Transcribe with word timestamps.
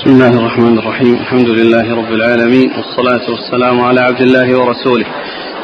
بسم 0.00 0.10
الله 0.10 0.28
الرحمن 0.28 0.78
الرحيم. 0.78 1.14
الحمد 1.14 1.48
لله 1.48 1.94
رب 1.94 2.12
العالمين 2.12 2.70
والصلاة 2.70 3.30
والسلام 3.30 3.80
على 3.80 4.00
عبد 4.00 4.20
الله 4.20 4.58
ورسوله 4.58 5.06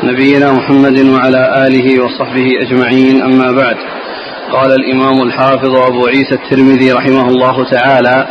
نبينا 0.02 0.52
محمد 0.52 0.98
وعلى 0.98 1.66
آله 1.66 2.04
وصحبه 2.04 2.46
أجمعين 2.60 3.22
أما 3.22 3.52
بعد. 3.52 3.76
قال 4.52 4.72
الإمام 4.72 5.22
الحافظ 5.22 5.74
أبو 5.76 6.06
عيسى 6.06 6.34
الترمذي 6.34 6.92
رحمه 6.92 7.28
الله 7.28 7.64
تعالى 7.70 8.26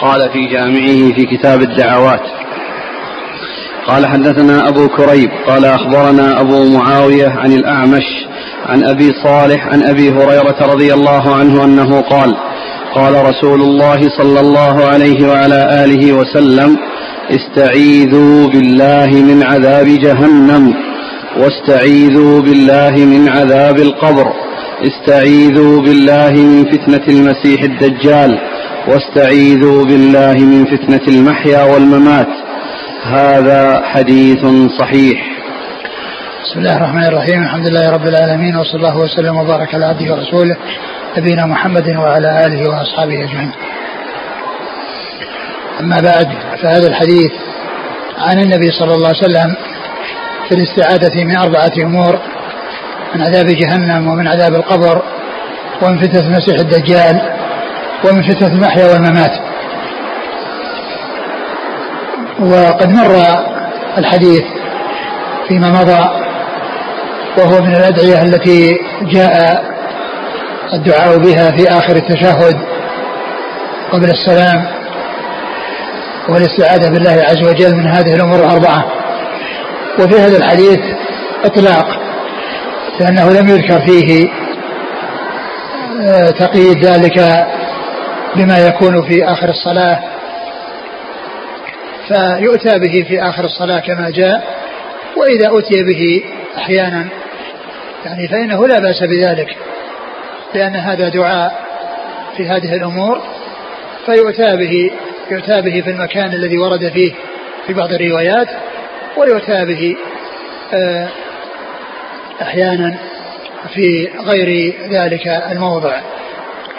قال 0.00 0.30
في 0.32 0.46
جامعه 0.46 1.14
في 1.14 1.26
كتاب 1.26 1.62
الدعوات 1.62 2.22
قال 3.86 4.06
حدثنا 4.06 4.68
أبو 4.68 4.88
كريب 4.88 5.30
قال 5.46 5.64
أخبرنا 5.64 6.40
أبو 6.40 6.64
معاوية 6.78 7.28
عن 7.28 7.52
الأعمش 7.52 8.26
عن 8.66 8.84
أبي 8.84 9.12
صالح 9.24 9.66
عن 9.66 9.82
أبي 9.82 10.10
هريرة 10.10 10.56
رضي 10.72 10.94
الله 10.94 11.34
عنه 11.34 11.64
أنه 11.64 12.00
قال 12.00 12.36
قال 12.96 13.14
رسول 13.24 13.60
الله 13.62 14.00
صلى 14.18 14.40
الله 14.40 14.84
عليه 14.84 15.28
وعلى 15.28 15.84
آله 15.84 16.12
وسلم 16.12 16.76
استعيذوا 17.30 18.48
بالله 18.48 19.06
من 19.06 19.42
عذاب 19.42 19.86
جهنم 19.86 20.74
واستعيذوا 21.40 22.40
بالله 22.40 22.90
من 22.90 23.28
عذاب 23.28 23.76
القبر 23.78 24.32
استعيذوا 24.82 25.82
بالله 25.82 26.30
من 26.30 26.64
فتنة 26.64 27.06
المسيح 27.08 27.62
الدجال 27.62 28.38
واستعيذوا 28.88 29.84
بالله 29.84 30.34
من 30.34 30.64
فتنة 30.64 31.08
المحيا 31.08 31.62
والممات. 31.62 32.28
هذا 33.02 33.82
حديث 33.84 34.46
صحيح. 34.78 35.18
بسم 36.44 36.58
الله 36.58 36.76
الرحمن 36.76 37.06
الرحيم. 37.06 37.42
الحمد 37.42 37.66
لله 37.66 37.90
رب 37.90 38.06
العالمين 38.06 38.56
وصلى 38.56 38.76
الله 38.76 38.98
وسلم 38.98 39.36
وبارك 39.36 39.74
على 39.74 39.84
عبده 39.84 40.14
ورسوله. 40.14 40.56
نبينا 41.18 41.46
محمد 41.46 41.88
وعلى 41.96 42.46
آله 42.46 42.70
وأصحابه 42.70 43.24
أجمعين. 43.24 43.52
أما 45.80 46.00
بعد 46.00 46.28
فهذا 46.62 46.86
الحديث 46.86 47.32
عن 48.18 48.38
النبي 48.38 48.70
صلى 48.70 48.94
الله 48.94 49.08
عليه 49.08 49.18
وسلم 49.18 49.56
في 50.48 50.54
الاستعاذة 50.54 51.24
من 51.24 51.36
أربعة 51.36 51.72
أمور 51.78 52.18
من 53.14 53.22
عذاب 53.22 53.46
جهنم 53.46 54.08
ومن 54.08 54.28
عذاب 54.28 54.54
القبر 54.54 55.02
ومن 55.82 55.98
فتنة 55.98 56.20
المسيح 56.20 56.56
الدجال 56.58 57.20
ومن 58.04 58.22
فتنة 58.22 58.48
المحيا 58.48 58.92
والممات 58.92 59.32
وقد 62.40 62.88
مر 62.90 63.16
الحديث 63.98 64.44
فيما 65.48 65.70
مضى 65.70 66.08
وهو 67.38 67.62
من 67.62 67.74
الأدعية 67.74 68.22
التي 68.22 68.78
جاء 69.02 69.64
الدعاء 70.72 71.18
بها 71.18 71.50
في 71.50 71.68
آخر 71.68 71.96
التشهد 71.96 72.56
قبل 73.92 74.10
السلام 74.10 74.66
والاستعاذة 76.28 76.90
بالله 76.90 77.24
عز 77.24 77.42
وجل 77.48 77.76
من 77.76 77.86
هذه 77.86 78.14
الأمور 78.14 78.38
الأربعة. 78.38 78.84
وفي 79.98 80.14
هذا 80.14 80.36
الحديث 80.36 80.80
إطلاق 81.44 81.86
لأنه 83.00 83.32
لم 83.32 83.48
يذكر 83.48 83.86
فيه 83.86 84.28
آه، 86.00 86.30
تقييد 86.30 86.84
ذلك 86.84 87.46
بما 88.36 88.58
يكون 88.58 89.08
في 89.08 89.24
آخر 89.24 89.48
الصلاة. 89.48 89.98
فيؤتى 92.08 92.78
به 92.78 93.04
في 93.08 93.22
آخر 93.22 93.44
الصلاة 93.44 93.80
كما 93.80 94.10
جاء 94.10 94.44
وإذا 95.16 95.58
أتي 95.58 95.82
به 95.82 96.22
أحيانا. 96.56 97.06
يعني 98.04 98.28
فإنه 98.28 98.68
لا 98.68 98.78
بأس 98.78 99.02
بذلك. 99.02 99.56
لأن 100.54 100.76
هذا 100.76 101.08
دعاء 101.08 101.66
في 102.36 102.48
هذه 102.48 102.74
الأمور 102.74 103.22
فيؤتى 104.06 104.56
به 104.56 104.90
يؤتى 105.30 105.62
به 105.62 105.80
في 105.80 105.90
المكان 105.90 106.32
الذي 106.32 106.58
ورد 106.58 106.88
فيه 106.88 107.12
في 107.66 107.72
بعض 107.74 107.92
الروايات 107.92 108.48
ويؤتى 109.16 109.64
به 109.64 109.96
آه، 110.74 111.08
أحيانا 112.42 112.96
في 113.74 114.08
غير 114.26 114.74
ذلك 114.90 115.26
الموضع 115.26 116.00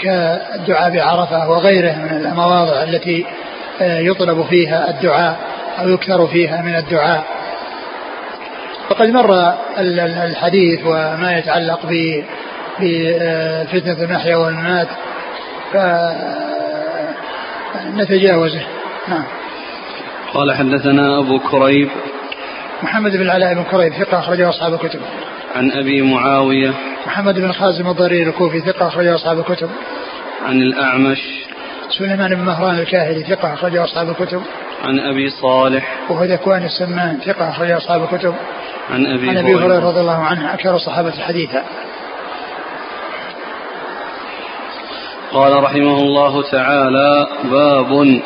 كالدعاء 0.01 0.89
بعرفة 0.94 1.50
وغيره 1.50 1.95
من 1.95 2.25
المواضع 2.25 2.83
التي 2.83 3.25
آه، 3.81 4.00
يطلب 4.00 4.45
فيها 4.50 4.89
الدعاء 4.89 5.38
أو 5.79 5.89
يكثر 5.89 6.27
فيها 6.27 6.61
من 6.61 6.75
الدعاء. 6.75 7.23
وقد 8.89 9.07
مر 9.07 9.53
الحديث 10.25 10.79
وما 10.85 11.38
يتعلق 11.38 11.85
بفتنة 12.81 14.03
المحيا 14.03 14.35
والممات. 14.35 14.88
فنتجاوزه 17.93 18.61
نعم. 19.07 19.23
قال 20.33 20.55
حدثنا 20.55 21.19
أبو 21.19 21.39
كريب. 21.39 21.89
محمد 22.83 23.11
بن 23.11 23.21
العلاء 23.21 23.53
بن 23.53 23.63
كريب 23.63 23.93
ثقة 23.93 24.19
أخرجه 24.19 24.49
أصحاب 24.49 24.73
الكتب. 24.73 24.99
عن 25.55 25.71
أبي 25.71 26.01
معاوية. 26.01 26.73
محمد 27.07 27.39
بن 27.39 27.51
خازم 27.51 27.88
الضرير 27.88 28.27
الكوفي 28.27 28.59
ثقة 28.59 28.88
أخرجه 28.88 29.15
أصحاب 29.15 29.39
الكتب. 29.39 29.69
عن 30.45 30.61
الأعمش. 30.61 31.19
سليمان 31.97 32.35
بن 32.35 32.41
مهران 32.41 32.79
الكاهلي 32.79 33.23
ثقة 33.23 33.53
أخرجه 33.53 33.83
أصحاب 33.83 34.09
الكتب. 34.09 34.41
عن 34.83 34.99
أبي 34.99 35.29
صالح. 35.29 35.95
وهو 36.09 36.23
ذكوان 36.23 36.63
السمان 36.65 37.19
ثقة 37.25 37.49
أخرجه 37.49 37.77
أصحاب 37.77 38.03
الكتب. 38.03 38.35
عن 38.89 39.05
أبي 39.05 39.29
عن 39.29 39.38
أبي 39.38 39.55
هريرة 39.55 39.89
رضي 39.89 39.99
الله 39.99 40.23
عنه 40.23 40.53
أكثر 40.53 40.75
الصحابة 40.75 41.11
حديثا. 41.11 41.63
قال 45.33 45.63
رحمه 45.63 45.99
الله 45.99 46.43
تعالى 46.51 47.27
باب. 47.51 48.21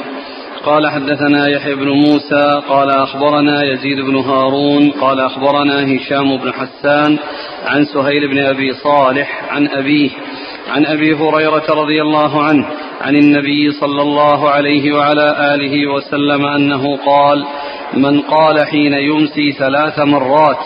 قال 0.65 0.89
حدثنا 0.89 1.47
يحيى 1.47 1.75
بن 1.75 1.89
موسى 1.89 2.61
قال 2.69 2.89
أخبرنا 2.89 3.63
يزيد 3.63 3.99
بن 3.99 4.15
هارون 4.15 4.91
قال 4.91 5.19
أخبرنا 5.19 5.95
هشام 5.95 6.37
بن 6.37 6.53
حسان 6.53 7.17
عن 7.65 7.85
سهيل 7.85 8.27
بن 8.27 8.39
أبي 8.39 8.73
صالح 8.73 9.53
عن 9.53 9.67
أبيه 9.67 10.09
عن 10.69 10.85
أبي 10.85 11.13
هريرة 11.13 11.65
رضي 11.69 12.01
الله 12.01 12.43
عنه 12.43 12.67
عن 13.01 13.15
النبي 13.15 13.71
صلى 13.71 14.01
الله 14.01 14.49
عليه 14.49 14.93
وعلى 14.93 15.55
آله 15.55 15.87
وسلم 15.87 16.45
أنه 16.45 16.97
قال 16.97 17.45
من 17.93 18.21
قال 18.21 18.65
حين 18.65 18.93
يمسي 18.93 19.51
ثلاث 19.51 19.99
مرات 19.99 20.59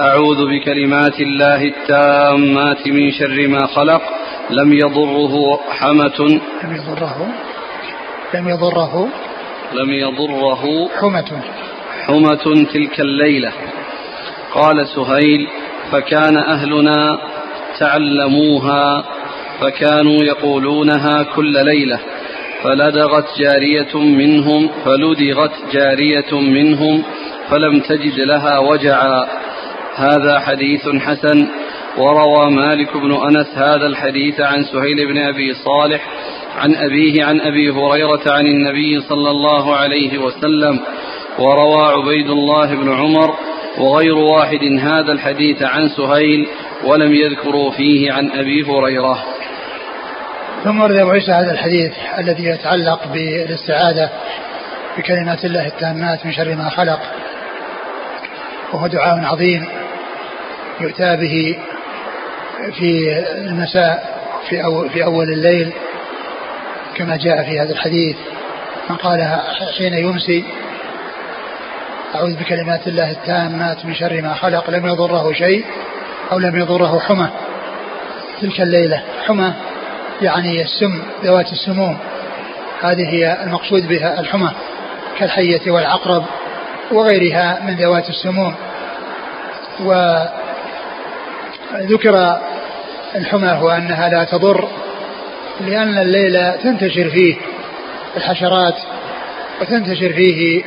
أعوذ 0.00 0.48
بكلمات 0.50 1.20
الله 1.20 1.64
التامات 1.64 2.88
من 2.88 3.12
شر 3.12 3.48
ما 3.48 3.66
خلق 3.66 4.02
لم 4.50 4.72
يضره 4.72 5.60
حمة. 5.70 6.40
لم 6.64 6.76
يضره 6.76 7.28
لم 8.34 8.48
يضره 8.48 9.08
لم 9.72 9.90
يضره 9.92 10.88
حمة. 11.00 11.42
حمة 12.06 12.66
تلك 12.72 13.00
الليلة. 13.00 13.52
قال 14.54 14.86
سهيل 14.88 15.48
فكان 15.92 16.36
أهلنا 16.36 17.18
تعلموها 17.78 19.04
فكانوا 19.60 20.24
يقولونها 20.24 21.22
كل 21.22 21.64
ليلة. 21.64 21.98
فلدغت 22.62 23.26
جارية 23.38 23.96
منهم 23.96 24.70
فلدغت 24.84 25.52
جارية 25.72 26.40
منهم 26.40 27.02
فلم 27.50 27.80
تجد 27.80 28.20
لها 28.20 28.58
وجعا. 28.58 29.51
هذا 29.96 30.40
حديث 30.40 30.88
حسن 30.88 31.48
وروى 31.98 32.50
مالك 32.50 32.96
بن 32.96 33.12
أنس 33.12 33.58
هذا 33.58 33.86
الحديث 33.86 34.40
عن 34.40 34.64
سهيل 34.64 35.06
بن 35.06 35.18
أبي 35.18 35.54
صالح 35.54 36.08
عن 36.56 36.74
أبيه 36.74 37.24
عن 37.24 37.40
أبي 37.40 37.70
هريرة 37.70 38.22
عن 38.26 38.46
النبي 38.46 39.00
صلى 39.00 39.30
الله 39.30 39.76
عليه 39.76 40.18
وسلم 40.18 40.80
وروى 41.38 41.84
عبيد 41.84 42.30
الله 42.30 42.74
بن 42.74 42.92
عمر 42.92 43.34
وغير 43.78 44.18
واحد 44.18 44.64
هذا 44.80 45.12
الحديث 45.12 45.62
عن 45.62 45.88
سهيل 45.88 46.46
ولم 46.84 47.14
يذكروا 47.14 47.70
فيه 47.70 48.12
عن 48.12 48.30
أبي 48.30 48.62
هريرة. 48.62 49.24
ثم 50.64 50.80
ورد 50.80 50.96
أبو 50.96 51.10
عيسى 51.10 51.32
هذا 51.32 51.52
الحديث 51.52 51.92
الذي 52.18 52.44
يتعلق 52.44 53.06
بالاستعاذة 53.12 54.10
بكلمات 54.98 55.44
الله 55.44 55.66
التامات 55.66 56.26
من 56.26 56.32
شر 56.32 56.54
ما 56.54 56.68
خلق 56.68 57.00
وهو 58.72 58.86
دعاء 58.86 59.24
عظيم. 59.24 59.81
يؤتى 60.80 61.16
به 61.16 61.58
في 62.78 63.18
المساء 63.38 64.22
في 64.48 64.64
أول, 64.64 64.90
في 64.90 65.04
أول 65.04 65.32
الليل 65.32 65.72
كما 66.94 67.16
جاء 67.16 67.42
في 67.42 67.60
هذا 67.60 67.72
الحديث. 67.72 68.16
من 68.90 68.96
قالها 68.96 69.42
حين 69.78 69.94
يمسي 69.94 70.44
أعوذ 72.14 72.34
بكلمات 72.36 72.86
الله 72.86 73.10
التامات 73.10 73.86
من 73.86 73.94
شر 73.94 74.22
ما 74.22 74.34
خلق 74.34 74.70
لم 74.70 74.86
يضره 74.86 75.32
شيء 75.32 75.64
أو 76.32 76.38
لم 76.38 76.56
يضره 76.56 76.98
حمى. 76.98 77.28
تلك 78.40 78.60
الليلة 78.60 79.02
حمى 79.26 79.52
يعني 80.22 80.62
السم 80.62 81.02
ذوات 81.24 81.52
السموم. 81.52 81.98
هذه 82.82 83.08
هي 83.08 83.42
المقصود 83.42 83.88
بها 83.88 84.20
الحمى 84.20 84.50
كالحية 85.18 85.70
والعقرب 85.70 86.24
وغيرها 86.90 87.60
من 87.66 87.76
ذوات 87.76 88.08
السموم. 88.08 88.54
وذكر 91.74 92.40
الحمى 93.14 93.58
وأنها 93.62 94.08
لا 94.08 94.24
تضر 94.24 94.68
لأن 95.60 95.98
الليل 95.98 96.52
تنتشر 96.52 97.10
فيه 97.10 97.36
الحشرات 98.16 98.74
وتنتشر 99.60 100.12
فيه 100.12 100.62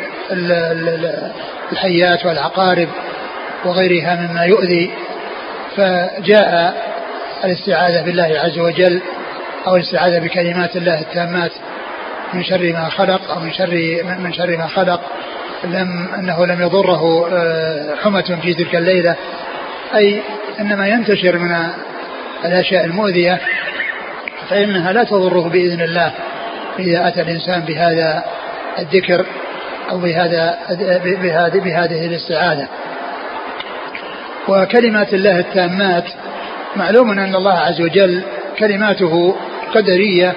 الحيات 1.71 2.25
والعقارب 2.25 2.87
وغيرها 3.65 4.15
مما 4.15 4.43
يؤذي. 4.43 4.91
فجاء 5.77 6.75
الاستعاذة 7.45 8.01
بالله 8.01 8.39
عز 8.43 8.59
وجل 8.59 9.01
أو 9.67 9.75
الاستعاذة 9.75 10.19
بكلمات 10.19 10.75
الله 10.75 11.01
التامات 11.01 11.51
من 12.33 12.43
شر 12.43 12.73
ما 12.73 12.89
خلق 12.89 13.31
أو 13.31 13.39
من 13.39 13.53
شر 13.53 14.03
من 14.19 14.33
شر 14.33 14.57
ما 14.57 14.67
خلق. 14.67 15.01
لم 15.63 16.09
أنه 16.19 16.45
لم 16.45 16.61
يضره 16.61 17.29
آه، 17.33 17.95
حمة 18.03 18.39
في 18.41 18.53
تلك 18.53 18.75
الليلة. 18.75 19.15
أي 19.95 20.21
إنما 20.59 20.87
ينتشر 20.87 21.37
من 21.37 21.57
الأشياء 22.45 22.85
المؤذية 22.85 23.39
فإنها 24.49 24.93
لا 24.93 25.03
تضره 25.03 25.49
بإذن 25.49 25.81
الله 25.81 26.13
إذا 26.79 27.07
أتى 27.07 27.21
الإنسان 27.21 27.59
بهذا 27.61 28.23
الذكر 28.79 29.25
أو 29.89 29.97
بهذا 29.97 30.57
بهذه 31.21 31.59
بهذه 31.59 32.05
الاستعاذة. 32.05 32.67
وكلمات 34.47 35.13
الله 35.13 35.39
التامات 35.39 36.03
معلوم 36.75 37.11
أن 37.11 37.35
الله 37.35 37.53
عز 37.53 37.81
وجل 37.81 38.21
كلماته 38.59 39.35
قدرية 39.75 40.33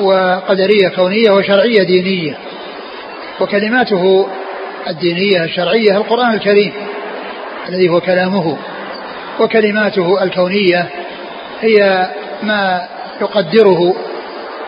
وقدرية 0.00 0.88
كونية 0.96 1.30
وشرعية 1.30 1.82
دينية. 1.82 2.34
وكلماته 3.40 4.28
الدينية 4.88 5.44
الشرعية 5.44 5.96
القرآن 5.96 6.34
الكريم 6.34 6.72
الذي 7.68 7.88
هو 7.88 8.00
كلامه. 8.00 8.56
وكلماته 9.40 10.22
الكونية 10.22 10.88
هي 11.60 12.08
ما 12.42 12.88
يقدره 13.20 13.94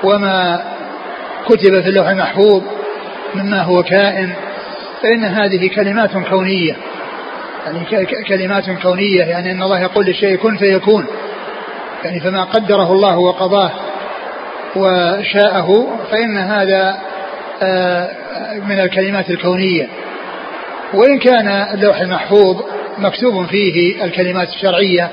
وما 0.02 0.64
كتب 1.48 1.80
في 1.80 1.88
اللوح 1.88 2.08
المحفوظ 2.08 2.62
مما 3.34 3.62
هو 3.62 3.82
كائن 3.82 4.30
فإن 5.02 5.24
هذه 5.24 5.68
كلمات 5.68 6.10
كونية. 6.30 6.76
يعني 7.66 8.06
كلمات 8.28 8.70
كونية 8.70 9.22
يعني 9.24 9.50
أن 9.50 9.62
الله 9.62 9.80
يقول 9.80 10.06
للشيء 10.06 10.36
كن 10.36 10.56
فيكون. 10.56 11.06
يعني 12.04 12.20
فما 12.20 12.44
قدره 12.44 12.92
الله 12.92 13.18
وقضاه 13.18 13.70
وشاءه 14.76 15.98
فإن 16.10 16.36
هذا 16.36 16.98
آه، 17.62 18.10
من 18.66 18.80
الكلمات 18.80 19.30
الكونية. 19.30 19.88
وإن 20.94 21.18
كان 21.18 21.48
اللوح 21.48 22.00
المحفوظ 22.00 22.62
مكتوب 22.98 23.46
فيه 23.46 24.04
الكلمات 24.04 24.48
الشرعية 24.48 25.10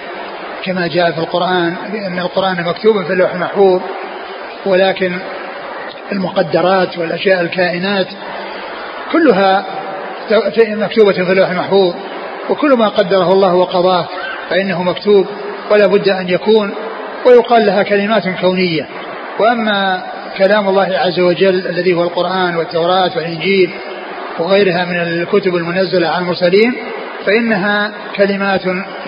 كما 0.63 0.87
جاء 0.87 1.11
في 1.11 1.17
القرآن 1.17 1.75
أن 2.07 2.19
القرآن 2.19 2.63
مكتوب 2.65 3.03
في 3.03 3.13
اللوح 3.13 3.33
المحفوظ 3.33 3.81
ولكن 4.65 5.19
المقدرات 6.11 6.97
والأشياء 6.97 7.41
الكائنات 7.41 8.07
كلها 9.11 9.65
مكتوبة 10.59 11.11
في 11.11 11.31
اللوح 11.31 11.49
المحفوظ 11.49 11.93
وكل 12.49 12.73
ما 12.73 12.87
قدره 12.87 13.33
الله 13.33 13.55
وقضاه 13.55 14.07
فإنه 14.49 14.83
مكتوب 14.83 15.27
ولا 15.71 15.87
بد 15.87 16.09
أن 16.09 16.29
يكون 16.29 16.73
ويقال 17.25 17.65
لها 17.65 17.83
كلمات 17.83 18.29
كونية. 18.41 18.87
وأما 19.39 20.03
كلام 20.37 20.69
الله 20.69 20.97
عز 20.97 21.19
وجل 21.19 21.67
الذي 21.67 21.93
هو 21.93 22.03
القرآن 22.03 22.55
والتوراة 22.55 23.11
والإنجيل 23.15 23.69
وغيرها 24.39 24.85
من 24.85 24.95
الكتب 24.95 25.55
المنزلة 25.55 26.07
على 26.07 26.23
المرسلين 26.23 26.75
فإنها 27.25 27.91
كلمات 28.15 28.61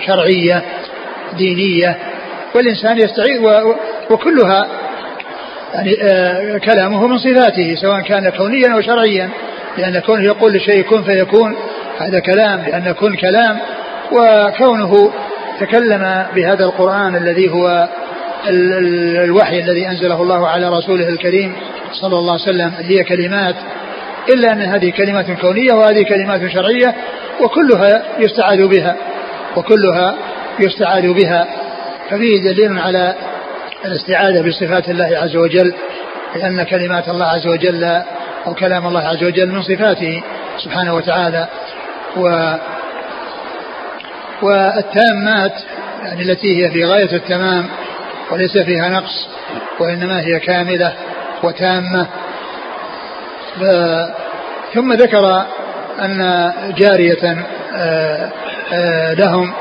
شرعية 0.06 0.62
دينية 1.36 1.98
والإنسان 2.54 2.98
يستعيذ 2.98 3.40
وكلها 4.10 4.66
يعني 5.74 6.02
آه 6.02 6.58
كلامه 6.58 7.06
من 7.06 7.18
صفاته 7.18 7.74
سواء 7.74 8.00
كان 8.00 8.30
كونيا 8.30 8.74
أو 8.74 8.80
شرعيا 8.80 9.30
لأن 9.78 9.98
كونه 9.98 10.24
يقول 10.24 10.52
لشيء 10.52 10.82
كن 10.82 11.02
فيكون 11.02 11.56
هذا 11.98 12.18
كلام 12.18 12.62
لأن 12.66 12.92
كن 12.92 13.16
كلام 13.16 13.58
وكونه 14.12 15.12
تكلم 15.60 16.24
بهذا 16.34 16.64
القرآن 16.64 17.16
الذي 17.16 17.50
هو 17.50 17.88
الوحي 19.24 19.58
الذي 19.60 19.88
أنزله 19.88 20.22
الله 20.22 20.48
على 20.48 20.68
رسوله 20.68 21.08
الكريم 21.08 21.52
صلى 21.92 22.18
الله 22.18 22.32
عليه 22.32 22.42
وسلم 22.42 22.72
هي 22.78 23.04
كلمات 23.04 23.54
إلا 24.28 24.52
أن 24.52 24.62
هذه 24.62 24.90
كلمات 24.90 25.30
كونية 25.30 25.72
وهذه 25.72 26.02
كلمات 26.02 26.52
شرعية 26.52 26.94
وكلها 27.40 28.02
يستعاذ 28.18 28.66
بها 28.66 28.96
وكلها 29.56 30.14
يستعاذ 30.60 31.12
بها. 31.12 31.46
ففيه 32.10 32.42
دليل 32.42 32.78
على 32.78 33.14
الاستعاذة 33.84 34.48
بصفات 34.48 34.88
الله 34.88 35.18
عز 35.22 35.36
وجل 35.36 35.74
لأن 36.36 36.62
كلمات 36.62 37.08
الله 37.08 37.26
عز 37.26 37.46
وجل 37.46 37.84
أو 38.46 38.54
كلام 38.54 38.86
الله 38.86 39.08
عز 39.08 39.24
وجل 39.24 39.52
من 39.52 39.62
صفاته 39.62 40.22
سبحانه 40.58 40.94
وتعالى. 40.94 41.48
و 42.16 42.54
والتامات 44.42 45.52
يعني 46.02 46.22
التي 46.22 46.64
هي 46.64 46.70
في 46.70 46.84
غاية 46.84 47.12
التمام 47.12 47.66
وليس 48.30 48.58
فيها 48.58 48.88
نقص 48.88 49.28
وإنما 49.80 50.20
هي 50.20 50.38
كاملة 50.38 50.92
وتامة. 51.42 52.06
ثم 54.74 54.92
ذكر 54.92 55.44
أن 56.00 56.52
جارية 56.78 57.44
آه، 57.76 58.30
آه، 58.72 59.14
لهم 59.14 59.52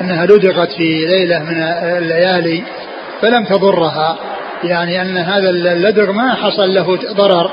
أنها 0.00 0.26
لدغت 0.26 0.72
في 0.72 1.06
ليلة 1.06 1.38
من 1.38 1.62
الليالي 1.82 2.62
فلم 3.22 3.44
تضرها 3.44 4.18
يعني 4.64 5.02
أن 5.02 5.16
هذا 5.16 5.50
اللدغ 5.50 6.12
ما 6.12 6.34
حصل 6.34 6.74
له 6.74 6.98
ضرر 7.12 7.50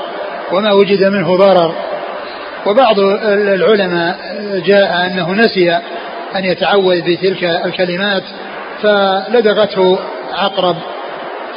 وما 0.52 0.72
وجد 0.72 1.04
منه 1.04 1.36
ضرر. 1.36 1.74
وبعض 2.66 2.98
العلماء 3.28 4.16
جاء 4.66 5.06
أنه 5.06 5.32
نسي 5.32 5.70
أن 6.36 6.44
يتعوذ 6.44 7.00
بتلك 7.00 7.44
الكلمات 7.44 8.22
فلدغته 8.82 9.98
عقرب 10.32 10.76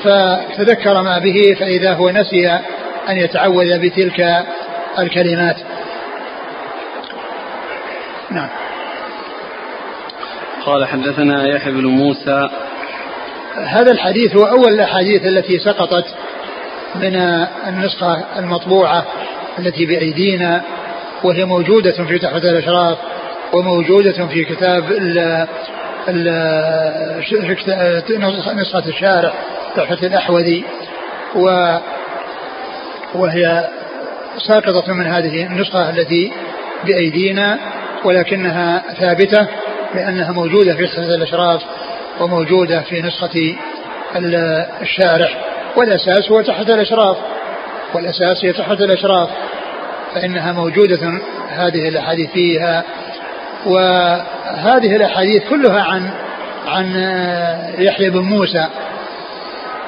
فتذكر 0.03 1.01
ما 1.01 1.19
به 1.19 1.55
فإذا 1.59 1.93
هو 1.93 2.09
نسي 2.09 2.59
أن 3.09 3.17
يتعوذ 3.17 3.79
بتلك 3.79 4.45
الكلمات. 4.99 5.55
نعم. 8.31 8.49
قال 10.65 10.85
حدثنا 10.85 11.47
يحيى 11.47 11.73
بن 11.73 11.85
موسى. 11.85 12.49
هذا 13.65 13.91
الحديث 13.91 14.35
هو 14.35 14.45
أول 14.45 14.73
الأحاديث 14.73 15.25
التي 15.25 15.59
سقطت 15.59 16.05
من 16.95 17.15
النسخة 17.67 18.25
المطبوعة 18.39 19.05
التي 19.59 19.85
بأيدينا 19.85 20.61
وهي 21.23 21.45
موجودة 21.45 21.91
في 21.91 22.19
تحفة 22.19 22.37
الأشراف 22.49 22.97
وموجودة 23.53 24.27
في 24.27 24.45
كتاب 24.45 24.91
ال 24.91 25.47
نسخة 28.55 28.87
الشارع 28.87 29.33
تحفة 29.75 30.07
الأحوذي 30.07 30.63
و 31.35 31.77
وهي 33.15 33.69
ساقطة 34.47 34.93
من 34.93 35.07
هذه 35.07 35.45
النسخة 35.45 35.89
التي 35.89 36.31
بأيدينا 36.85 37.59
ولكنها 38.03 38.83
ثابتة 38.99 39.47
لأنها 39.95 40.31
موجودة 40.31 40.75
في 40.75 40.83
نسخة 40.83 41.15
الأشراف 41.15 41.61
وموجودة 42.19 42.81
في 42.81 43.01
نسخة 43.01 43.55
الشارح 44.81 45.37
والأساس 45.75 46.31
هو 46.31 46.41
تحت 46.41 46.69
الأشراف. 46.69 47.17
والأساس 47.93 48.45
هي 48.45 48.53
تحت 48.53 48.81
الأشراف. 48.81 49.29
فإنها 50.15 50.51
موجودة 50.51 51.21
هذه 51.49 51.89
الأحاديث 51.89 52.31
فيها. 52.31 52.83
وهذه 53.65 54.95
الأحاديث 54.95 55.43
كلها 55.49 55.81
عن 55.81 56.09
عن 56.67 56.91
يحيى 57.77 58.09
بن 58.09 58.19
موسى. 58.19 58.65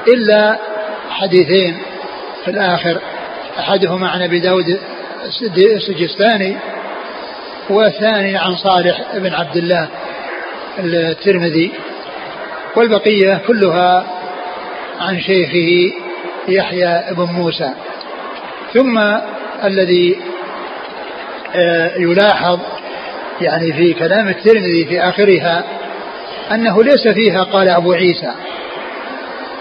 إلا 0.07 0.57
حديثين. 1.09 1.77
في 2.45 2.51
الآخر 2.51 3.01
أحدهما 3.59 4.09
عن 4.09 4.21
أبي 4.21 4.39
داود 4.39 4.79
السجستاني 5.57 6.57
والثاني 7.69 8.37
عن 8.37 8.55
صالح 8.55 9.01
بن 9.15 9.33
عبد 9.33 9.57
الله 9.57 9.87
الترمذي 10.79 11.71
والبقية 12.75 13.41
كلها 13.47 14.05
عن 14.99 15.21
شيخه 15.21 15.95
يحيى 16.47 17.03
بن 17.11 17.23
موسى. 17.23 17.73
ثم 18.73 18.99
الذي 19.63 20.17
آه، 21.55 21.91
يلاحظ 21.97 22.59
يعني 23.41 23.73
في 23.73 23.93
كلام 23.93 24.27
الترمذي 24.27 24.85
في 24.85 25.01
آخرها 25.01 25.63
أنه 26.51 26.83
ليس 26.83 27.07
فيها 27.07 27.43
قال 27.43 27.69
أبو 27.69 27.93
عيسى 27.93 28.31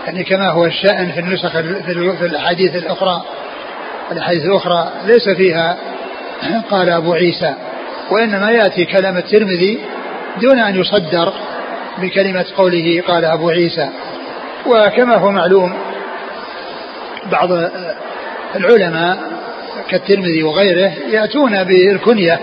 يعني 0.09 0.25
كما 0.25 0.51
هو 0.51 0.67
الشأن 0.67 1.13
في 1.13 1.21
النسخ 1.21 1.53
في 2.19 2.27
الأحاديث 2.27 2.77
الأخرى 2.77 3.23
الأحاديث 4.13 4.45
الأخرى 4.45 4.93
ليس 5.07 5.29
فيها 5.29 5.77
قال 6.71 6.91
أبو 6.91 7.13
عيسى. 7.13 7.55
وإنما 8.11 8.51
يأتي 8.51 8.85
كلام 8.85 9.17
الترمذي 9.17 9.79
دون 10.41 10.59
أن 10.59 10.81
يصدر 10.81 11.33
بكلمة 11.99 12.45
قوله 12.57 13.03
قال 13.09 13.25
أبو 13.25 13.51
عيسى. 13.51 13.89
وكما 14.67 15.17
هو 15.17 15.31
معلوم 15.31 15.75
بعض 17.33 17.49
العلماء 18.57 19.19
كالترمذي 19.91 20.43
وغيره 20.43 20.93
يأتون 21.11 21.65
بالكنية. 21.65 22.41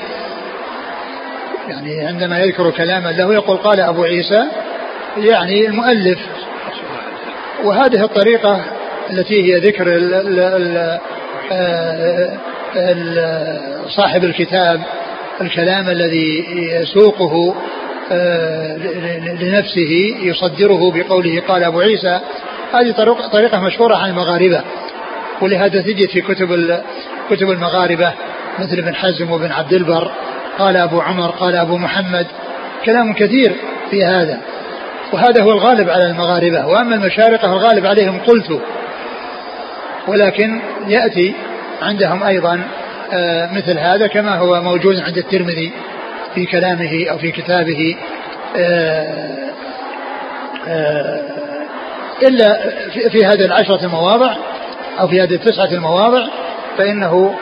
يعني 1.68 2.08
عندما 2.08 2.40
يذكر 2.40 2.72
كلاما 2.72 3.10
له 3.10 3.34
يقول 3.34 3.58
قال 3.58 3.80
أبو 3.80 4.04
عيسى 4.04 4.44
يعني 5.18 5.68
المؤلف 5.68 6.20
وهذه 7.64 8.04
الطريقة 8.04 8.66
التي 9.10 9.44
هي 9.44 9.60
ذكر 9.60 9.88
ال 9.88 10.14
ال 10.14 10.40
ال 10.40 11.00
آه، 11.52 12.38
ال 12.76 13.90
صاحب 13.90 14.24
الكتاب 14.24 14.82
الكلام 15.42 15.90
الذي 15.90 16.46
يسوقه 16.82 17.56
آه، 18.12 18.78
لنفسه 19.42 20.16
يصدره 20.22 20.92
بقوله 20.92 21.42
قال 21.48 21.64
أبو 21.64 21.80
عيسى 21.80 22.20
هذه 22.74 22.92
طريقة 23.32 23.60
مشهورة 23.60 23.96
عن 23.96 24.10
المغاربة. 24.10 24.62
ولهذا 25.42 25.82
تجد 25.82 26.10
في 26.10 26.22
كتب 26.22 26.80
كتب 27.30 27.50
المغاربة 27.50 28.14
مثل 28.60 28.78
ابن 28.78 28.96
حزم 28.96 29.32
وابن 29.32 29.52
عبد 29.52 29.74
البر 29.74 30.12
قال 30.60 30.78
أبو 30.78 31.02
عمر 31.02 31.30
قال 31.30 31.56
أبو 31.56 31.78
محمد 31.78 32.28
كلام 32.86 33.14
كثير 33.14 33.56
في 33.92 34.06
هذا. 34.06 34.42
وهذا 35.14 35.44
هو 35.44 35.52
الغالب 35.52 35.90
على 35.90 36.06
المغاربة 36.06 36.68
وأما 36.68 36.96
المشارقة 36.96 37.54
الغالب 37.54 37.86
عليهم 37.86 38.20
قلت. 38.20 38.62
ولكن 40.08 40.62
يأتي 40.88 41.36
عندهم 41.82 42.24
أيضا 42.24 42.62
آه، 43.14 43.50
مثل 43.54 43.80
هذا 43.80 44.08
كما 44.08 44.38
هو 44.38 44.62
موجود 44.62 45.00
عند 45.00 45.18
الترمذي 45.18 45.72
في 46.36 46.46
كلامه 46.46 47.06
أو 47.12 47.18
في 47.18 47.32
كتابه 47.32 47.96
آه، 48.58 49.36
آه، 50.68 51.22
إلا 52.24 52.60
في 53.10 53.26
هذه 53.26 53.46
العشرة 53.46 53.86
المواضع 53.86 54.36
أو 55.00 55.08
في 55.08 55.22
هذه 55.22 55.34
التسعة 55.34 55.72
المواضع 55.72 56.28
فإنه 56.78 57.36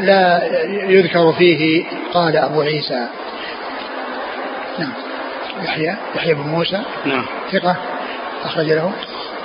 لا 0.00 0.42
يذكر 0.88 1.32
فيه 1.32 1.84
قال 2.14 2.36
أبو 2.36 2.60
عيسى. 2.60 3.06
نعم. 4.78 5.03
يحيى 5.62 5.96
يحيى 6.16 6.34
بن 6.34 6.40
موسى. 6.40 6.82
نعم. 7.04 7.24
ثقة. 7.52 7.76
أخرج 8.44 8.66
له. 8.66 8.92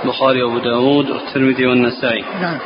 البخاري 0.04 0.44
وأبو 0.44 0.60
داود 0.60 1.10
والترمذي 1.10 1.66
والنسائي. 1.66 2.26
نعم. 2.42 2.58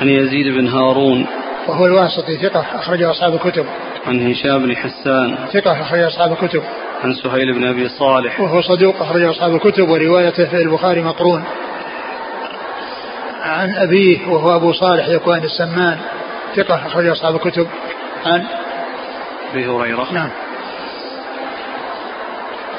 عن 0.00 0.08
يزيد 0.08 0.54
بن 0.54 0.68
هارون. 0.68 1.26
وهو 1.68 1.86
الواسطي 1.86 2.36
ثقة. 2.36 2.66
أخرجه 2.74 3.10
أصحاب 3.10 3.34
الكتب. 3.34 3.66
عن 4.06 4.30
هشام 4.30 4.58
بن 4.58 4.76
حسان. 4.76 5.38
ثقة. 5.52 5.82
أخرج 5.82 6.00
أصحاب 6.00 6.32
الكتب. 6.32 6.62
عن 7.04 7.14
سهيل 7.14 7.52
بن 7.52 7.66
أبي 7.66 7.88
صالح. 7.88 8.40
وهو 8.40 8.60
صدوق. 8.60 9.02
أخرج 9.02 9.22
أصحاب 9.22 9.54
الكتب. 9.54 9.88
وروايته 9.88 10.44
في 10.44 10.62
البخاري 10.62 11.02
مقرون. 11.02 11.44
عن 13.42 13.74
أبيه 13.74 14.28
وهو 14.28 14.56
أبو 14.56 14.72
صالح 14.72 15.08
يكون 15.08 15.38
السمان. 15.38 15.98
ثقة. 16.56 16.86
أخرج 16.86 17.06
أصحاب 17.06 17.34
الكتب. 17.34 17.66
عن 18.26 18.44
أبي 19.52 19.66
هريرة. 19.66 20.12
نعم. 20.12 20.30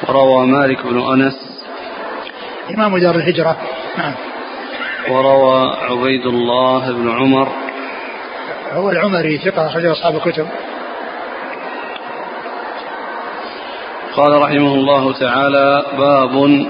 وروى 0.08 0.46
مالك 0.46 0.86
بن 0.86 0.98
أنس. 0.98 1.64
إمام 2.74 2.98
دار 2.98 3.14
الهجرة. 3.14 3.56
نعم. 3.98 4.14
وروى 5.10 5.76
عبيد 5.90 6.26
الله 6.26 6.92
بن 6.92 7.10
عمر. 7.10 7.48
هو 8.72 8.90
العمري 8.90 9.38
ثقة 9.38 9.66
أخرج 9.66 9.86
أصحاب 9.86 10.16
الكتب. 10.16 10.46
قال 14.16 14.42
رحمه 14.42 14.74
الله 14.74 15.12
تعالى 15.12 15.84
باب 15.98 16.66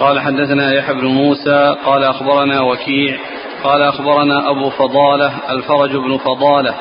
قال 0.00 0.20
حدثنا 0.20 0.74
يحيى 0.74 0.94
بن 0.94 1.06
موسى 1.06 1.76
قال 1.84 2.04
أخبرنا 2.04 2.60
وكيع 2.60 3.18
قال 3.64 3.82
أخبرنا 3.82 4.50
أبو 4.50 4.70
فضالة 4.70 5.32
الفرج 5.50 5.90
بن 5.90 6.18
فضالة 6.18 6.74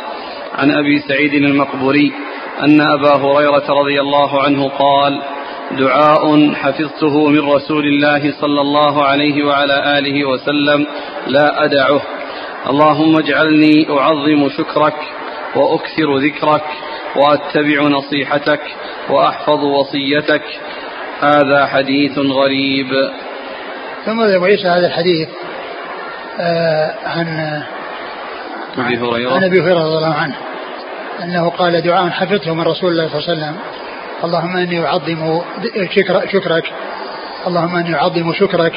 عن 0.56 0.72
أبي 0.72 1.00
سعيد 1.00 1.34
المقبوري 1.34 2.12
أن 2.64 2.82
أبا 2.82 3.16
هريرة 3.16 3.64
رضي 3.70 4.02
الله 4.02 4.44
عنه 4.44 4.70
قال 4.70 5.22
دعاء 5.72 6.54
حفظته 6.54 7.28
من 7.28 7.50
رسول 7.50 7.86
الله 7.86 8.34
صلى 8.42 8.62
الله 8.62 9.04
عليه 9.04 9.44
وعلى 9.44 10.00
آله 10.00 10.26
وسلم 10.26 10.88
لا 11.28 11.66
أدعه. 11.66 12.02
اللهم 12.70 13.18
اجعلني 13.18 13.88
أعظم 13.90 14.50
شكرك 14.50 14.96
وأكثر 15.56 16.18
ذكرك 16.18 16.64
وأتبع 17.16 17.82
نصيحتك 17.82 18.62
وأحفظ 19.10 19.64
وصيتك. 19.64 20.44
هذا 21.22 21.66
حديث 21.66 22.18
غريب. 22.18 22.88
ثم 24.06 24.22
أبو 24.22 24.46
عيسى 24.46 24.68
هذا 24.68 24.88
الحديث 24.88 25.30
آه 26.40 26.94
عن 27.06 27.28
أبي 28.78 28.98
هريرة. 28.98 29.34
عن 29.34 29.44
أبي 29.44 29.62
هريرة 29.62 29.80
رضي 29.80 29.98
الله 29.98 30.14
عنه 30.14 30.36
أنه 31.24 31.50
قال 31.50 31.82
دعاء 31.82 32.10
حفظته 32.10 32.54
من 32.54 32.62
رسول 32.62 32.92
الله 32.92 33.08
صلى 33.08 33.20
الله 33.20 33.30
عليه 33.30 33.38
وسلم. 33.38 33.58
اللهم 34.24 34.58
إني 34.58 34.86
أعظم 34.86 35.42
شكرك. 36.32 36.64
اللهم 37.48 37.76
إني 37.76 37.96
أعظم 37.96 38.34
شكرك. 38.34 38.74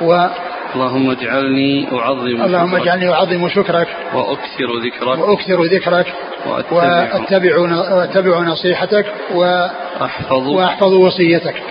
و 0.00 0.26
اللهم 0.74 1.10
اجعلني 1.10 1.88
أعظم 1.92 2.26
اللهم 2.44 2.74
اجعلني 2.76 3.08
أعظم 3.12 3.48
شكرك. 3.48 3.88
وأكثر 4.14 4.68
ذكرك. 4.84 5.18
وأكثر 5.18 5.62
ذكرك. 5.64 6.06
وأتبع. 6.46 7.58
وأتبع 7.58 8.40
نصيحتك. 8.40 9.06
وأحفظ 9.34 10.48
وأحفظ 10.48 10.92
وصيتك. 10.92 11.62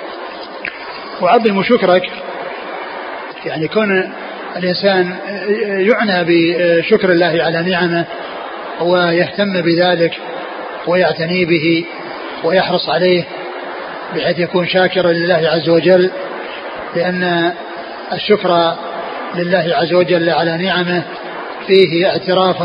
وأعظم 1.21 1.63
شكرك. 1.63 2.03
يعني 3.45 3.67
كون 3.67 4.13
الإنسان 4.55 5.15
يعنى 5.89 6.25
بشكر 6.27 7.11
الله 7.11 7.43
على 7.43 7.61
نعمه 7.71 8.05
ويهتم 8.81 9.61
بذلك 9.61 10.13
ويعتني 10.87 11.45
به 11.45 11.85
ويحرص 12.43 12.89
عليه 12.89 13.23
بحيث 14.15 14.39
يكون 14.39 14.67
شاكرا 14.67 15.11
لله 15.11 15.49
عز 15.49 15.69
وجل 15.69 16.11
لأن 16.95 17.53
الشكر 18.13 18.75
لله 19.35 19.75
عز 19.75 19.93
وجل 19.93 20.29
على 20.29 20.57
نعمه 20.57 21.03
فيه 21.67 22.07
اعتراف 22.07 22.57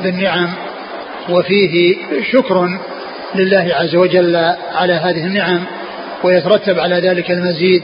بالنعم 0.00 0.52
وفيه 1.28 1.96
شكر 2.32 2.68
لله 3.34 3.70
عز 3.74 3.96
وجل 3.96 4.36
على 4.74 4.92
هذه 4.92 5.26
النعم 5.26 5.64
ويترتب 6.22 6.78
على 6.78 6.94
ذلك 6.94 7.30
المزيد 7.30 7.82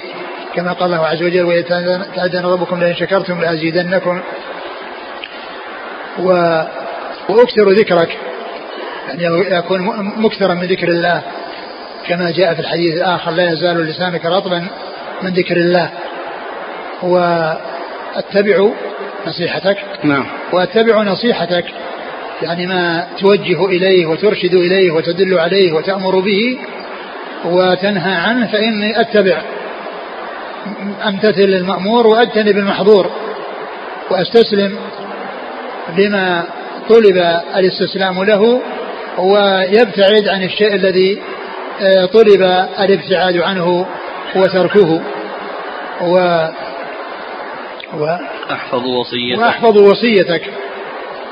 كما 0.54 0.72
قال 0.72 0.94
الله 0.94 1.06
عز 1.06 1.22
وجل 1.22 1.44
ويتأذن 1.44 2.44
ربكم 2.44 2.80
لئن 2.80 2.94
شكرتم 2.94 3.40
لأزيدنكم. 3.40 4.20
و 6.18 6.28
وأكثر 7.28 7.70
ذكرك 7.70 8.18
يعني 9.08 9.56
يكون 9.56 10.12
مكثرا 10.16 10.54
من 10.54 10.64
ذكر 10.64 10.88
الله. 10.88 11.22
كما 12.08 12.30
جاء 12.30 12.54
في 12.54 12.60
الحديث 12.60 12.94
الآخر 12.94 13.30
لا 13.30 13.52
يزال 13.52 13.86
لسانك 13.86 14.26
رطبا 14.26 14.66
من 15.22 15.30
ذكر 15.30 15.56
الله. 15.56 15.90
واتبع 17.02 18.68
نصيحتك. 19.26 19.76
نعم. 20.04 20.26
وأتبع 20.52 21.02
نصيحتك 21.02 21.64
يعني 22.42 22.66
ما 22.66 23.06
توجه 23.20 23.66
إليه 23.66 24.06
وترشد 24.06 24.54
إليه 24.54 24.90
وتدل 24.90 25.38
عليه 25.38 25.72
وتأمر 25.72 26.20
به 26.20 26.58
وتنهى 27.44 28.14
عنه 28.14 28.46
فإني 28.46 29.00
أتبع. 29.00 29.42
أمتثل 31.08 31.42
المأمور 31.42 32.06
وأجتنب 32.06 32.58
المحظور 32.58 33.10
وأستسلم 34.10 34.76
لما 35.98 36.44
طلب 36.88 37.16
الاستسلام 37.56 38.24
له 38.24 38.62
ويبتعد 39.18 40.28
عن 40.28 40.42
الشيء 40.42 40.74
الذي 40.74 41.22
طلب 42.12 42.42
الابتعاد 42.80 43.36
عنه 43.36 43.86
وتركه. 44.36 45.00
و 46.00 46.46
وأحفظ 47.94 48.86
وصيتك. 48.86 49.38
وأحفظ 49.38 49.78
وصيتك. 49.78 50.42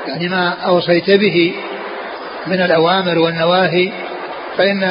يعني 0.07 0.29
ما 0.29 0.49
أوصيت 0.49 1.09
به 1.09 1.53
من 2.47 2.61
الأوامر 2.61 3.19
والنواهي 3.19 3.91
فإن 4.57 4.83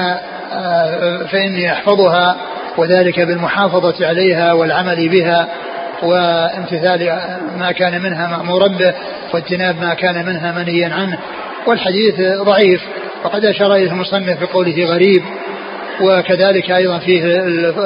آه، 0.52 1.26
فإني 1.32 1.72
أحفظها 1.72 2.36
وذلك 2.76 3.20
بالمحافظة 3.20 4.06
عليها 4.06 4.52
والعمل 4.52 5.08
بها 5.08 5.48
وامتثال 6.02 7.20
ما 7.58 7.72
كان 7.72 8.02
منها 8.02 8.26
مأمورا 8.26 8.68
به 8.68 8.94
واجتناب 9.34 9.80
ما 9.80 9.94
كان 9.94 10.26
منها 10.26 10.52
منهيا 10.52 10.94
عنه. 10.94 11.18
والحديث 11.66 12.20
ضعيف 12.20 12.80
وقد 13.24 13.44
أشار 13.44 13.74
إليه 13.74 13.90
المصنف 13.90 14.40
بقوله 14.40 14.84
غريب 14.84 15.22
وكذلك 16.00 16.70
أيضا 16.70 16.98
فيه 16.98 17.24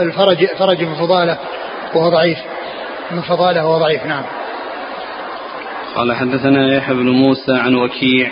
الفرج 0.03 0.47
فرج 0.47 0.83
من 0.83 0.95
فضالة 0.95 1.39
وهو 1.95 2.09
ضعيف. 2.09 2.39
من 3.11 3.21
فضالة 3.21 3.67
وهو 3.67 3.79
ضعيف 3.79 4.07
نعم. 4.07 4.23
قال 5.97 6.17
حدثنا 6.17 6.77
يحيى 6.77 6.95
بن 6.95 7.09
موسى 7.11 7.53
عن 7.53 7.75
وكيع. 7.75 8.31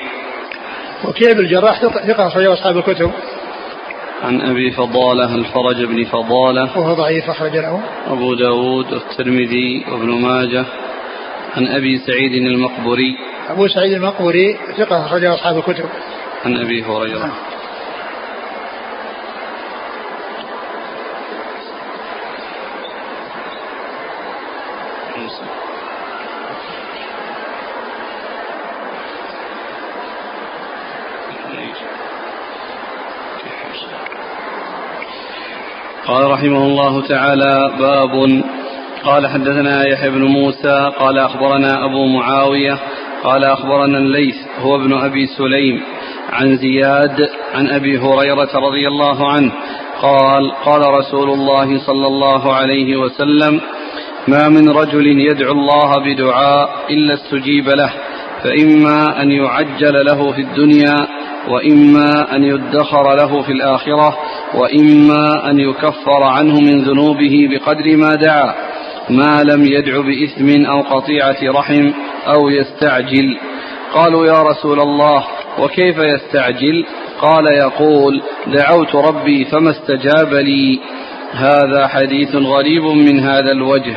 وكيع 1.05 1.33
بن 1.33 1.41
الجراح 1.41 1.81
ثقة 1.81 2.27
أخرجه 2.27 2.53
أصحاب 2.53 2.77
الكتب. 2.77 3.11
عن 4.23 4.41
أبي 4.41 4.71
فضالة 4.71 5.35
الفرج 5.35 5.85
بن 5.85 6.05
فضالة؟ 6.05 6.79
وهو 6.79 6.95
ضعيف 6.95 7.31
أخرج 7.31 7.57
له. 7.57 7.81
أبو 8.07 8.35
داود 8.35 8.93
والترمذي 8.93 9.85
وابن 9.91 10.11
ماجه. 10.11 10.65
عن 11.57 11.69
أبي 11.69 11.99
سعيد 11.99 12.33
المقبري 12.33 13.17
أبو 13.51 13.69
سعيد 13.69 13.93
المقبري 13.93 14.57
ثقة 14.79 15.07
أخرجه 15.07 15.35
أصحاب 15.35 15.59
الكتب. 15.59 15.85
عن 16.45 16.57
أبي 16.57 16.83
هريرة. 16.83 17.33
قال 36.13 36.31
رحمه 36.31 36.65
الله 36.65 37.09
تعالى 37.09 37.73
باب 37.79 38.43
قال 39.05 39.27
حدثنا 39.27 39.89
يحيى 39.89 40.11
بن 40.11 40.25
موسى 40.25 40.91
قال 40.99 41.19
أخبرنا 41.19 41.85
أبو 41.85 42.07
معاوية 42.07 42.79
قال 43.25 43.45
أخبرنا 43.45 43.99
الليث 43.99 44.35
هو 44.61 44.77
ابن 44.77 44.93
أبي 44.93 45.27
سليم 45.27 45.83
عن 46.33 46.57
زياد 46.57 47.29
عن 47.55 47.69
أبي 47.71 47.99
هريرة 47.99 48.51
رضي 48.55 48.89
الله 48.89 49.33
عنه 49.33 49.53
قال 50.03 50.53
قال 50.65 50.95
رسول 50.95 51.31
الله 51.31 51.79
صلى 51.87 52.07
الله 52.07 52.53
عليه 52.53 52.97
وسلم 52.97 53.61
ما 54.29 54.49
من 54.49 54.69
رجل 54.71 55.07
يدعو 55.07 55.53
الله 55.53 55.93
بدعاء 55.99 56.69
إلا 56.91 57.15
استجيب 57.15 57.69
له 57.69 57.93
فإما 58.43 59.23
أن 59.23 59.31
يعجل 59.31 60.05
له 60.07 60.33
في 60.33 60.41
الدنيا 60.41 60.97
وإما 61.49 62.37
أن 62.37 62.45
يدخر 62.45 63.15
له 63.15 63.43
في 63.43 63.53
الآخرة 63.53 64.19
وإما 64.55 65.51
أن 65.51 65.59
يكفر 65.59 66.23
عنه 66.23 66.61
من 66.61 66.85
ذنوبه 66.85 67.49
بقدر 67.51 67.97
ما 67.97 68.15
دعا 68.15 68.55
ما 69.11 69.43
لم 69.43 69.65
يدع 69.65 70.01
بإثم 70.01 70.67
أو 70.67 70.81
قطيعة 70.81 71.37
رحم 71.43 71.93
أو 72.27 72.49
يستعجل. 72.49 73.39
قالوا 73.95 74.27
يا 74.27 74.43
رسول 74.43 74.81
الله 74.81 75.25
وكيف 75.59 75.99
يستعجل؟ 75.99 76.87
قال 77.21 77.47
يقول 77.47 78.23
دعوت 78.47 78.95
ربي 78.95 79.45
فما 79.45 79.71
استجاب 79.71 80.35
لي. 80.35 80.81
هذا 81.33 81.87
حديث 81.87 82.35
غريب 82.35 82.85
من 82.85 83.21
هذا 83.21 83.53
الوجه. 83.53 83.97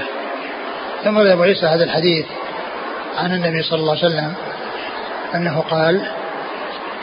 ثم 1.03 1.17
ابو 1.17 1.43
عيسى 1.43 1.65
هذا 1.65 1.83
الحديث 1.83 2.25
عن 3.17 3.31
النبي 3.31 3.61
صلى 3.61 3.79
الله 3.79 3.97
عليه 3.97 4.05
وسلم 4.05 4.33
أنه 5.35 5.61
قال 5.61 6.01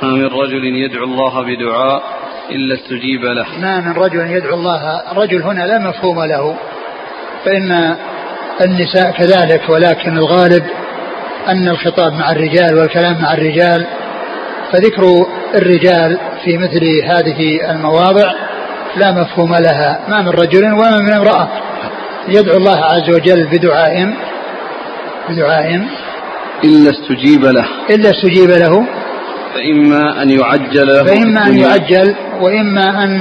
ما 0.02 0.08
من 0.08 0.26
رجل 0.26 0.64
يدعو 0.64 1.04
الله 1.04 1.42
بدعاء 1.42 2.02
إلا 2.50 2.74
استجيب 2.74 3.24
له. 3.24 3.46
ما 3.60 3.80
من 3.80 3.92
رجل 3.92 4.30
يدعو 4.30 4.54
الله 4.54 5.02
رجل 5.16 5.42
هنا 5.42 5.62
لا 5.62 5.78
مفهوم 5.78 6.24
له. 6.24 6.56
فإن 7.44 7.96
النساء 8.64 9.10
كذلك 9.10 9.68
ولكن 9.68 10.18
الغالب 10.18 10.64
أن 11.48 11.68
الخطاب 11.68 12.12
مع 12.12 12.32
الرجال 12.32 12.78
والكلام 12.78 13.22
مع 13.22 13.32
الرجال. 13.32 13.86
فذكر 14.72 15.26
الرجال 15.54 16.18
في 16.44 16.58
مثل 16.58 16.84
هذه 17.04 17.70
المواضع 17.70 18.32
لا 18.96 19.12
مفهوم 19.12 19.54
لها. 19.54 20.00
ما 20.08 20.22
من 20.22 20.28
رجل 20.28 20.64
وما 20.72 20.98
من 20.98 21.12
امرأة 21.12 21.48
يدعو 22.28 22.56
الله 22.56 22.84
عز 22.84 23.10
وجل 23.10 23.46
بدعاء 23.46 24.14
بدعاء 25.28 25.86
إلا 26.64 26.90
استجيب 26.90 27.44
له. 27.44 27.66
إلا 27.90 28.10
استجيب 28.10 28.50
له. 28.50 29.01
فإما 29.54 30.22
أن 30.22 30.30
يعجل 30.30 30.86
له 30.86 31.04
فإما 31.04 31.46
أن 31.46 31.58
يعجل 31.58 32.14
وإما 32.40 33.04
أن 33.04 33.20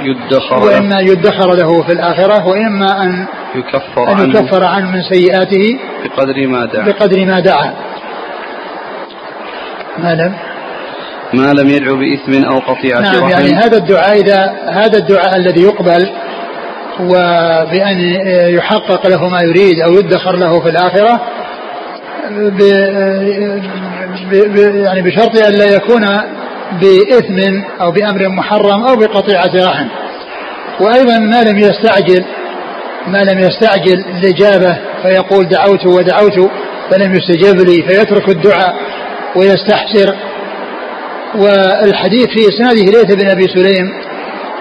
يدخر 0.00 0.64
وإما 0.64 1.00
يدخر 1.00 1.54
له 1.54 1.82
في 1.82 1.92
الآخرة 1.92 2.46
وإما 2.46 3.02
أن 3.02 3.26
يكفر 3.54 4.12
أن 4.12 4.20
عنه 4.20 4.38
يكفر 4.38 4.64
عنه 4.64 4.90
من 4.90 5.02
سيئاته 5.02 5.78
بقدر 6.04 6.46
ما 6.46 6.64
دعا. 6.66 6.84
بقدر 6.84 7.24
ما 7.24 7.40
دعا. 7.40 7.74
ما 9.98 10.14
لم؟ 10.14 10.34
ما 11.32 11.52
لم 11.52 11.68
يدعو 11.68 11.96
بإثم 11.96 12.44
أو 12.44 12.58
قطيعة 12.58 13.00
نعم 13.00 13.24
رحم. 13.24 13.30
يعني 13.30 13.54
هذا 13.54 13.76
الدعاء 13.76 14.20
إذا 14.20 14.52
هذا 14.70 14.98
الدعاء 14.98 15.36
الذي 15.36 15.62
يقبل 15.62 16.10
وبأن 17.00 18.00
يحقق 18.54 19.06
له 19.06 19.28
ما 19.28 19.40
يريد 19.42 19.80
أو 19.80 19.92
يدخر 19.92 20.36
له 20.36 20.60
في 20.60 20.68
الآخرة 20.68 21.20
يعني 24.32 25.02
بشرط 25.02 25.38
أن 25.38 25.52
لا 25.52 25.74
يكون 25.74 26.06
بإثم 26.80 27.62
أو 27.80 27.90
بأمر 27.90 28.28
محرم 28.28 28.84
أو 28.84 28.96
بقطيعة 28.96 29.50
رحم. 29.54 29.88
وأيضا 30.80 31.18
ما 31.18 31.42
لم 31.42 31.58
يستعجل 31.58 32.24
ما 33.06 33.24
لم 33.24 33.38
يستعجل 33.38 34.04
الإجابة 34.18 34.78
فيقول 35.02 35.48
دعوت 35.48 35.86
ودعوت 35.86 36.50
فلم 36.90 37.14
يستجب 37.14 37.60
لي 37.60 37.82
فيترك 37.82 38.28
الدعاء 38.28 38.74
ويستحسر. 39.36 40.14
والحديث 41.34 42.26
في 42.26 42.48
إسناده 42.48 42.82
ليث 42.82 43.14
بن 43.14 43.30
أبي 43.30 43.42
سليم 43.42 43.92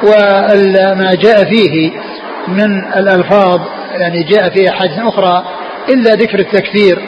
وما 0.04 1.16
جاء 1.16 1.44
فيه 1.44 1.92
من 2.48 2.84
الألفاظ 2.98 3.60
يعني 3.92 4.24
جاء 4.24 4.50
في 4.50 4.70
أحاديث 4.70 5.00
أخرى 5.00 5.46
إلا 5.90 6.14
ذكر 6.14 6.40
التكفير 6.40 7.00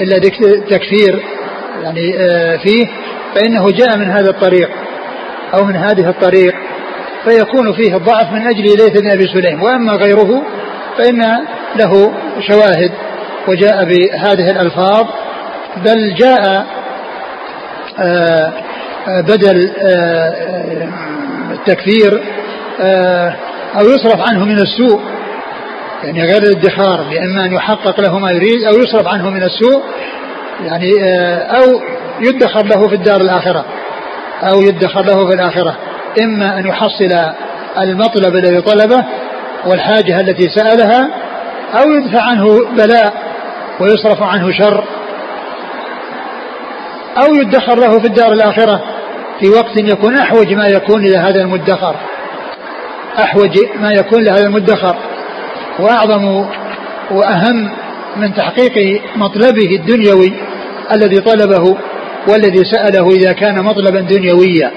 إلا 0.00 0.16
ذكر 0.16 0.44
التكفير 0.44 1.22
يعني 1.82 2.18
آه، 2.18 2.56
فيه 2.56 2.86
فإنه 3.34 3.70
جاء 3.70 3.96
من 3.96 4.10
هذا 4.10 4.30
الطريق 4.30 4.70
أو 5.54 5.64
من 5.64 5.76
هذه 5.76 6.08
الطريق 6.08 6.54
فيكون 7.24 7.72
فيه 7.72 7.96
الضعف 7.96 8.32
من 8.32 8.46
أجل 8.46 8.62
ليث 8.62 9.00
بن 9.00 9.10
أبي 9.10 9.26
سليم. 9.26 9.62
وأما 9.62 9.92
غيره 9.92 10.42
فإن 10.98 11.22
له 11.76 12.12
شواهد 12.40 12.90
وجاء 13.48 13.84
بهذه 13.84 14.50
الألفاظ. 14.50 15.06
بل 15.76 16.14
جاء 16.14 16.66
آه، 17.98 18.52
آه، 19.08 19.20
بدل 19.20 19.72
التكفير 21.50 22.22
أو 23.74 23.88
يصرف 23.88 24.20
عنه 24.30 24.44
من 24.44 24.58
السوء 24.58 25.00
يعني 26.04 26.22
غير 26.22 26.42
الادخار 26.42 27.02
بإما 27.02 27.44
أن 27.44 27.52
يحقق 27.52 28.00
له 28.00 28.18
ما 28.18 28.30
يريد 28.30 28.64
أو 28.64 28.78
يصرف 28.78 29.08
عنه 29.08 29.30
من 29.30 29.42
السوء 29.42 29.82
يعني 30.64 30.92
أو 31.34 31.80
يدخر 32.20 32.66
له 32.66 32.88
في 32.88 32.94
الدار 32.94 33.20
الآخرة. 33.20 33.64
أو 34.42 34.60
يدخر 34.60 35.02
له 35.02 35.28
في 35.28 35.34
الآخرة. 35.34 35.76
إما 36.22 36.58
أن 36.58 36.66
يحصل 36.66 37.10
المطلب 37.78 38.36
الذي 38.36 38.60
طلبه 38.60 39.04
والحاجة 39.66 40.20
التي 40.20 40.48
سألها 40.48 41.10
أو 41.74 41.90
يدفع 41.90 42.22
عنه 42.22 42.44
بلاء 42.76 43.12
ويصرف 43.80 44.22
عنه 44.22 44.52
شر. 44.52 44.84
أو 47.22 47.34
يدخر 47.34 47.74
له 47.74 47.98
في 47.98 48.06
الدار 48.06 48.32
الآخرة 48.32 48.82
في 49.40 49.48
وقت 49.48 49.76
يكون 49.76 50.16
أحوج 50.16 50.54
ما 50.54 50.66
يكون 50.66 51.04
إلى 51.04 51.16
هذا 51.16 51.40
المدخر. 51.40 51.96
أحوج 53.18 53.58
ما 53.80 53.90
يكون 53.90 54.24
لهذا 54.24 54.46
المدخر. 54.46 54.96
وأعظم 55.78 56.24
وأهم 57.10 57.70
من 58.16 58.34
تحقيق 58.34 59.02
مطلبه 59.16 59.76
الدنيوي 59.76 60.32
الذي 60.92 61.20
طلبه 61.20 61.76
والذي 62.28 62.64
سأله 62.64 63.08
إذا 63.08 63.32
كان 63.32 63.64
مطلبا 63.64 64.00
دنيويا. 64.00 64.70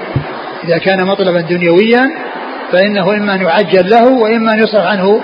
إذا 0.64 0.78
كان 0.78 1.06
مطلبا 1.06 1.42
دنيويا 1.42 2.12
فإنه 2.72 3.14
إما 3.14 3.34
أن 3.34 3.42
يعجل 3.42 3.90
له 3.90 4.08
وإما 4.08 4.54
أن 4.54 4.60
يصرف 4.60 4.86
عنه 4.86 5.22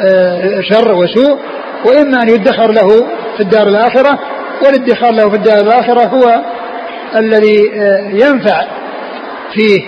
آه، 0.00 0.60
شر 0.60 0.92
وسوء 0.92 1.38
وإما 1.84 2.22
أن 2.22 2.28
يدخر 2.28 2.72
له 2.72 2.88
في 3.36 3.40
الدار 3.40 3.68
الآخرة. 3.68 4.18
والادخار 4.62 5.12
له 5.12 5.30
في 5.30 5.36
الدار 5.36 5.60
الآخرة 5.60 6.04
هو 6.06 6.44
الذي 7.16 7.70
آه، 7.74 7.98
ينفع 7.98 8.64
فيه 9.54 9.82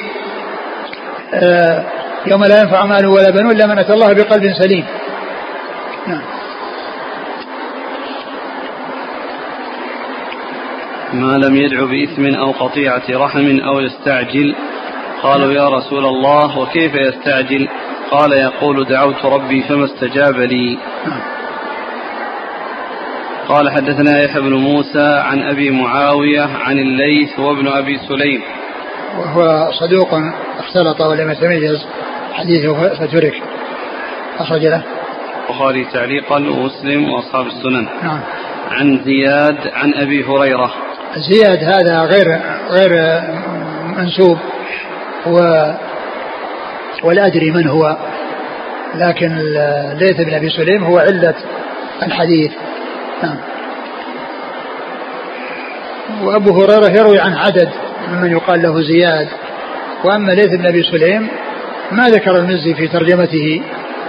آه، 1.34 1.84
يوم 2.26 2.44
لا 2.44 2.60
ينفع 2.60 2.86
مال 2.86 3.06
ولا 3.06 3.30
بنون 3.30 3.50
إلا 3.50 3.66
من 3.66 3.78
أتى 3.78 3.92
الله 3.92 4.12
بقلب 4.12 4.52
سليم. 4.52 4.84
ما 11.20 11.38
لم 11.38 11.56
يدع 11.56 11.84
بإثم 11.84 12.34
أو 12.34 12.50
قطيعة 12.50 13.02
رحم 13.10 13.60
أو 13.60 13.80
يستعجل. 13.80 14.54
قالوا 15.22 15.52
يا 15.52 15.68
رسول 15.68 16.06
الله 16.06 16.58
وكيف 16.58 16.94
يستعجل؟ 16.94 17.68
قال 18.10 18.32
يقول 18.32 18.84
دعوت 18.84 19.24
ربي 19.24 19.62
فما 19.62 19.84
استجاب 19.84 20.40
لي. 20.40 20.78
قال 23.48 23.70
حدثنا 23.70 24.22
يحيى 24.22 24.42
بن 24.42 24.54
موسى 24.54 25.20
عن 25.24 25.42
أبي 25.42 25.70
معاوية 25.70 26.48
عن 26.64 26.78
الليث 26.78 27.38
وابن 27.38 27.68
أبي 27.68 27.98
سليم. 27.98 28.42
وهو 29.18 29.70
صدوق 29.72 30.08
اختلط 30.58 31.00
ولم 31.00 31.30
يتميز 31.30 31.86
حديثه 32.32 32.94
فترك. 32.94 33.42
أخرج 34.38 34.60
له. 34.60 34.82
البخاري 35.48 35.84
تعليقا 35.84 36.36
ومسلم 36.36 37.08
وأصحاب 37.08 37.46
السنن. 37.46 37.86
نعم. 38.02 38.20
عن 38.70 39.00
زياد 39.04 39.58
عن 39.74 39.94
أبي 39.94 40.24
هريرة. 40.24 40.74
زياد 41.16 41.64
هذا 41.64 42.00
غير 42.00 42.40
غير 42.70 43.22
منسوب. 43.96 44.38
و 45.26 45.38
ولا 47.02 47.26
أدري 47.26 47.50
من 47.50 47.68
هو 47.68 47.96
لكن 48.94 49.38
ليث 49.98 50.20
بن 50.20 50.34
أبي 50.34 50.48
سليم 50.50 50.84
هو 50.84 50.98
علة 50.98 51.34
الحديث. 52.02 52.52
نعم. 53.22 53.36
وأبو 56.22 56.62
هريرة 56.62 56.90
يروي 56.98 57.20
عن 57.20 57.34
عدد 57.34 57.68
ممن 58.08 58.30
يقال 58.30 58.62
له 58.62 58.82
زياد. 58.82 59.28
وأما 60.04 60.32
ليث 60.32 60.54
بن 60.54 60.66
أبي 60.66 60.82
سليم 60.82 61.28
ما 61.92 62.08
ذكر 62.08 62.36
المزي 62.36 62.74
في 62.74 62.88
ترجمته 62.88 63.62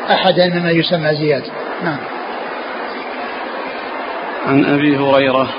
أحدا 0.09 0.47
مما 0.47 0.71
يسمى 0.71 1.15
زياد. 1.15 1.43
نعم. 1.83 1.99
عن 4.47 4.65
أبي 4.65 4.97
هريرة. 4.97 5.49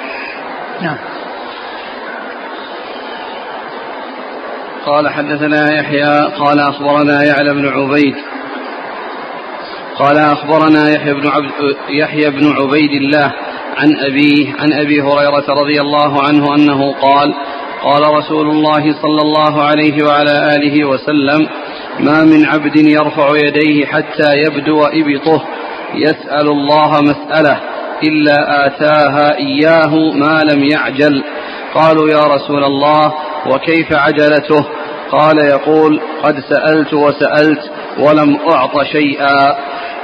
نعم. 0.80 0.96
قال 4.88 5.08
حدثنا 5.08 5.74
يحيى 5.74 6.20
قال 6.38 6.60
أخبرنا 6.60 7.24
يعلى 7.24 7.54
بن 7.54 7.68
عبيد 7.68 8.14
قال 9.98 10.18
أخبرنا 10.18 10.90
يحيى 10.90 11.14
بن 11.14 11.28
عبد 11.28 11.76
يحيى 11.88 12.30
بن 12.30 12.52
عبيد 12.52 12.92
الله 12.92 13.32
عن 13.76 13.96
أبيه 13.96 14.54
عن 14.58 14.72
أبي 14.72 15.02
هريرة 15.02 15.44
رضي 15.48 15.80
الله 15.80 16.22
عنه 16.22 16.54
أنه 16.54 16.92
قال 16.92 17.34
قال 17.82 18.14
رسول 18.14 18.46
الله 18.50 19.02
صلى 19.02 19.20
الله 19.22 19.62
عليه 19.62 20.04
وعلى 20.04 20.56
آله 20.56 20.84
وسلم 20.84 21.48
ما 22.00 22.24
من 22.24 22.46
عبد 22.46 22.76
يرفع 22.76 23.36
يديه 23.36 23.86
حتى 23.86 24.32
يبدو 24.46 24.84
إبطه 24.84 25.44
يسأل 25.94 26.48
الله 26.48 27.00
مسألة 27.02 27.60
إلا 28.04 28.66
آتاها 28.66 29.36
إياه 29.36 29.94
ما 30.14 30.42
لم 30.52 30.64
يعجل 30.64 31.24
قالوا 31.74 32.08
يا 32.08 32.20
رسول 32.20 32.64
الله 32.64 33.14
وكيف 33.46 33.92
عجلته؟ 33.92 34.77
قال 35.12 35.38
يقول 35.38 36.00
قد 36.22 36.40
سألت 36.40 36.94
وسألت 36.94 37.70
ولم 37.98 38.38
أعط 38.52 38.82
شيئا. 38.92 39.58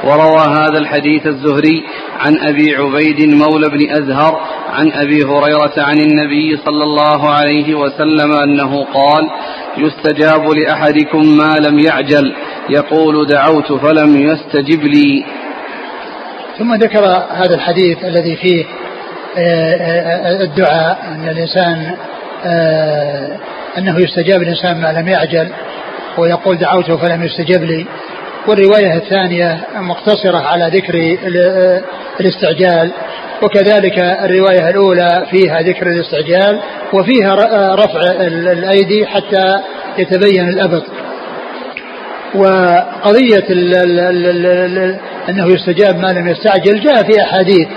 وروى 0.05 0.40
هذا 0.40 0.79
الحديث 0.79 1.27
الزهري 1.27 1.85
عن 2.21 2.38
أبي 2.38 2.77
عبيد 2.77 3.21
مولى 3.21 3.69
بن 3.69 3.90
أزهر 3.90 4.40
عن 4.73 4.93
أبي 4.93 5.25
هريرة 5.25 5.73
عن 5.79 5.99
النبي 5.99 6.57
صلى 6.57 6.85
الله 6.85 7.31
عليه 7.31 7.75
وسلم 7.75 8.33
أنه 8.33 8.85
قال 8.85 9.31
يستجاب 9.79 10.51
لأحدكم 10.51 11.37
ما 11.37 11.55
لم 11.69 11.79
يعجل 11.79 12.35
يقول 12.71 13.27
دعوت 13.27 13.73
فلم 13.73 14.17
يستجب 14.17 14.85
لي. 14.85 15.25
ثم 16.59 16.75
ذكر 16.75 17.05
هذا 17.31 17.55
الحديث 17.55 18.05
الذي 18.05 18.37
فيه 18.37 18.64
آه، 19.37 19.75
آه، 19.75 20.43
الدعاء 20.43 20.99
أن 21.12 21.29
الإنسان 21.29 21.77
آه، 21.77 22.13
أنه 23.78 24.00
يستجاب 24.00 24.42
الإنسان 24.42 24.80
ما 24.80 24.92
لم 24.92 25.09
يعجل 25.09 25.48
ويقول 26.18 26.59
دعوته 26.59 26.96
فلم 26.96 27.22
يستجب 27.22 27.64
لي. 27.64 27.87
والرواية 28.48 28.96
الثانية 28.96 29.61
مقتصرة 29.76 30.38
على 30.38 30.70
ذكر 30.78 31.18
الاستعجال 32.20 32.90
وكذلك 33.42 33.98
الرواية 33.98 34.68
الأولى 34.68 35.26
فيها 35.30 35.61
ذكر 35.61 35.87
الاستعجال 35.87 36.61
وفيها 36.92 37.35
رفع 37.74 38.00
الأيدي 38.20 39.07
حتى 39.07 39.57
يتبين 39.98 40.48
الأبط. 40.48 40.85
وقضية 42.35 43.44
ال 43.50 43.74
ال 43.74 44.00
ال 44.00 44.46
ال 44.46 44.98
أنه 45.28 45.46
يستجاب 45.46 45.96
ما 45.98 46.09
لم 46.12 46.28
يستعجل 46.28 46.80
جاء 46.80 47.02
في 47.02 47.22
أحاديث 47.22 47.68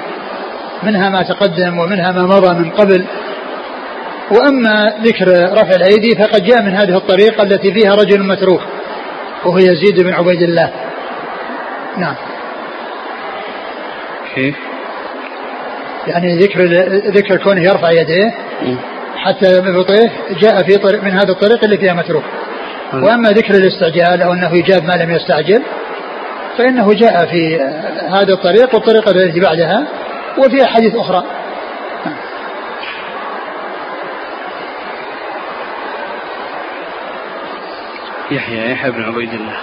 منها 0.84 1.10
ما 1.10 1.24
تقدم 1.24 1.80
ومنها 1.80 2.12
ما 2.12 2.22
مضى 2.22 2.54
من 2.60 2.70
قبل. 2.72 3.06
وأما 4.32 4.94
ذكر 5.04 5.28
رفع 5.52 5.76
الأيدي 5.76 6.16
فقد 6.16 6.44
جاء 6.44 6.62
من 6.62 6.74
هذه 6.74 6.98
الطريقة 6.98 7.44
التي 7.44 7.74
فيها 7.74 7.96
رجل 7.96 8.24
متروك 8.24 8.62
وهو 9.46 9.58
يزيد 9.58 10.02
بن 10.04 10.14
عبيد 10.14 10.42
الله. 10.42 10.70
نعم. 11.98 12.16
كيف؟ 14.36 14.56
يعني 16.08 16.38
ذكر 16.38 16.66
ذكر 17.12 17.38
كونه 17.38 17.62
يرفع 17.62 17.92
يديه 17.92 18.34
حتى 19.16 19.62
ببطيه 19.62 20.12
جاء 20.42 20.64
في 20.64 20.78
طريق 20.78 21.04
من 21.04 21.12
هذا 21.12 21.32
الطريق 21.32 21.64
اللي 21.64 21.78
فيها 21.78 21.94
متروك. 21.94 22.24
وأما 22.94 23.30
ذكر 23.30 23.54
الاستعجال 23.54 24.22
أو 24.22 24.34
أنه 24.34 24.56
يجاب 24.56 24.84
ما 24.84 24.94
لم 24.94 25.12
يستعجل 25.12 25.62
فإنه 26.58 26.94
جاء 26.94 27.26
في 27.26 27.60
هذا 28.10 28.34
الطريق 28.34 28.76
والطريقة 28.76 29.12
التي 29.12 29.40
بعدها 29.40 29.88
وفي 30.38 30.64
احاديث 30.64 30.96
أخرى. 30.96 31.24
يحيى 38.32 38.72
يحيى 38.72 38.92
بن 38.92 39.04
عبيد 39.04 39.34
الله. 39.34 39.54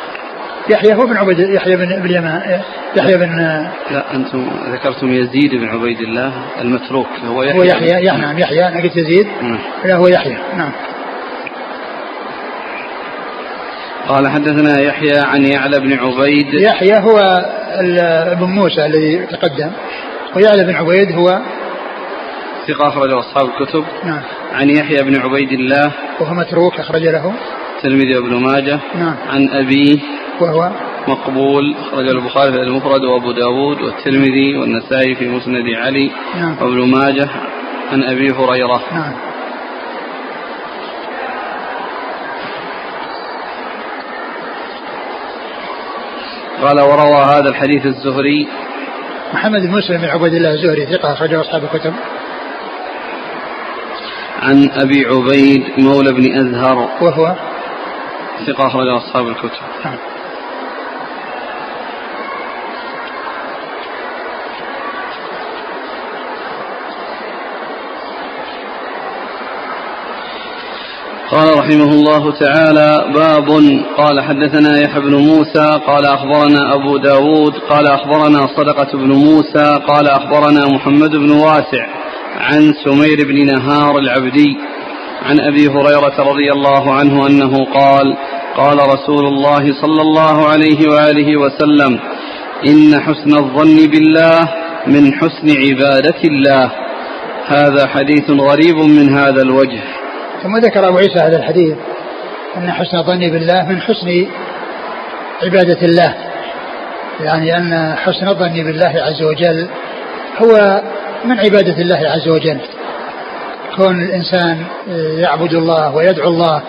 يحيى 0.68 0.94
هو 0.94 1.06
بن 1.06 1.16
عبيد 1.16 1.38
يحيى 1.38 1.76
بن 1.76 2.02
بن 2.02 2.10
يحيى 2.96 3.16
بن 3.16 3.36
لا 3.90 4.14
أنتم 4.14 4.50
ذكرتم 4.72 5.12
يزيد 5.12 5.54
بن 5.54 5.68
عبيد 5.68 6.00
الله 6.00 6.32
المتروك 6.60 7.06
هو 7.26 7.42
يحيى. 7.42 7.60
هو 7.60 7.64
يحيى 7.64 8.18
نعم 8.18 8.38
يحيى 8.38 8.68
أنا 8.68 8.82
قلت 8.82 8.96
يزيد. 8.96 9.26
نعم. 9.42 9.58
لا 9.84 9.94
هو 9.94 10.06
يحيى 10.06 10.38
نعم. 10.56 10.72
قال 14.08 14.28
حدثنا 14.28 14.80
يحيى 14.80 15.18
عن 15.18 15.44
يعلى 15.44 15.80
بن 15.80 15.92
عبيد. 15.92 16.54
يحيى 16.54 16.98
هو 16.98 17.18
ابن 18.32 18.44
موسى 18.44 18.86
الذي 18.86 19.26
تقدم 19.26 19.70
ويعلى 20.36 20.64
بن 20.64 20.74
عبيد 20.74 21.12
هو 21.12 21.40
ثقة 22.68 22.88
أخرجه 22.88 23.18
أصحاب 23.18 23.48
الكتب. 23.48 23.84
نعم. 24.04 24.20
عن 24.52 24.70
يحيى 24.70 25.02
بن 25.02 25.20
عبيد 25.20 25.52
الله. 25.52 25.92
وهو 26.20 26.34
متروك 26.34 26.80
أخرج 26.80 27.02
له. 27.02 27.34
الترمذي 27.84 28.16
وابن 28.16 28.34
ماجه 28.34 28.80
نعم. 28.94 29.16
عن 29.28 29.48
أبيه 29.48 29.98
وهو 30.40 30.70
مقبول 31.08 31.74
أخرج 31.76 32.08
البخاري 32.08 32.52
في 32.52 32.58
المفرد 32.58 33.04
وأبو 33.04 33.32
داود 33.32 33.80
والترمذي 33.80 34.56
والنسائي 34.56 35.14
في 35.14 35.28
مسند 35.28 35.64
علي 35.74 36.10
نعم. 36.36 36.56
وابن 36.60 36.90
ماجه 36.90 37.28
عن 37.92 38.02
أبي 38.02 38.30
هريرة. 38.30 38.82
نعم. 38.92 39.12
قال 46.62 46.80
وروى 46.80 47.24
هذا 47.24 47.48
الحديث 47.48 47.86
الزهري. 47.86 48.48
محمد 49.34 49.60
بن 49.60 49.70
مسلم 49.70 49.96
بن 49.96 50.08
عبد 50.08 50.34
الله 50.34 50.50
الزهري 50.54 50.86
ثقة 50.86 51.12
أخرجه 51.12 51.40
أصحاب 51.40 51.64
الكتب. 51.64 51.92
عن 54.42 54.70
أبي 54.70 55.06
عبيد 55.06 55.64
مولى 55.78 56.12
بن 56.12 56.38
أزهر. 56.40 56.88
وهو 57.00 57.34
ثقة 58.46 58.66
أخرج 58.66 58.88
أصحاب 58.88 59.28
الكتب 59.28 59.60
نعم. 59.84 59.98
قال 71.30 71.58
رحمه 71.58 71.92
الله 71.92 72.32
تعالى 72.32 73.12
باب 73.14 73.48
قال 73.96 74.20
حدثنا 74.20 74.80
يحيى 74.80 75.00
بن 75.02 75.14
موسى 75.14 75.80
قال 75.86 76.06
أخبرنا 76.06 76.74
أبو 76.74 76.96
داود 76.96 77.54
قال 77.70 77.86
أخبرنا 77.86 78.46
صدقة 78.56 78.98
بن 78.98 79.12
موسى 79.12 79.78
قال 79.88 80.08
أخبرنا 80.08 80.66
محمد 80.66 81.10
بن 81.10 81.30
واسع 81.30 81.86
عن 82.36 82.72
سمير 82.84 83.16
بن 83.28 83.46
نهار 83.46 83.98
العبدي 83.98 84.56
عن 85.24 85.40
أبي 85.40 85.68
هريرة 85.68 86.14
رضي 86.18 86.52
الله 86.52 86.94
عنه 86.94 87.26
أنه 87.26 87.64
قال 87.64 88.16
قال 88.56 88.78
رسول 88.78 89.26
الله 89.26 89.64
صلى 89.82 90.02
الله 90.02 90.48
عليه 90.48 90.88
وآله 90.88 91.36
وسلم 91.36 92.00
إن 92.66 93.00
حسن 93.00 93.36
الظن 93.36 93.76
بالله 93.90 94.48
من 94.86 95.12
حسن 95.12 95.48
عبادة 95.48 96.20
الله. 96.24 96.70
هذا 97.46 97.86
حديث 97.86 98.30
غريب 98.30 98.76
من 98.76 99.18
هذا 99.18 99.42
الوجه. 99.42 99.82
ثم 100.42 100.56
ذكر 100.56 100.88
أبو 100.88 100.98
عيسى 100.98 101.18
هذا 101.18 101.36
الحديث 101.36 101.76
إن 102.56 102.70
حسن 102.72 102.96
الظن 102.96 103.18
بالله 103.18 103.68
من 103.68 103.80
حسن 103.80 104.26
عبادة 105.42 105.82
الله. 105.82 106.14
يعني 107.20 107.56
أن 107.56 107.94
حسن 107.96 108.28
الظن 108.28 108.52
بالله 108.52 108.92
عز 108.96 109.22
وجل 109.22 109.68
هو 110.38 110.82
من 111.24 111.38
عبادة 111.38 111.82
الله 111.82 112.00
عز 112.10 112.28
وجل. 112.28 112.60
كون 113.76 114.02
الإنسان 114.02 114.64
يعبد 115.18 115.54
الله 115.54 115.94
ويدعو 115.94 116.28
الله 116.28 116.62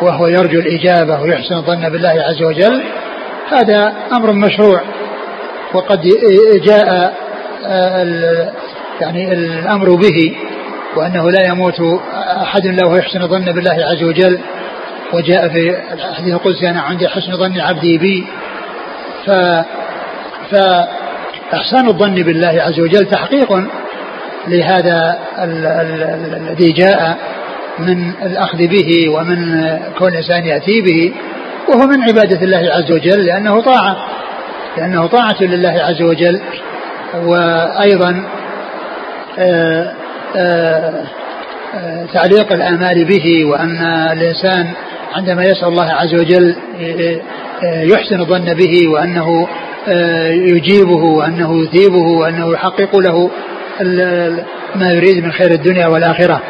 وهو 0.00 0.26
يرجو 0.26 0.60
الإجابة 0.60 1.20
ويحسن 1.22 1.54
الظن 1.54 1.88
بالله 1.88 2.08
عز 2.28 2.42
وجل 2.42 2.82
هذا 3.52 3.92
أمر 4.12 4.32
مشروع. 4.32 4.80
وقد 5.74 6.00
جاء 6.64 7.14
يعني 9.00 9.32
الأمر 9.32 9.94
به 9.94 10.36
وأنه 10.96 11.30
لا 11.30 11.48
يموت 11.48 11.80
أحد 12.42 12.66
إلا 12.66 12.86
وهو 12.86 12.96
يحسن 12.96 13.22
الظن 13.22 13.44
بالله 13.44 13.76
عز 13.90 14.02
وجل. 14.02 14.38
وجاء 15.12 15.48
في 15.48 15.76
الحديث 15.92 16.34
القدسي 16.34 16.70
أنا 16.70 16.80
عندي 16.80 17.08
حسن 17.08 17.36
ظن 17.36 17.60
عبدي 17.60 17.98
بي. 17.98 18.26
ف 19.26 19.30
فإحسان 20.50 21.88
الظن 21.88 22.14
بالله 22.14 22.62
عز 22.62 22.80
وجل 22.80 23.06
تحقيق 23.06 23.52
لهذا 24.48 25.18
الذي 25.38 26.72
جاء 26.72 27.16
من 27.78 28.12
الأخذ 28.22 28.58
به 28.58 29.08
ومن 29.08 29.68
كون 29.98 30.08
الإنسان 30.08 30.44
يأتي 30.44 30.80
به 30.80 31.12
وهو 31.68 31.86
من 31.86 32.02
عبادة 32.02 32.42
الله 32.42 32.70
عز 32.72 32.92
وجل 32.92 33.24
لأنه 33.24 33.60
طاعة 33.60 33.96
لأنه 34.76 35.06
طاعة 35.06 35.42
لله 35.42 35.82
عز 35.82 36.02
وجل. 36.02 36.40
وأيضا 37.22 38.24
آآ 39.38 39.82
آه، 39.86 39.92
آآ 40.36 41.04
آه، 41.74 42.06
تعليق 42.14 42.52
الآمال 42.52 43.04
به 43.04 43.44
وأن 43.44 43.76
الإنسان 44.12 44.70
عندما 45.14 45.44
يسأل 45.44 45.68
الله 45.68 45.92
عز 45.92 46.14
وجل 46.14 46.56
يحسن 47.62 48.20
الظن 48.20 48.54
به 48.54 48.88
وأنه 48.88 49.48
يجيبه 50.30 51.04
وأنه 51.04 51.62
يثيبه 51.62 52.06
وأنه 52.20 52.52
يحقق 52.52 52.96
له 52.96 53.30
ما 54.74 54.92
يريد 54.92 55.24
من 55.24 55.32
خير 55.32 55.50
الدنيا 55.50 55.86
والآخرة. 55.86 56.42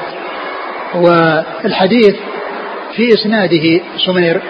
والحديث 0.95 2.15
في 2.97 3.15
إسناده 3.15 3.81
سمير 4.07 4.41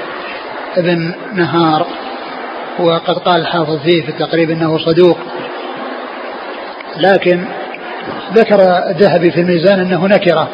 بن 0.77 1.13
نهار 1.35 1.87
وقد 2.79 3.19
قال 3.19 3.41
الحافظ 3.41 3.79
فيه 3.83 4.03
في 4.03 4.09
التقريب 4.09 4.51
إنه 4.51 4.79
صدوق. 4.79 5.19
لكن 6.97 7.45
ذكر 8.35 8.61
الذهبي 8.91 9.31
في 9.31 9.41
الميزان 9.41 9.81
أنه 9.81 10.07
نكرة 10.07 10.49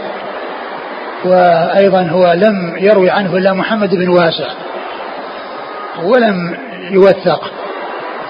وأيضا 1.24 2.02
هو 2.02 2.32
لم 2.32 2.76
يروي 2.80 3.10
عنه 3.10 3.36
إلا 3.36 3.52
محمد 3.52 3.94
بن 3.94 4.08
واسع 4.08 4.48
ولم 6.02 6.56
يوثق 6.90 7.52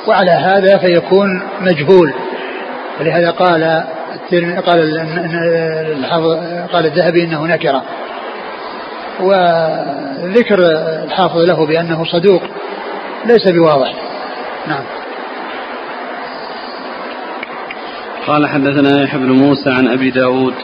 وعلى 0.07 0.31
هذا 0.31 0.79
فيكون 0.79 1.43
مجهول. 1.61 2.13
ولهذا 3.01 3.31
قال 3.31 3.85
قال 4.67 5.09
قال 6.73 6.87
الذهبي 6.87 7.25
إنه 7.25 7.47
نكرة. 7.47 7.83
وذكر 9.21 10.59
الحافظ 11.05 11.39
له 11.39 11.67
بأنه 11.67 12.05
صدوق 12.05 12.43
ليس 13.27 13.49
بواضح. 13.49 13.95
نعم. 14.69 14.85
قال 18.27 18.47
حدثنا 18.47 19.03
يحيى 19.03 19.21
بن 19.21 19.31
موسى 19.31 19.71
عن 19.71 19.89
أبي 19.89 20.11
داود. 20.11 20.55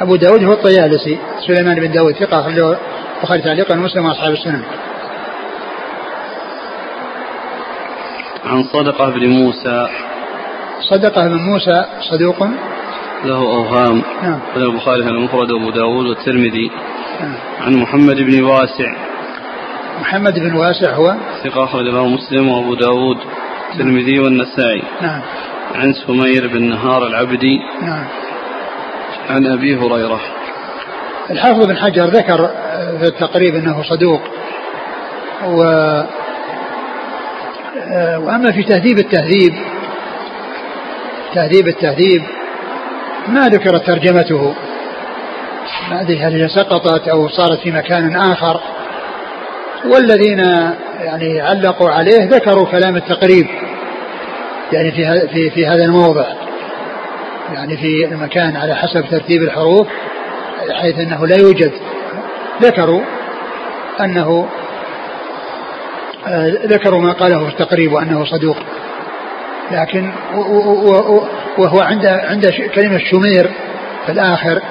أبو 0.00 0.16
داود 0.16 0.44
هو 0.44 0.52
الطيالسي 0.52 1.18
سليمان 1.46 1.80
بن 1.80 1.92
داود 1.92 2.14
ثقة 2.14 2.40
أخرجه 2.40 2.76
البخاري 3.16 3.42
تعليقا 3.42 3.74
ومسلم 3.74 4.06
وأصحاب 4.06 4.32
السنن. 4.32 4.62
عن 8.44 8.62
صدقة 8.62 9.10
بن 9.10 9.28
موسى 9.28 9.88
صدقة 10.90 11.28
بن 11.28 11.34
موسى 11.34 11.84
صدوق؟ 12.10 12.42
له 13.24 13.36
أوهام 13.36 14.02
نعم. 14.22 14.40
البخاري 14.56 15.00
المفرد 15.00 15.50
وأبو 15.50 15.70
داود 15.70 16.06
والترمذي. 16.06 16.70
نعم. 17.20 17.34
عن 17.60 17.74
محمد 17.74 18.16
بن 18.16 18.42
واسع. 18.42 18.92
محمد 20.00 20.38
بن 20.38 20.54
واسع 20.54 20.94
هو؟ 20.94 21.14
ثقة 21.44 21.64
أخرج 21.64 21.84
له 21.84 22.08
مسلم 22.08 22.48
وأبو 22.48 22.74
داود 22.74 23.16
الترمذي 23.72 24.18
والنسائي. 24.20 24.82
نعم. 25.02 25.20
عن 25.74 25.92
سمير 25.92 26.48
بن 26.48 26.62
نهار 26.62 27.06
العبدي. 27.06 27.58
نعم. 27.82 28.04
عن 29.30 29.46
أبي 29.46 29.76
هريرة. 29.76 30.20
الحافظ 31.30 31.66
بن 31.66 31.76
حجر 31.76 32.04
ذكر 32.04 32.50
في 32.98 33.06
التقريب 33.06 33.54
أنه 33.54 33.82
صدوق 33.82 34.20
و 35.46 35.58
وأما 38.16 38.52
في 38.52 38.62
تهذيب 38.62 38.98
التهذيب 38.98 39.54
تهذيب 41.34 41.68
التهذيب. 41.68 42.22
ما 43.28 43.48
ذكرت 43.48 43.86
ترجمته. 43.86 44.54
ما 45.90 46.00
أدري 46.00 46.18
هل 46.18 46.42
هي 46.42 46.48
سقطت 46.48 47.08
أو 47.08 47.28
صارت 47.28 47.60
في 47.60 47.70
مكان 47.70 48.16
آخر. 48.16 48.60
والذين 49.84 50.38
يعني 51.00 51.40
علقوا 51.40 51.90
عليه 51.90 52.24
ذكروا 52.24 52.66
كلام 52.66 52.96
التقريب. 52.96 53.46
يعني 54.72 54.92
في 54.92 55.28
في 55.28 55.50
في 55.50 55.66
هذا 55.66 55.84
الموضع. 55.84 56.26
يعني 57.54 57.76
في 57.76 58.04
المكان 58.04 58.56
على 58.56 58.74
حسب 58.74 59.04
ترتيب 59.10 59.42
الحروف 59.42 59.86
حيث 60.72 60.98
أنه 60.98 61.26
لا 61.26 61.36
يوجد. 61.36 61.72
ذكروا 62.62 63.00
أنه 64.00 64.48
آه، 66.26 66.48
ذكروا 66.66 67.00
ما 67.00 67.12
قاله 67.12 67.38
في 67.38 67.52
التقريب 67.52 67.92
وأنه 67.92 68.24
صدوق. 68.24 68.56
لكن 69.74 70.12
وهو 71.58 71.80
عند 71.80 72.06
عند 72.06 72.46
كلمة 72.74 72.98
شمير 72.98 73.50
في 74.06 74.12
الآخر 74.12 74.62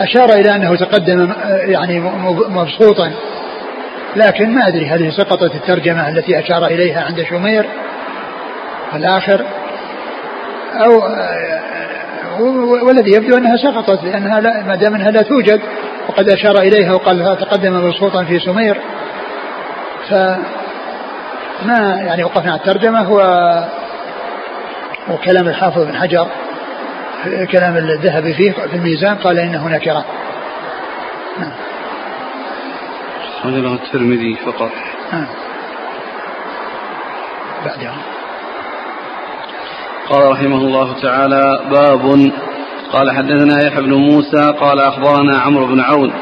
أشار 0.00 0.32
إلى 0.32 0.54
أنه 0.54 0.76
تقدم 0.76 1.30
آه، 1.30 1.56
يعني 1.56 2.00
مبسوطا. 2.48 3.12
لكن 4.16 4.54
ما 4.54 4.68
أدري 4.68 4.86
هل 4.86 5.12
سقطت 5.12 5.54
الترجمة 5.54 6.08
التي 6.08 6.38
أشار 6.38 6.66
إليها 6.66 7.04
عند 7.04 7.22
شمير 7.22 7.66
في 8.90 8.96
الآخر 8.96 9.44
أو 10.74 11.02
والذي 12.86 13.12
يبدو 13.12 13.36
أنها 13.36 13.56
سقطت 13.56 14.04
لأنها 14.04 14.40
لا 14.40 14.62
ما 14.62 14.76
دام 14.76 14.94
أنها 14.94 15.10
لا 15.10 15.22
توجد 15.22 15.60
وقد 16.08 16.28
أشار 16.28 16.58
إليها 16.58 16.92
وقال 16.92 17.38
تقدم 17.40 17.86
مبسوطا 17.86 18.24
في 18.24 18.38
سمير 18.38 18.76
فما 20.08 20.38
يعني 22.06 22.24
وقفنا 22.24 22.50
على 22.50 22.60
الترجمة 22.60 23.00
هو 23.00 23.20
وكلام 25.10 25.48
الحافظ 25.48 25.82
بن 25.82 25.96
حجر 25.96 26.26
كلام 27.52 27.76
الذهبي 27.76 28.34
فيه 28.34 28.52
في 28.52 28.76
الميزان 28.76 29.16
قال 29.16 29.38
إنه 29.38 29.68
نكرة 29.68 30.04
نعم 31.38 31.52
هذا 33.44 33.56
له 33.56 33.74
الترمذي 33.74 34.36
فقط. 34.46 34.70
آه. 35.12 35.26
بعدها 37.64 37.94
قال 40.08 40.30
رحمه 40.30 40.56
الله 40.56 41.00
تعالى 41.02 41.60
باب. 41.70 42.30
قال 42.92 43.10
حدثنا 43.10 43.66
يحيى 43.66 43.80
بن 43.80 43.94
موسى 43.94 44.52
قال 44.60 44.80
أخبرنا 44.80 45.38
عمرو 45.38 45.66
بن 45.66 45.80
عون 45.80 46.12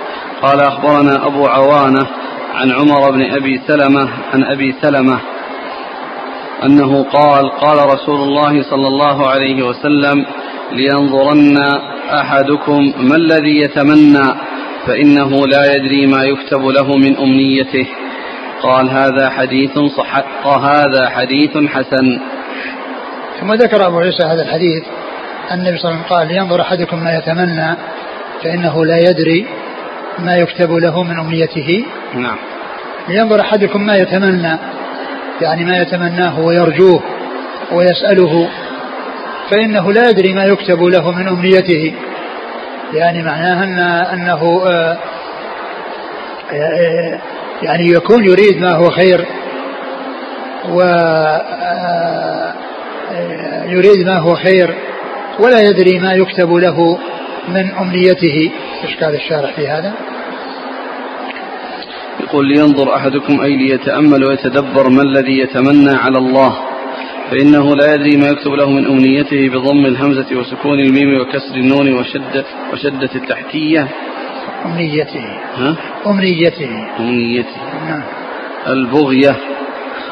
قال 0.42 0.60
أخبرنا 0.60 1.26
أبو 1.26 1.46
عوانة 1.46 2.06
عن 2.54 2.72
عمر 2.72 3.10
بن 3.10 3.22
أبي 3.34 3.60
سلمة 3.66 4.08
عن 4.34 4.44
أبي 4.44 4.74
سلمة 4.82 5.20
أنه 6.64 7.04
قال 7.04 7.50
قال 7.50 7.78
رسول 7.94 8.20
الله 8.20 8.62
صلى 8.62 8.88
الله 8.88 9.26
عليه 9.26 9.62
وسلم 9.62 10.26
لينظرن 10.72 11.56
أحدكم 12.10 12.92
ما 12.98 13.16
الذي 13.16 13.60
يتمنى 13.60 14.34
فإنه 14.86 15.46
لا 15.46 15.74
يدري 15.74 16.06
ما 16.06 16.24
يكتب 16.24 16.66
له 16.66 16.96
من 16.96 17.16
أمنيته. 17.16 17.86
قال 18.62 18.90
هذا 18.90 19.30
حديث 19.30 19.78
صح 19.78 20.16
هذا 20.46 21.08
حديث 21.08 21.50
حسن. 21.50 22.20
ثم 23.40 23.52
ذكر 23.52 23.86
أبو 23.86 23.98
عيسى 23.98 24.22
هذا 24.22 24.42
الحديث 24.42 24.84
النبي 25.52 25.78
صلى 25.78 25.90
الله 25.90 26.02
عليه 26.02 26.06
وسلم 26.06 26.16
قال 26.16 26.28
لينظر 26.28 26.60
أحدكم 26.60 27.04
ما 27.04 27.18
يتمنى 27.18 27.76
فإنه 28.42 28.84
لا 28.84 28.98
يدري 28.98 29.46
ما 30.18 30.36
يكتب 30.36 30.72
له 30.72 31.02
من 31.02 31.18
أمنيته. 31.18 31.84
نعم. 32.14 32.36
لينظر 33.08 33.40
أحدكم 33.40 33.86
ما 33.86 33.96
يتمنى 33.96 34.58
يعني 35.40 35.64
ما 35.64 35.78
يتمناه 35.78 36.40
ويرجوه 36.40 37.02
ويسأله 37.72 38.48
فإنه 39.50 39.92
لا 39.92 40.08
يدري 40.10 40.34
ما 40.34 40.44
يكتب 40.44 40.82
له 40.82 41.10
من 41.10 41.28
أمنيته. 41.28 41.94
يعني 42.94 43.22
معناها 43.22 43.64
أن 43.64 43.78
أنه 44.20 44.62
آه، 44.66 44.98
آه، 46.52 47.18
يعني 47.62 47.86
يكون 47.92 48.24
يريد 48.24 48.60
ما 48.60 48.72
هو 48.72 48.90
خير 48.90 49.26
و 50.68 50.80
آه، 50.80 52.54
يريد 53.66 54.06
ما 54.06 54.18
هو 54.18 54.34
خير 54.34 54.74
ولا 55.38 55.60
يدري 55.60 55.98
ما 55.98 56.12
يكتب 56.12 56.52
له 56.52 56.98
من 57.48 57.70
أمنيته. 57.80 58.50
إشكال 58.84 59.14
الشارع 59.14 59.50
في 59.56 59.68
هذا؟ 59.68 59.92
يقول 62.26 62.48
لينظر 62.48 62.96
أحدكم 62.96 63.40
أي 63.40 63.56
ليتأمل 63.56 64.24
ويتدبر 64.24 64.88
ما 64.88 65.02
الذي 65.02 65.38
يتمنى 65.38 65.96
على 65.96 66.18
الله. 66.18 66.56
فإنه 67.30 67.76
لا 67.76 67.94
يدري 67.94 68.16
ما 68.16 68.28
يكتب 68.28 68.52
له 68.52 68.70
من 68.70 68.86
أمنيته 68.86 69.48
بضم 69.48 69.86
الهمزة 69.86 70.26
وسكون 70.38 70.80
الميم 70.80 71.20
وكسر 71.20 71.54
النون 71.54 71.92
وشدة, 71.92 72.44
وشدة 72.72 73.10
التحتية 73.14 73.88
أمنيته. 74.64 75.24
ها؟ 75.56 75.76
أمنيته. 76.06 76.70
أمنيته. 76.98 77.60
نعم. 77.88 78.02
البغية. 78.66 79.36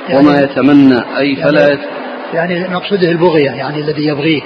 يعني 0.08 0.28
وما 0.28 0.40
يتمنى. 0.40 1.02
أي 1.18 1.36
فلا 1.36 1.72
يت... 1.72 1.80
يعني 2.34 2.68
مقصوده 2.68 3.10
البغية 3.10 3.50
يعني 3.50 3.80
الذي 3.80 4.06
يبغيه. 4.06 4.42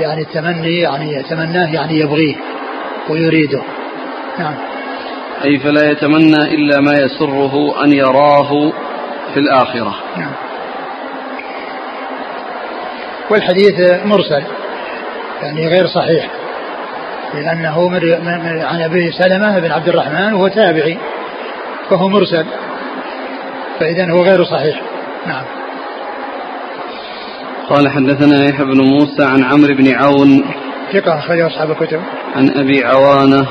يعني 0.00 0.22
التمني 0.22 0.78
يعني 0.78 1.12
يتمناه 1.12 1.74
يعني 1.74 2.00
يبغيه 2.00 2.34
ويريده. 3.08 3.62
نعم. 4.38 4.54
أي 5.44 5.58
فلا 5.58 5.90
يتمنى 5.90 6.54
إلا 6.54 6.80
ما 6.80 6.92
يسره 6.92 7.84
أن 7.84 7.92
يراه 7.92 8.72
في 9.34 9.40
الآخرة. 9.40 9.94
نعم. 10.16 10.32
والحديث 13.30 14.04
مرسل 14.04 14.42
يعني 15.42 15.68
غير 15.68 15.86
صحيح 15.86 16.30
لأنه 17.34 17.90
عن 18.64 18.82
أبي 18.82 19.12
سلمة 19.12 19.58
بن 19.58 19.70
عبد 19.70 19.88
الرحمن 19.88 20.34
وهو 20.34 20.48
تابعي 20.48 20.98
فهو 21.90 22.08
مرسل 22.08 22.46
فإذا 23.80 24.10
هو 24.10 24.22
غير 24.22 24.44
صحيح. 24.44 24.80
نعم. 25.26 25.44
قال 27.68 27.88
حدثنا 27.88 28.44
يحيى 28.44 28.64
بن 28.64 28.80
موسى 28.80 29.24
عن 29.24 29.44
عمرو 29.44 29.74
بن 29.74 29.94
عون 29.94 30.44
ثقة 30.92 31.18
أخرجه 31.18 31.46
أصحاب 31.46 31.70
الكتب. 31.70 32.00
عن 32.36 32.50
أبي 32.50 32.84
عوانة 32.84 33.46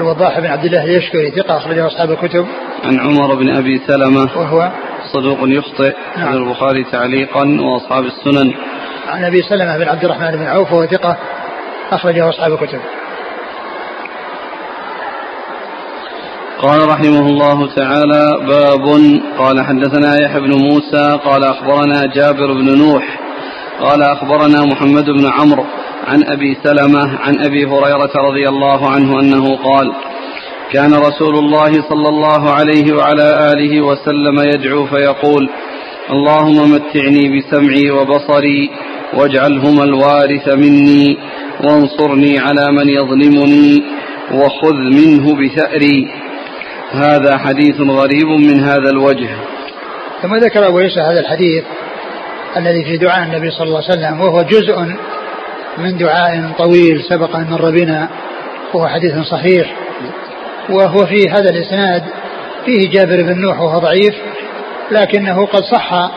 الوضاح 0.00 0.40
بن 0.40 0.46
عبد 0.46 0.64
الله 0.64 0.84
اليشكري 0.84 1.30
ثقة 1.30 1.56
أخرجه 1.56 1.86
أصحاب 1.86 2.10
الكتب. 2.10 2.46
عن 2.84 3.00
عمر 3.00 3.34
بن 3.34 3.56
أبي 3.56 3.80
سلمة 3.86 4.28
وهو؟ 4.36 4.70
صدوق 5.12 5.38
يخطئ 5.42 5.94
نعم. 6.16 6.36
البخاري 6.36 6.84
تعليقا 6.84 7.60
وأصحاب 7.60 8.04
السنن. 8.04 8.52
عن 9.08 9.24
أبي 9.24 9.42
سلمة 9.42 9.78
بن 9.78 9.88
عبد 9.88 10.04
الرحمن 10.04 10.30
بن 10.30 10.46
عوف 10.46 10.72
وهو 10.72 10.86
ثقة 10.86 11.16
أخرجه 11.92 12.28
أصحاب 12.28 12.52
الكتب. 12.52 12.80
قال 16.62 16.88
رحمه 16.88 17.26
الله 17.26 17.74
تعالى 17.74 18.46
باب 18.46 18.86
قال 19.38 19.64
حدثنا 19.64 20.22
يحيى 20.22 20.40
بن 20.40 20.52
موسى 20.52 21.18
قال 21.24 21.44
أخبرنا 21.44 22.06
جابر 22.14 22.52
بن 22.52 22.78
نوح 22.78 23.29
قال 23.80 24.02
أخبرنا 24.02 24.64
محمد 24.64 25.04
بن 25.04 25.26
عمرو 25.26 25.64
عن 26.06 26.24
أبي 26.24 26.56
سلمة 26.64 27.18
عن 27.18 27.40
أبي 27.40 27.64
هريرة 27.66 28.12
رضي 28.16 28.48
الله 28.48 28.90
عنه 28.90 29.20
أنه 29.20 29.56
قال 29.56 29.92
كان 30.72 30.94
رسول 30.94 31.38
الله 31.38 31.72
صلى 31.88 32.08
الله 32.08 32.50
عليه 32.50 32.92
وعلى 32.92 33.52
آله 33.52 33.80
وسلم 33.80 34.38
يدعو 34.38 34.86
فيقول 34.86 35.48
اللهم 36.10 36.72
متعني 36.72 37.38
بسمعي 37.38 37.90
وبصري 37.90 38.70
واجعلهما 39.14 39.84
الوارث 39.84 40.48
مني 40.48 41.18
وانصرني 41.64 42.38
على 42.38 42.72
من 42.72 42.88
يظلمني 42.88 43.82
وخذ 44.32 44.74
منه 44.74 45.34
بثأري. 45.34 46.08
هذا 46.90 47.38
حديث 47.38 47.80
غريب 47.80 48.28
من 48.28 48.60
هذا 48.60 48.90
الوجه. 48.90 49.28
ثم 50.22 50.36
ذكر 50.36 50.66
أبو 50.66 50.78
هذا 50.78 51.20
الحديث 51.20 51.64
الذي 52.56 52.84
في 52.84 52.96
دعاء 52.96 53.22
النبي 53.22 53.50
صلى 53.50 53.66
الله 53.66 53.82
عليه 53.88 53.98
وسلم 54.00 54.20
وهو 54.20 54.42
جزء 54.42 54.78
من 55.78 55.96
دعاء 55.98 56.52
طويل 56.58 57.02
سبق 57.08 57.36
أن 57.36 57.46
مر 57.50 57.70
بنا 57.70 58.08
وهو 58.74 58.88
حديث 58.88 59.18
صحيح. 59.18 59.76
وهو 60.70 61.06
في 61.06 61.30
هذا 61.30 61.50
الإسناد 61.50 62.02
فيه 62.66 62.90
جابر 62.90 63.22
بن 63.22 63.40
نوح 63.40 63.60
وهو 63.60 63.78
ضعيف 63.78 64.14
لكنه 64.90 65.46
قد 65.46 65.62
صح 65.64 66.10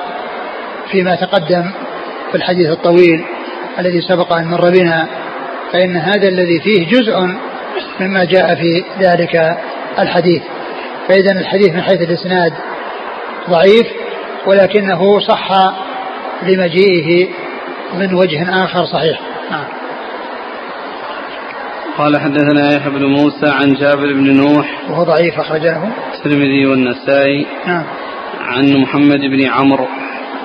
فيما 0.92 1.16
تقدم 1.16 1.72
في 2.32 2.38
الحديث 2.38 2.70
الطويل 2.70 3.26
الذي 3.80 4.02
سبق 4.02 4.34
أن 4.34 4.48
مر 4.48 4.70
بنا. 4.70 5.08
فإن 5.74 5.96
هذا 5.96 6.28
الذي 6.28 6.60
فيه 6.60 6.88
جزء 6.88 7.20
مما 8.00 8.24
جاء 8.26 8.56
في 8.56 8.84
ذلك 9.02 9.58
الحديث. 10.00 10.42
فإذا 11.08 11.32
الحديث 11.32 11.74
من 11.74 11.82
حيث 11.82 12.02
الإسناد 12.02 12.54
ضعيف 13.50 13.88
ولكنه 14.48 15.20
صح 15.20 15.74
لمجيئه 16.48 17.28
من 17.94 18.14
وجه 18.14 18.64
آخر 18.66 18.86
صحيح. 18.86 19.20
نعم. 19.52 19.66
قال 21.98 22.20
حدثنا 22.20 22.76
يحيى 22.76 22.92
بن 22.92 23.06
موسى 23.06 23.48
عن 23.48 23.74
جابر 23.74 24.14
بن 24.14 24.38
نوح 24.38 24.82
وهو 24.90 25.04
ضعيف 25.04 25.40
أخرج 25.40 25.62
له 25.62 25.92
الترمذي 26.14 26.66
والنسائي. 26.66 27.46
نعم. 27.68 27.84
عن 28.40 28.74
محمد 28.74 29.20
بن 29.20 29.46
عمرو. 29.46 29.88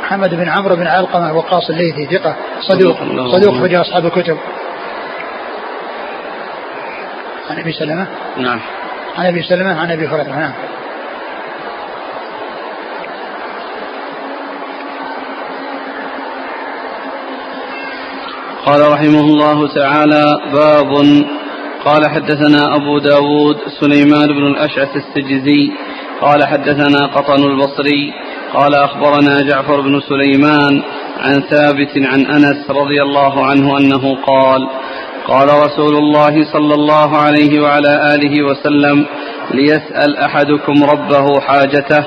محمد 0.02 0.34
بن 0.34 0.48
عمرو 0.48 0.76
بن 0.76 0.86
علقمة 0.86 1.32
وقاص 1.32 1.70
الليثي 1.70 2.06
ثقة. 2.06 2.36
صدوق 2.60 2.98
صدوق 3.32 3.54
أخرج 3.54 3.74
أصحاب 3.74 4.06
الكتب 4.06 4.38
عن 7.50 7.58
أبي 7.58 7.72
سلمة؟ 7.72 8.06
نعم. 8.36 8.60
عن 9.18 9.26
أبي 9.26 9.42
سلمة 9.42 9.80
عن 9.80 9.90
أبي 9.90 10.06
هريرة 10.06 10.28
نعم. 10.28 10.52
قال 18.68 18.92
رحمه 18.92 19.20
الله 19.20 19.74
تعالى 19.74 20.24
باب. 20.52 20.92
قال 21.84 22.10
حدثنا 22.10 22.76
أبو 22.76 22.98
داود 22.98 23.56
سليمان 23.80 24.26
بن 24.26 24.46
الأشعث 24.46 24.96
السجزي. 24.96 25.70
قال 26.20 26.46
حدثنا 26.46 27.06
قطن 27.06 27.42
البصري. 27.42 28.12
قال 28.54 28.74
أخبرنا 28.74 29.40
جعفر 29.40 29.80
بن 29.80 30.00
سليمان 30.00 30.82
عن 31.20 31.40
ثابت 31.40 31.92
عن 31.96 32.26
أنس 32.26 32.70
رضي 32.70 33.02
الله 33.02 33.46
عنه 33.46 33.78
أنه 33.78 34.16
قال 34.26 34.68
قال 35.28 35.48
رسول 35.48 35.96
الله 35.96 36.52
صلى 36.52 36.74
الله 36.74 37.18
عليه 37.18 37.60
وعلى 37.60 38.14
آله 38.14 38.42
وسلم 38.42 39.06
ليسأل 39.50 40.16
أحدكم 40.16 40.84
ربه 40.84 41.40
حاجته 41.40 42.04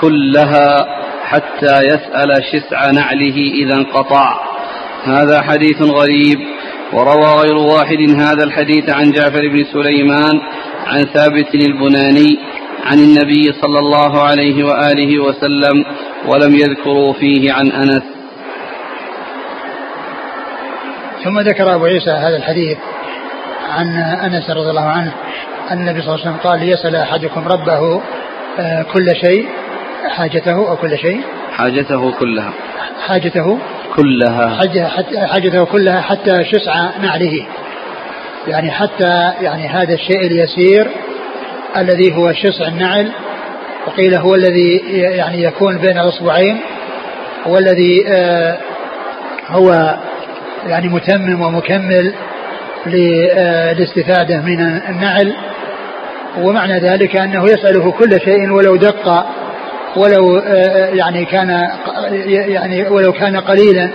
كلها 0.00 0.86
حتى 1.24 1.78
يسأل 1.82 2.44
شسع 2.52 2.90
نعله 2.90 3.36
إذا 3.36 3.74
انقطع. 3.74 4.49
هذا 5.04 5.42
حديث 5.42 5.82
غريب 5.82 6.38
وروى 6.92 7.42
غير 7.42 7.56
واحد 7.56 8.10
هذا 8.16 8.44
الحديث 8.44 8.90
عن 8.90 9.10
جعفر 9.10 9.48
بن 9.48 9.64
سليمان 9.72 10.40
عن 10.86 10.98
ثابت 10.98 11.54
البناني 11.54 12.38
عن 12.84 12.98
النبي 12.98 13.52
صلى 13.62 13.78
الله 13.78 14.22
عليه 14.22 14.64
وآله 14.64 15.22
وسلم 15.22 15.84
ولم 16.26 16.54
يذكروا 16.54 17.12
فيه 17.12 17.52
عن 17.52 17.72
أنس. 17.72 18.02
ثم 21.24 21.40
ذكر 21.40 21.74
أبو 21.74 21.84
عيسى 21.84 22.10
هذا 22.10 22.36
الحديث 22.36 22.78
عن 23.70 23.86
أنس 23.96 24.50
رضي 24.50 24.70
الله 24.70 24.88
عنه 24.88 25.12
أن 25.70 25.78
النبي 25.80 26.02
صلى 26.02 26.14
الله 26.14 26.26
عليه 26.26 26.30
وسلم 26.30 26.50
قال 26.50 26.60
ليسأل 26.60 26.96
أحدكم 26.96 27.48
ربه 27.48 28.02
آه، 28.58 28.82
كل 28.82 29.16
شيء 29.20 29.48
حاجته 30.08 30.70
أو 30.70 30.76
كل 30.76 30.98
شيء؟ 30.98 31.20
حاجته 31.56 32.12
كلها. 32.12 32.52
حاجته 33.06 33.58
كلها. 33.96 34.58
حاجته 35.26 35.64
كلها 35.64 36.00
حتى 36.00 36.44
شسع 36.44 36.90
نعله. 37.02 37.46
يعني 38.46 38.70
حتى 38.70 39.32
يعني 39.40 39.68
هذا 39.68 39.94
الشيء 39.94 40.26
اليسير 40.26 40.86
الذي 41.76 42.16
هو 42.16 42.32
شسع 42.32 42.68
النعل 42.68 43.12
وقيل 43.86 44.14
هو 44.14 44.34
الذي 44.34 44.76
يعني 44.92 45.42
يكون 45.42 45.78
بين 45.78 45.98
الاصبعين 45.98 46.60
والذي 47.46 48.04
آه، 48.08 48.58
هو 49.48 49.96
يعني 50.66 50.88
متمم 50.88 51.42
ومكمل 51.42 52.12
للاستفاده 52.86 54.40
من 54.40 54.60
النعل. 54.88 55.34
ومعنى 56.38 56.78
ذلك 56.78 57.16
أنه 57.16 57.44
يسأله 57.44 57.90
كل 57.90 58.20
شيء 58.20 58.50
ولو 58.50 58.76
دق 58.76 59.26
ولو 59.96 60.38
آه، 60.38 60.88
يعني 60.88 61.24
كان 61.24 61.68
يعني 62.28 62.88
ولو 62.88 63.12
كان 63.12 63.36
قليلا 63.36 63.90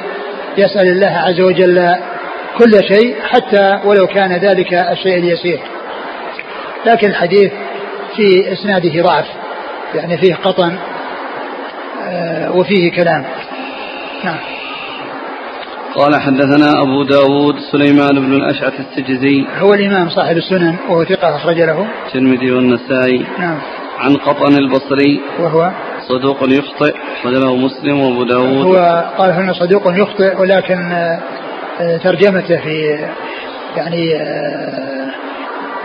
يسأل 0.58 0.88
الله 0.88 1.18
عز 1.18 1.42
وجل 1.42 1.96
كل 2.58 2.84
شيء 2.88 3.16
حتى 3.22 3.80
ولو 3.86 4.08
كان 4.08 4.32
ذلك 4.32 4.74
الشيء 4.74 5.18
اليسير. 5.18 5.60
لكن 6.86 7.08
الحديث 7.08 7.52
في 8.16 8.54
إسناده 8.54 9.02
ضعف 9.02 9.26
يعني 9.96 10.18
فيه 10.18 10.36
قطن 10.36 10.76
آه، 12.04 12.52
وفيه 12.52 12.92
كلام. 12.92 13.26
نعم. 14.24 14.38
قال 15.96 16.16
حدثنا 16.22 16.72
أبو 16.82 17.04
داود 17.04 17.56
سليمان 17.72 18.20
بن 18.20 18.34
الأشعث 18.34 18.74
السجزي. 18.80 19.46
هو 19.60 19.74
الإمام 19.74 20.10
صاحب 20.10 20.38
السنن 20.38 20.76
وهو 20.90 21.04
ثقة 21.04 21.36
أخرج 21.36 21.62
له. 21.62 21.88
الترمذي 22.08 22.52
والنسائي. 22.52 23.26
نعم. 23.40 23.58
عن 24.00 24.16
قطن 24.16 24.58
البصري. 24.58 25.22
وهو 25.40 25.72
صدوق 26.08 26.38
يخطئ 26.48 26.96
له 27.26 27.56
مسلم 27.56 28.00
وأبو 28.00 28.24
داود. 28.24 28.66
هو 28.66 29.06
قال 29.18 29.32
هنا 29.32 29.54
صدوق 29.54 29.84
يخطئ 29.88 30.42
ولكن 30.42 30.92
آه، 30.92 31.20
آه، 31.82 31.98
ترجمته 31.98 32.58
في 32.58 33.00
يعني 33.78 34.16
آه، 34.16 35.12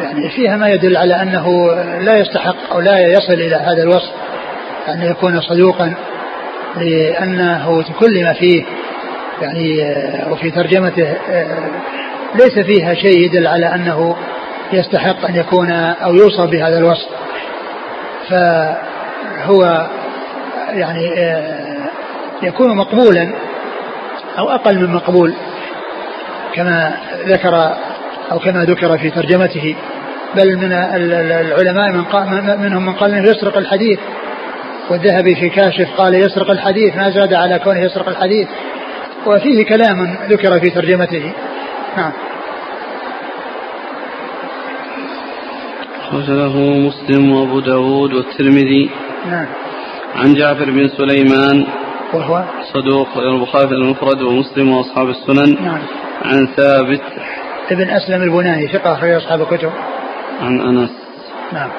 يعني 0.01 0.29
فيها 0.29 0.57
ما 0.57 0.69
يدل 0.69 0.97
على 0.97 1.23
أنه 1.23 1.75
لا 2.01 2.19
يستحق 2.19 2.73
أو 2.73 2.81
لا 2.81 3.09
يصل 3.09 3.33
إلى 3.33 3.57
هذا 3.57 3.83
الوصف 3.83 4.13
أن 4.89 5.03
يكون 5.03 5.41
صدوقا 5.41 5.95
لأنه 6.77 7.85
كل 8.01 8.25
ما 8.25 8.33
فيه 8.33 8.65
يعني 9.43 9.95
وفي 10.31 10.51
ترجمته 10.51 11.17
ليس 12.35 12.59
فيها 12.67 12.95
شيء 12.95 13.19
يدل 13.19 13.47
على 13.47 13.75
أنه 13.75 14.17
يستحق 14.73 15.27
أن 15.27 15.37
يكون 15.37 15.71
أو 15.71 16.15
يوصف 16.15 16.51
بهذا 16.51 16.79
الوصف. 16.79 17.09
فهو 18.31 19.89
يعني 20.69 21.15
آه، 21.19 21.77
يكون 22.43 22.77
مقبولا 22.77 23.31
أو 24.39 24.51
أقل 24.51 24.79
من 24.79 24.95
مقبول 24.95 25.35
كما 26.55 26.93
ذكر 27.27 27.75
أو 28.33 28.39
كما 28.39 28.65
ذكر 28.65 28.99
في 28.99 29.11
ترجمته. 29.11 29.77
بل 30.35 30.57
من 30.57 30.73
العلماء 30.73 31.93
من 31.93 32.61
منهم 32.61 32.87
من 32.87 32.93
قال 32.93 33.15
إنه 33.15 33.31
يسرق 33.31 33.57
الحديث. 33.59 33.99
والذهبي 34.91 35.35
في 35.35 35.49
كاشف 35.49 35.89
قال 35.99 36.15
يسرق 36.15 36.51
الحديث 36.51 36.97
ما 36.97 37.11
زاد 37.11 37.35
على 37.35 37.59
كونه 37.59 37.81
يسرق 37.81 38.09
الحديث. 38.09 38.49
وفيه 39.27 39.65
كلام 39.65 40.17
ذكر 40.29 40.61
في 40.61 40.71
ترجمته. 40.71 41.33
نعم. 41.97 42.13
أخرج 46.11 46.31
له 46.31 46.57
مسلم 46.59 47.33
وأبو 47.33 47.61
داود 47.61 48.15
والترمذي. 48.15 48.91
نعم. 49.31 49.47
عن 50.17 50.35
جعفر 50.35 50.71
بن 50.71 50.89
سليمان. 50.89 51.67
وهو؟ 52.15 52.45
صدوق 52.75 53.19
البخاري 53.19 53.77
المفرد 53.77 54.23
ومسلم 54.23 54.73
وأصحاب 54.73 55.09
السنن. 55.09 55.65
نعم. 55.65 55.79
عن 56.25 56.47
ثابت. 56.57 57.01
ابن 57.71 57.91
أسلم 57.91 58.23
البناني 58.23 58.69
ثقة 58.69 58.93
أخرج 58.93 59.11
أصحاب 59.11 59.41
الكتب. 59.41 59.71
عن 60.41 60.61
أنس. 60.61 60.91
نعم. 61.53 61.71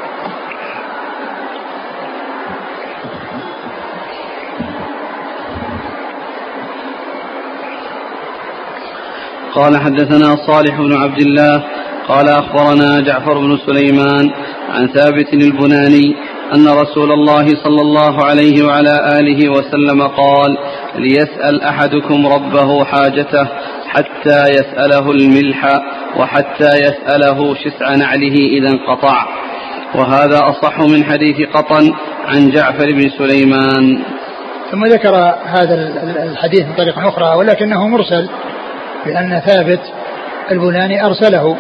قال 9.56 9.78
حدثنا 9.78 10.36
صالح 10.36 10.82
بن 10.82 10.94
عبد 10.98 11.20
الله. 11.22 11.64
قال 12.12 12.30
أخبرنا 12.30 13.00
جعفر 13.00 13.40
بن 13.40 13.58
سليمان 13.66 14.32
عن 14.70 14.88
ثابت 14.88 15.34
البناني 15.34 16.16
أن 16.56 16.68
رسول 16.68 17.12
الله 17.12 17.46
صلى 17.64 17.82
الله 17.82 18.26
عليه 18.26 18.64
وعلى 18.64 19.20
آله 19.20 19.50
وسلم 19.50 20.08
قال 20.08 20.58
ليسأل 20.96 21.62
أحدكم 21.62 22.28
ربه 22.28 22.84
حاجته 22.84 23.48
حتى 23.88 24.50
يسأله 24.50 25.12
الملح 25.12 25.82
وحتى 26.18 26.70
يسأله 26.70 27.56
شسع 27.56 27.96
نعله 27.96 28.36
إذا 28.36 28.70
انقطع. 28.70 29.26
وهذا 29.96 30.40
أصح 30.40 30.80
من 30.80 31.04
حديث 31.04 31.50
قطن 31.54 31.94
عن 32.26 32.50
جعفر 32.50 32.92
بن 32.92 33.10
سليمان. 33.10 34.04
ثم 34.72 34.86
ذكر 34.86 35.16
هذا 35.46 35.76
الحديث 36.24 36.66
من 36.66 36.74
طريق 36.74 37.00
أخرى 37.00 37.38
ولكنه 37.38 37.88
مرسل 37.88 38.30
بأن 39.06 39.42
ثابت 39.46 39.82
البناني 40.52 41.06
أرسله. 41.06 41.58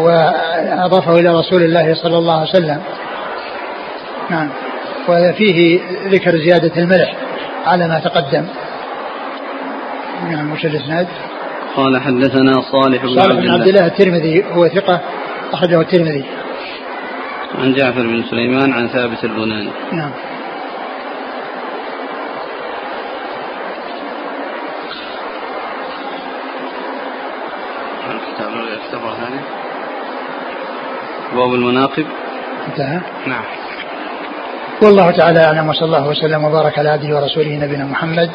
وأضافه 0.00 1.18
إلى 1.18 1.28
رسول 1.28 1.62
الله 1.62 1.94
صلى 1.94 2.18
الله 2.18 2.40
عليه 2.40 2.50
وسلم. 2.50 2.82
نعم. 4.30 4.48
وفيه 5.08 5.80
ذكر 6.08 6.30
زيادة 6.30 6.82
الملح 6.82 7.14
على 7.66 7.88
ما 7.88 7.98
تقدم. 7.98 8.46
نعم 10.30 10.52
وش 10.52 10.66
الإسناد؟ 10.66 11.06
قال 11.76 12.00
حدثنا 12.00 12.52
صالح 12.52 13.02
بن 13.02 13.14
صالح 13.14 13.40
بن 13.40 13.50
عبد 13.50 13.66
الله 13.66 13.86
الترمذي 13.86 14.44
هو 14.52 14.68
ثقة 14.68 15.00
أخرجه 15.52 15.80
الترمذي. 15.80 16.24
عن 17.58 17.72
جعفر 17.72 18.02
بن 18.02 18.22
سليمان 18.30 18.72
عن 18.72 18.88
ثابت 18.88 19.24
البناني. 19.24 19.70
نعم. 19.92 20.10
باب 31.34 31.54
المناقب. 31.54 32.06
انتهى. 32.68 33.00
نعم. 33.26 33.44
والله 34.82 35.10
تعالى 35.10 35.44
أعلم 35.44 35.68
وصلى 35.68 35.86
الله 35.86 36.08
وسلم 36.08 36.44
وبارك 36.44 36.78
على 36.78 36.88
عبده 36.88 37.16
ورسوله 37.16 37.56
نبينا 37.56 37.84
محمد 37.84 38.30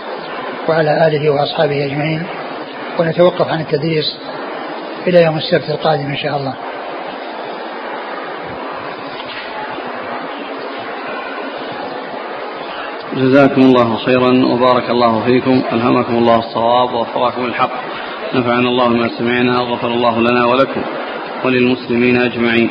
وعلى 0.69 1.07
آله 1.07 1.29
وأصحابه 1.29 1.85
أجمعين. 1.85 2.23
ونتوقف 2.99 3.47
عن 3.47 3.61
التدريس 3.61 4.17
إلى 5.07 5.23
يوم 5.23 5.37
السبت 5.37 5.69
القادم 5.69 6.05
إن 6.05 6.17
شاء 6.17 6.37
الله. 6.37 6.53
جزاكم 13.13 13.61
الله 13.61 13.97
خيرا 13.97 14.45
وبارك 14.45 14.89
الله 14.89 15.23
فيكم. 15.25 15.61
ألهمكم 15.73 16.15
الله 16.15 16.39
الصواب 16.39 16.93
ووفقكم 16.93 17.45
الحق. 17.45 17.71
نفعنا 18.35 18.69
الله 18.69 18.87
ما 18.87 19.09
سمعنا 19.17 19.61
وغفر 19.61 19.87
الله 19.87 20.19
لنا 20.19 20.45
ولكم. 20.45 20.81
وللمسلمين 21.45 22.17
أجمعين. 22.17 22.69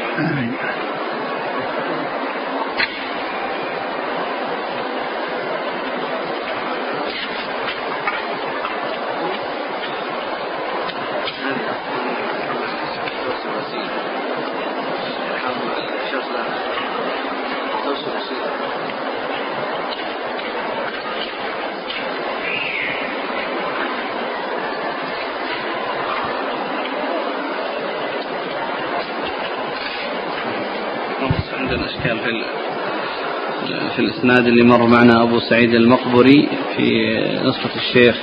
آمين. 33.98 34.10
الإسناد 34.10 34.46
اللي 34.46 34.62
مر 34.62 34.86
معنا 34.86 35.22
أبو 35.22 35.40
سعيد 35.40 35.74
المقبري 35.74 36.48
في 36.76 37.18
نسخة 37.44 37.76
الشيخ 37.76 38.16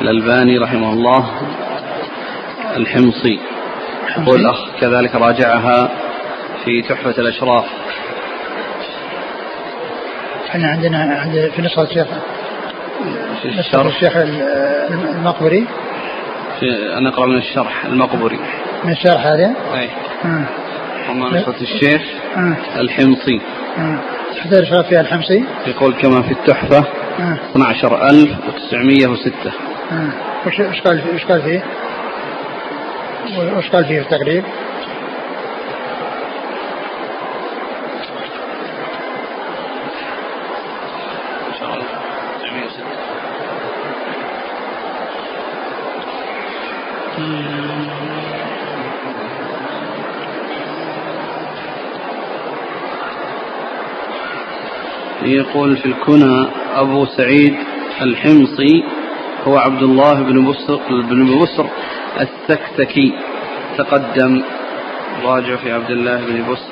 الألباني 0.00 0.58
رحمه 0.58 0.92
الله 0.92 1.30
الحمصي. 2.76 3.38
والأخ 4.26 4.58
كذلك 4.80 5.14
راجعها 5.14 5.90
في 6.64 6.82
تحفة 6.82 7.14
الأشراف. 7.18 7.64
إحنا 10.50 10.68
عندنا 10.68 10.98
عند 10.98 11.50
في 11.56 11.62
نسخة 11.62 11.82
الشيخ 11.82 12.06
في 13.42 13.48
الشرح. 13.48 13.86
الشيخ 13.86 14.16
المقبري. 14.16 15.66
في 16.60 16.96
أنا 16.98 17.08
أقرأ 17.08 17.26
من 17.26 17.38
الشرح 17.38 17.84
المقبري. 17.84 18.38
من 18.84 18.92
الشرح 18.92 19.26
هذا؟ 19.26 19.54
أي 19.74 19.88
وما 21.10 21.38
نسخة 21.38 21.60
الشيخ 21.60 22.02
الحمصي. 22.76 23.40
حتى 24.40 24.58
الإشراف 24.58 24.86
فيها 24.86 25.00
الحمصي 25.00 25.44
يقول 25.66 25.94
كما 25.94 26.22
في 26.22 26.32
التحفة 26.32 26.78
آه. 27.18 27.38
12906 27.56 29.32
آه. 29.92 30.08
وش 30.46 30.60
قال 30.80 31.02
وش 31.14 31.24
قال 31.24 31.42
فيه؟ 31.42 31.62
وش 33.56 33.68
قال 33.70 33.84
فيه 33.84 34.00
التقريب؟ 34.00 34.44
يقول 55.34 55.76
في 55.76 55.86
الكنى 55.86 56.46
أبو 56.74 57.04
سعيد 57.04 57.54
الحمصي 58.02 58.84
هو 59.44 59.56
عبد 59.56 59.82
الله 59.82 60.14
بن 60.14 60.50
بسر 60.50 60.80
بن 61.02 61.38
بسر 61.38 61.66
السكسكي 62.20 63.12
تقدم. 63.78 64.42
راجع 65.24 65.56
في 65.56 65.72
عبد 65.72 65.90
الله 65.90 66.16
بن 66.16 66.52
بسر 66.52 66.71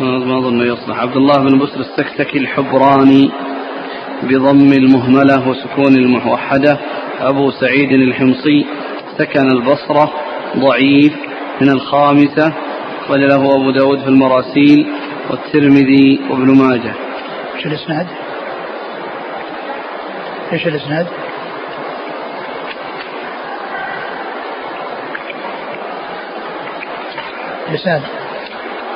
ما 0.00 0.38
أظن 0.38 0.60
يصلح. 0.60 0.98
عبد 0.98 1.16
الله 1.16 1.38
بن 1.38 1.58
بسر 1.58 1.80
السكسكي 1.80 2.38
الحبراني 2.38 3.30
بضم 4.22 4.72
المهملة 4.72 5.48
وسكون 5.48 5.96
الموحدة. 5.96 6.78
أبو 7.20 7.50
سعيد 7.50 7.92
الحمصي 7.92 8.66
سكن 9.18 9.46
البصرة. 9.46 10.12
ضعيف 10.56 11.12
من 11.60 11.70
الخامسة. 11.70 12.52
قال 13.08 13.28
له 13.28 13.54
أبو 13.54 13.70
داود 13.70 14.00
في 14.00 14.08
المراسيل 14.08 14.86
والترمذي 15.30 16.20
وابن 16.30 16.58
ماجه. 16.58 16.94
إيش 17.56 17.66
الإسناد؟ 17.66 18.06
إيش 20.52 20.66
الإسناد؟ 20.66 21.06
الإسناد. 27.68 28.02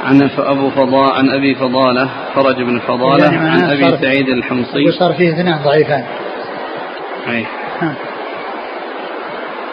عن 0.05 0.31
أبو 0.39 0.71
فضاء 0.71 1.15
عن 1.15 1.31
أبي 1.31 1.55
فضالة 1.55 2.09
فرج 2.35 2.57
بن 2.63 2.79
فضالة 2.79 3.25
يعني 3.25 3.51
عن 3.51 3.71
أبي 3.71 3.99
سعيد 3.99 4.29
الحمصي. 4.29 4.89
وصار 4.89 5.13
فيه 5.13 5.33
اثنان 5.33 5.59
ضعيفان. 5.65 6.05
أي. 7.29 7.47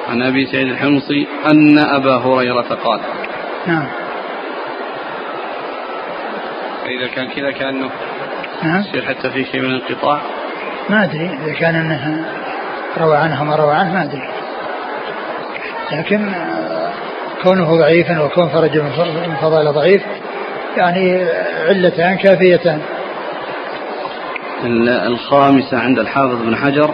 عن 0.10 0.22
أبي 0.22 0.46
سعيد 0.46 0.68
الحمصي 0.68 1.28
أن 1.52 1.80
أبا 1.80 2.16
هريرة 2.18 2.78
قال. 2.84 3.00
نعم. 3.68 3.88
فإذا 6.84 7.08
كان 7.16 7.28
كذا 7.28 7.52
كأنه 7.52 7.90
نعم 8.64 8.80
يصير 8.80 9.06
حتى 9.06 9.30
في 9.30 9.46
شيء 9.46 9.62
من 9.62 9.70
الانقطاع. 9.70 10.22
ما 10.90 11.04
أدري 11.04 11.30
إذا 11.44 11.54
كان 11.54 11.76
أنه 11.76 12.26
روى 12.98 13.18
عنه 13.18 13.44
ما 13.44 13.56
روى 13.56 13.76
عنه 13.76 13.94
ما 13.94 14.04
أدري. 14.04 14.30
لكن 15.92 16.34
كونه 17.44 17.78
ضعيفا 17.78 18.22
وكون 18.22 18.50
فرج 18.50 18.78
من 19.28 19.36
فضائل 19.42 19.74
ضعيف 19.74 20.02
يعني 20.78 21.26
علتان 21.68 22.18
كافيتان. 22.18 22.82
الخامسة 25.08 25.80
عند 25.80 26.00
الحافظ 26.00 26.42
بن 26.42 26.56
حجر 26.56 26.94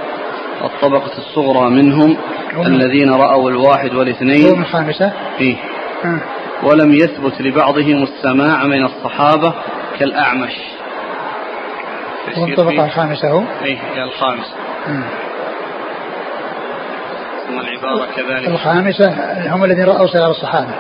الطبقة 0.63 1.17
الصغرى 1.17 1.69
منهم 1.69 2.17
الذين 2.65 3.09
رأوا 3.09 3.49
الواحد 3.49 3.93
والاثنين. 3.93 4.61
الخامسة؟ 4.61 5.11
إيه. 5.39 5.55
آه. 6.05 6.19
ولم 6.63 6.93
يثبت 6.93 7.41
لبعضهم 7.41 8.03
السماع 8.03 8.63
من 8.63 8.85
الصحابة 8.85 9.53
كالأعمش. 9.99 10.53
والطبقة 12.37 12.85
الخامسة 12.85 13.29
هو؟ 13.29 13.43
إيه 13.63 13.77
الخامسة. 14.03 14.53
آه. 14.87 15.32
كذلك. 18.15 18.47
الخامسة 18.47 19.13
هم 19.55 19.63
الذين 19.63 19.85
رأوا 19.85 20.07
صغار 20.07 20.31
الصحابة. 20.31 20.73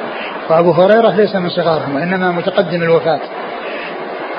وأبو 0.49 0.71
هريرة 0.71 1.15
ليس 1.15 1.35
من 1.35 1.49
صغارهم 1.49 1.95
وإنما 1.95 2.31
متقدم 2.31 2.83
الوفاة. 2.83 3.19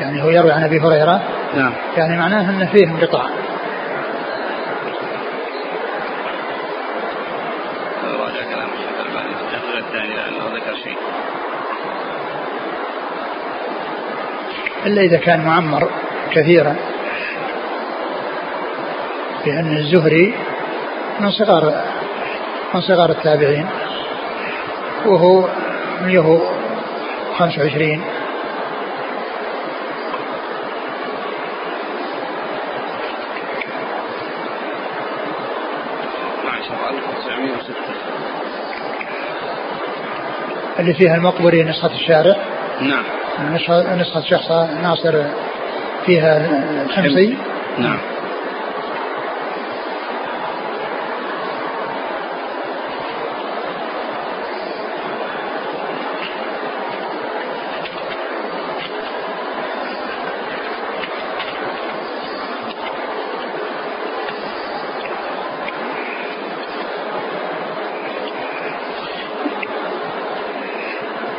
يعني 0.00 0.22
هو 0.22 0.30
يروي 0.30 0.52
عن 0.52 0.64
أبي 0.64 0.80
هريرة. 0.80 1.20
نعم. 1.56 1.72
يعني 1.96 2.18
معناه 2.18 2.50
أن 2.50 2.66
فيه 2.66 2.86
انقطاع 2.86 3.24
إلا 14.86 15.02
إذا 15.02 15.16
كان 15.16 15.44
معمر 15.44 15.90
كثيرا 16.32 16.76
لأن 19.46 19.76
الزهري 19.76 20.34
من 21.20 21.30
صغار 21.30 21.84
من 22.74 22.80
صغار 22.80 23.10
التابعين 23.10 23.66
وهو 25.06 25.48
له 26.02 26.40
25 27.38 28.02
اللي 40.78 40.94
فيها 40.94 41.14
المقبري 41.14 41.64
نسخة 41.64 41.90
الشارع. 41.92 42.36
نعم. 42.80 43.04
نسخة 43.54 43.94
نسخة 43.96 44.20
شخص 44.20 44.50
ناصر 44.82 45.24
فيها 46.06 46.36
الحمصي. 46.82 47.36
نعم. 47.78 48.13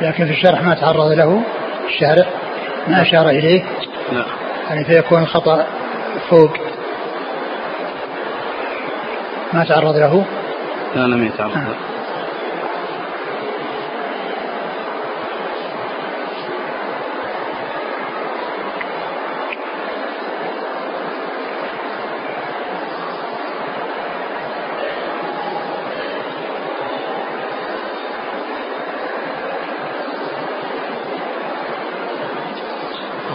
لكن 0.02 0.26
في 0.26 0.32
الشرح 0.32 0.62
ما 0.62 0.76
تعرض 0.76 1.12
له 1.12 1.42
الشارع 1.86 2.26
ما 2.88 3.02
أشار 3.02 3.30
إليه. 3.30 3.64
لا 4.12 4.26
يعني 4.70 4.86
فيكون 4.86 5.22
الخطأ 5.22 5.66
فوق. 6.30 6.52
ما 9.54 9.64
تعرض 9.64 9.96
له؟ 9.96 10.26
لا 10.96 11.08
لم 11.08 11.24
يتعرض. 11.24 11.58
له 11.58 11.66
آه. 11.68 11.96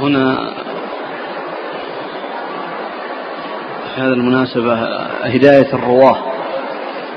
هنا 0.00 0.54
هذه 4.00 4.12
المناسبة 4.12 4.74
هداية 5.22 5.72
الرواة 5.72 6.18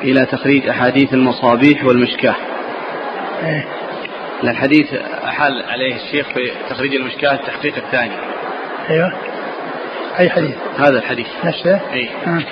إلى 0.01 0.25
تخريج 0.25 0.69
أحاديث 0.69 1.13
المصابيح 1.13 1.85
والمشكاة. 1.85 2.35
الحديث 4.43 4.93
أحال 5.25 5.63
عليه 5.69 5.95
الشيخ 5.95 6.27
في 6.27 6.51
تخريج 6.69 6.95
المشكاة 6.95 7.33
التحقيق 7.33 7.75
الثاني. 7.75 8.11
أيوه. 8.89 9.13
أي 10.19 10.29
حديث؟ 10.29 10.55
هذا 10.77 10.97
الحديث. 10.97 11.27
نفسه؟ 11.43 11.79
أي 11.93 12.09
آه. 12.27 12.43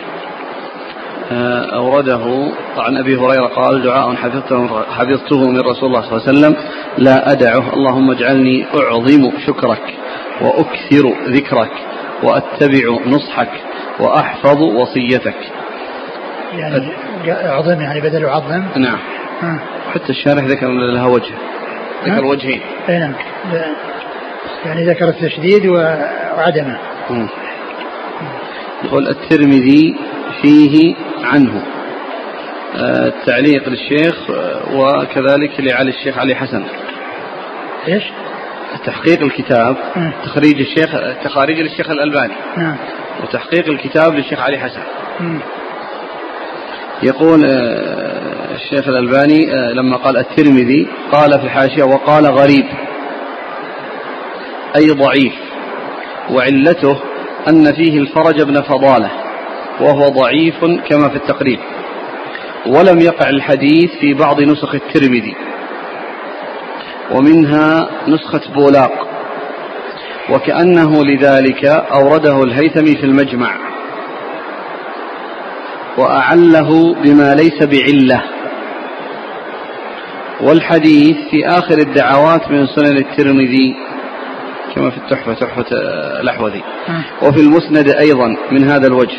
آه، 1.32 1.76
أورده 1.76 2.52
عن 2.78 2.98
أبي 2.98 3.16
هريرة 3.16 3.48
قال 3.48 3.84
دعاء 3.84 4.16
حفظته, 4.16 4.84
حفظته 4.84 5.50
من 5.50 5.60
رسول 5.60 5.90
الله 5.90 6.02
صلى 6.02 6.18
الله 6.18 6.28
عليه 6.28 6.40
وسلم. 6.40 6.56
لا 6.98 7.32
أدعه. 7.32 7.74
اللهم 7.74 8.12
اجعلني 8.12 8.66
أعظم 8.76 9.32
شكرك 9.48 9.94
وأكثر 10.42 11.14
ذكرك 11.28 11.72
وأتبع 12.24 12.98
نصحك 13.06 13.71
وأحفظ 14.02 14.62
وصيتك. 14.62 15.36
يعني 16.54 16.88
أعظم 17.28 17.82
يعني 17.82 18.02
بدل 18.02 18.26
أعظم 18.26 18.64
نعم. 18.76 19.00
ها. 19.42 19.60
حتى 19.94 20.10
الشارح 20.10 20.44
ذكر 20.44 20.68
لها 20.68 21.06
وجه. 21.06 21.34
ذكر 22.06 22.26
وجهين. 22.26 22.62
أي 22.90 23.00
نعم. 23.00 23.14
يعني 24.66 24.86
ذكر 24.86 25.10
التشديد 25.10 25.66
وعدمه. 25.66 26.78
يقول 28.84 29.08
الترمذي 29.08 29.96
فيه 30.42 30.96
عنه. 31.24 31.62
التعليق 32.76 33.70
للشيخ 33.70 34.16
وكذلك 34.74 35.52
لعلي 35.60 35.90
الشيخ 35.90 36.18
علي 36.18 36.36
حسن. 36.36 36.64
إيش؟ 37.88 38.04
تحقيق 38.86 39.22
الكتاب. 39.22 39.78
تخريج 40.26 40.60
الشيخ 40.60 40.90
تخاريج 41.24 41.60
للشيخ 41.60 41.90
الألباني. 41.90 42.34
نعم. 42.58 42.76
وتحقيق 43.24 43.68
الكتاب 43.68 44.14
للشيخ 44.14 44.40
علي 44.40 44.60
حسن. 44.60 44.82
يقول 47.04 47.46
آه، 47.46 48.56
الشيخ 48.56 48.88
الألباني 48.88 49.54
آه، 49.54 49.72
لما 49.72 49.98
قال 49.98 50.18
الترمذي 50.18 50.88
قال 51.12 51.40
في 51.40 51.46
الحاشية 51.46 51.84
وقال 51.84 52.26
غريب. 52.26 52.66
أي 54.76 54.90
ضعيف. 54.90 55.34
وعلته 56.32 57.00
أن 57.50 57.74
فيه 57.74 58.00
الفرج 58.00 58.42
بن 58.42 58.62
فضالة 58.62 59.10
وهو 59.80 60.10
ضعيف 60.10 60.66
كما 60.66 61.10
في 61.10 61.16
التقريب. 61.16 61.60
ولم 62.66 63.00
يقع 63.00 63.30
الحديث 63.30 63.92
في 64.00 64.14
بعض 64.14 64.42
نسخ 64.42 64.76
الترمذي. 64.76 65.36
ومنها 67.16 67.90
نسخة 68.08 68.54
بولاق. 68.56 69.08
وكأنه 70.30 71.06
لذلك 71.06 71.66
أورده 71.66 72.44
الهيثمي 72.44 72.96
في 72.96 73.04
المجمع. 73.04 73.56
وأعله 75.98 76.96
بما 77.04 77.36
ليس 77.36 77.64
بعلة. 77.64 78.22
والحديث 80.42 81.18
في 81.32 81.48
آخر 81.48 81.78
الدعوات 81.78 82.52
من 82.52 82.68
سنن 82.68 82.98
الترمذي 82.98 83.76
كما 84.76 84.90
في 84.90 84.98
التحفة 84.98 85.34
تحفة 85.34 85.66
الأحوذي. 86.22 86.64
وفي 87.22 87.40
المسند 87.42 87.90
أيضا 87.90 88.36
من 88.52 88.64
هذا 88.64 88.88
الوجه. 88.88 89.18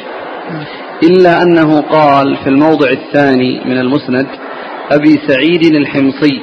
إلا 1.03 1.43
أنه 1.43 1.80
قال 1.80 2.36
في 2.36 2.49
الموضع 2.51 2.90
الثاني 2.90 3.61
من 3.64 3.78
المسند 3.78 4.26
أبي 4.90 5.20
سعيد 5.28 5.74
الحمصي 5.74 6.43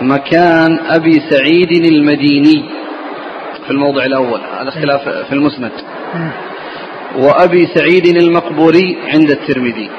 مكان 0.00 0.78
أبي 0.86 1.22
سعيد 1.30 1.86
المديني. 1.86 2.64
في 3.64 3.70
الموضع 3.70 4.04
الأول 4.04 4.40
هذا 4.60 4.70
خلاف 4.70 5.08
في 5.08 5.32
المسند. 5.32 5.72
وأبي 7.16 7.66
سعيد 7.66 8.06
المقبوري 8.06 8.98
عند 9.14 9.30
الترمذي. 9.30 9.90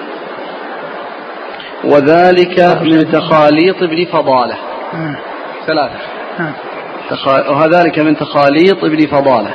وذلك 1.83 2.59
من 2.81 3.11
تخاليط 3.11 3.83
ابن 3.83 4.05
فضالة. 4.05 4.55
ثلاثة. 5.67 5.99
وذلك 7.51 7.99
من 7.99 8.17
تخاليط 8.17 8.83
ابن 8.83 9.07
فضالة. 9.07 9.51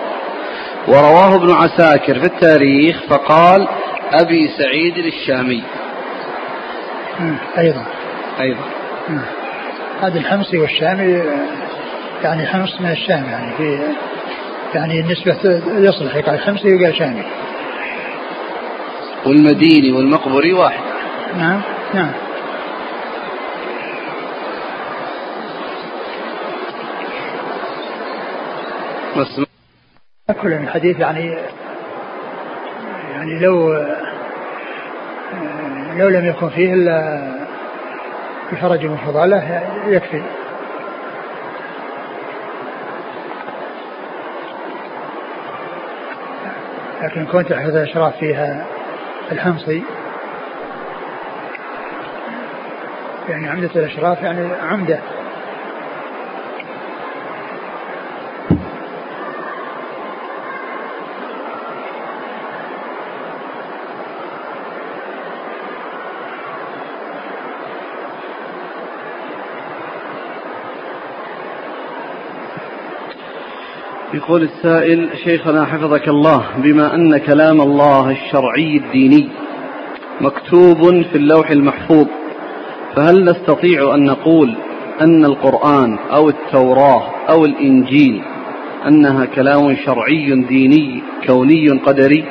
ورواه 0.88 1.34
ابن 1.34 1.50
عساكر 1.50 2.18
في 2.18 2.26
التاريخ 2.26 3.02
فقال 3.08 3.68
أبي 4.12 4.48
سعيد 4.58 4.98
الشامي. 4.98 5.62
أيضا. 7.58 7.84
أيضا. 8.40 8.62
هذا 10.02 10.18
الحمصي 10.18 10.58
والشامي 10.58 11.22
يعني 12.22 12.46
حمص 12.46 12.80
من 12.80 12.90
الشام 12.90 13.24
يعني 13.24 13.56
في 13.56 13.78
يعني 14.74 15.00
النسبة 15.00 15.62
يصلح 15.88 16.16
يقال 16.16 16.40
حمصي 16.40 16.74
وقال 16.74 16.96
شامي. 16.96 17.22
والمديني 19.26 19.92
والمقبري 19.92 20.52
واحد. 20.52 20.80
نعم 21.38 21.60
نعم. 21.94 22.12
كل 30.42 30.52
الحديث 30.52 31.00
يعني 31.00 31.36
يعني 33.10 33.38
لو 33.40 33.72
لو 35.96 36.08
لم 36.08 36.26
يكن 36.26 36.48
فيه 36.48 36.74
إلا 36.74 37.39
الفرج 38.52 38.86
والفضاله 38.86 39.62
يكفي. 39.86 40.22
لكن 47.02 47.26
كنت 47.26 47.52
أحد 47.52 47.68
الأشراف 47.68 48.16
فيها 48.16 48.66
الحمصي. 49.32 49.82
يعني 53.28 53.48
عمدة 53.48 53.70
الأشراف 53.76 54.22
يعني 54.22 54.48
عمدة. 54.62 54.98
يقول 74.30 74.42
السائل 74.42 75.08
شيخنا 75.24 75.64
حفظك 75.64 76.08
الله 76.08 76.46
بما 76.56 76.94
أن 76.94 77.16
كلام 77.16 77.60
الله 77.60 78.10
الشرعي 78.10 78.76
الديني 78.76 79.28
مكتوب 80.20 81.02
في 81.02 81.16
اللوح 81.16 81.50
المحفوظ 81.50 82.06
فهل 82.96 83.24
نستطيع 83.24 83.94
أن 83.94 84.04
نقول 84.04 84.54
أن 85.00 85.24
القرآن 85.24 85.98
أو 86.12 86.28
التوراة 86.28 87.10
أو 87.28 87.44
الإنجيل 87.44 88.22
أنها 88.86 89.24
كلام 89.24 89.76
شرعي 89.76 90.44
ديني 90.48 91.02
كوني 91.26 91.68
قدري؟ 91.68 92.24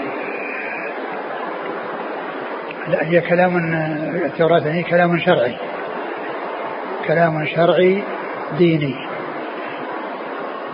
لا 2.87 3.09
هي 3.09 3.21
كلام 3.21 3.57
التوراة 4.25 4.61
هي 4.61 4.83
كلام 4.83 5.19
شرعي 5.19 5.55
كلام 7.07 7.45
شرعي 7.45 8.03
ديني. 8.57 9.08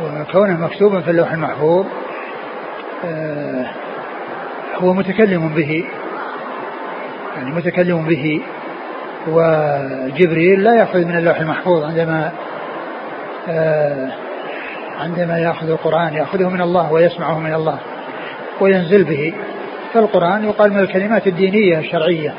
وكونه 0.05 0.53
مكتوبا 0.53 1.01
في 1.01 1.11
اللوح 1.11 1.31
المحفوظ 1.31 1.85
آه، 3.05 3.65
هو 4.75 4.93
متكلم 4.93 5.49
به 5.49 5.85
يعني 7.37 7.51
متكلم 7.51 8.05
به 8.05 8.41
وجبريل 9.27 10.63
لا 10.63 10.75
يأخذ 10.75 11.05
من 11.05 11.17
اللوح 11.17 11.39
المحفوظ 11.39 11.83
عندما 11.83 12.31
آه، 13.49 14.09
عندما 14.99 15.39
يأخذ 15.39 15.69
القرآن 15.69 16.13
يأخذه 16.13 16.49
من 16.49 16.61
الله 16.61 16.93
ويسمعه 16.93 17.39
من 17.39 17.53
الله 17.53 17.79
وينزل 18.61 19.03
به. 19.03 19.33
فالقرآن 19.93 20.43
يقال 20.43 20.73
من 20.73 20.79
الكلمات 20.79 21.27
الدينية 21.27 21.79
الشرعية. 21.79 22.33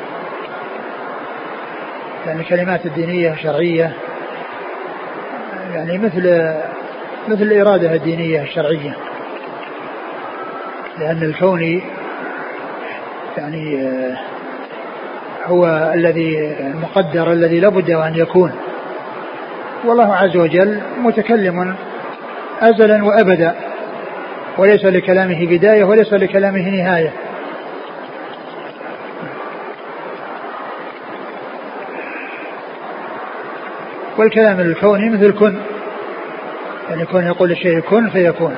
يعني 2.27 2.41
الكلمات 2.41 2.87
الدينية 2.87 3.33
الشرعية 3.33 3.93
يعني 5.75 5.99
مثل 5.99 6.55
مثل 7.29 7.43
الإرادة 7.43 7.95
الدينية 7.95 8.43
الشرعية. 8.43 8.97
لأن 10.99 11.23
الكون 11.23 11.83
يعني 13.37 13.83
آه، 13.83 14.17
هو 15.47 15.91
الذي 15.95 16.57
المقدر 16.61 17.33
الذي 17.33 17.61
لابد 17.61 17.91
أن 17.91 18.15
يكون. 18.15 18.53
والله 19.85 20.15
عز 20.15 20.37
وجل 20.37 20.81
متكلم 20.99 21.77
أزلا 22.61 23.05
وأبدا 23.05 23.55
وليس 24.59 24.85
لكلامه 24.85 25.47
بداية 25.47 25.85
وليس 25.85 26.13
لكلامه 26.13 26.71
نهاية. 26.71 27.13
والكلام 34.19 34.61
الكوني 34.61 35.11
مثل 35.11 35.33
كن 35.33 35.55
يعني 36.89 37.03
يكون 37.03 37.25
يقول 37.25 37.51
الشيء 37.51 37.81
كن 37.81 38.09
فيكون. 38.09 38.57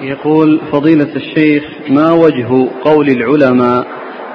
يقول 0.00 0.60
فضيلة 0.72 1.16
الشيخ 1.16 1.64
ما 1.88 2.12
وجه 2.12 2.68
قول 2.84 3.08
العلماء 3.08 3.86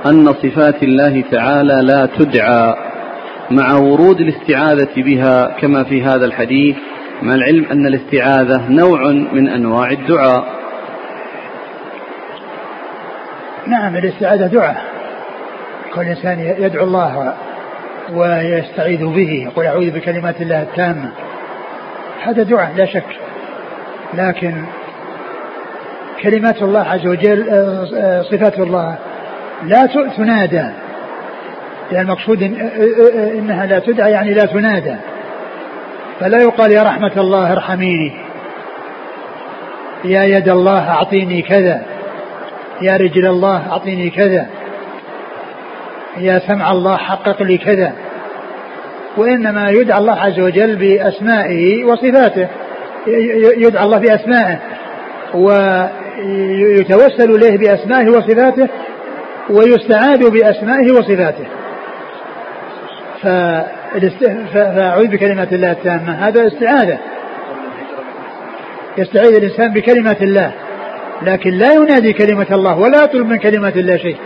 أن 0.05 0.33
صفات 0.33 0.83
الله 0.83 1.23
تعالى 1.31 1.81
لا 1.81 2.05
تدعى 2.05 2.75
مع 3.51 3.73
ورود 3.77 4.19
الاستعاذة 4.21 4.93
بها 4.97 5.57
كما 5.61 5.83
في 5.83 6.03
هذا 6.03 6.25
الحديث؟ 6.25 6.75
مع 7.21 7.35
العلم 7.35 7.65
أن 7.65 7.87
الاستعاذة 7.87 8.69
نوع 8.69 9.11
من 9.11 9.49
أنواع 9.49 9.91
الدعاء. 9.91 10.45
نعم 13.67 13.97
الاستعاذة 13.97 14.47
دعاء. 14.47 14.92
كل 15.95 16.01
إنسان 16.01 16.39
يدعو 16.39 16.83
الله 16.83 17.33
ويستعيذ 18.13 19.05
به 19.05 19.49
يقول 19.51 19.65
أعوذ 19.65 19.91
بكلمات 19.91 20.41
الله 20.41 20.61
التامة. 20.61 21.09
هذا 22.23 22.43
دعاء 22.43 22.71
لا 22.75 22.85
شك. 22.85 23.05
لكن 24.13 24.53
كلمات 26.23 26.61
الله 26.61 26.79
عز 26.79 27.07
وجل 27.07 27.49
آه، 27.49 27.87
آه، 27.95 28.21
صفات 28.21 28.59
الله 28.59 28.95
لا 29.63 29.85
تنادى. 30.17 30.65
لأن 31.91 32.01
المقصود 32.01 32.43
آه، 32.43 33.31
إنها 33.31 33.65
لا 33.65 33.79
تدعى 33.79 34.11
يعني 34.11 34.33
لا 34.33 34.45
تنادى. 34.45 34.95
فلا 36.19 36.37
يقال 36.37 36.71
يا 36.71 36.83
رحمة 36.83 37.11
الله 37.17 37.51
ارحميني. 37.51 38.11
يا 40.03 40.23
يد 40.23 40.49
الله 40.49 40.89
أعطيني 40.89 41.41
كذا. 41.41 41.81
يا 42.81 42.97
رجل 42.97 43.25
الله 43.25 43.71
أعطيني 43.71 44.09
كذا. 44.09 44.47
يا 46.17 46.41
سمع 46.47 46.71
الله 46.71 46.97
حقق 46.97 47.43
لي 47.43 47.57
كذا 47.57 47.93
وإنما 49.17 49.69
يدعى 49.69 49.99
الله 49.99 50.13
عز 50.13 50.39
وجل 50.39 50.75
بأسمائه 50.75 51.85
وصفاته. 51.85 52.47
يدعى 53.57 53.85
الله 53.85 53.97
بأسمائه. 53.97 54.59
ويتوسل 55.33 57.35
إليه 57.35 57.57
بأسمائه 57.57 58.09
وصفاته 58.09 58.67
ويستعاد 59.49 60.25
بأسمائه 60.25 60.91
وصفاته. 60.91 61.45
فأعوذ 64.53 65.07
بكلمات 65.07 65.53
الله 65.53 65.71
التامة. 65.71 66.27
هذا 66.27 66.47
استعاذة. 66.47 66.97
يستعيذ 68.97 69.35
الإنسان 69.35 69.73
بكلمة 69.73 70.17
الله. 70.21 70.51
لكن 71.21 71.49
لا 71.49 71.73
ينادي 71.73 72.13
كلمة 72.13 72.47
الله 72.51 72.79
ولا 72.79 73.03
يطلب 73.03 73.27
من 73.27 73.37
كلمة 73.37 73.73
الله 73.75 73.97
شيء. 73.97 74.17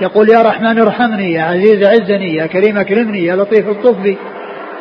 يقول 0.00 0.28
يا 0.30 0.42
رحمن 0.42 0.78
ارحمني 0.78 1.32
يا 1.32 1.42
عزيز 1.42 1.82
عزني 1.82 2.34
يا 2.34 2.46
كريم 2.46 2.78
اكرمني 2.78 3.24
يا 3.24 3.36
لطيف 3.36 3.68
الطف 3.68 3.96
بي 3.96 4.16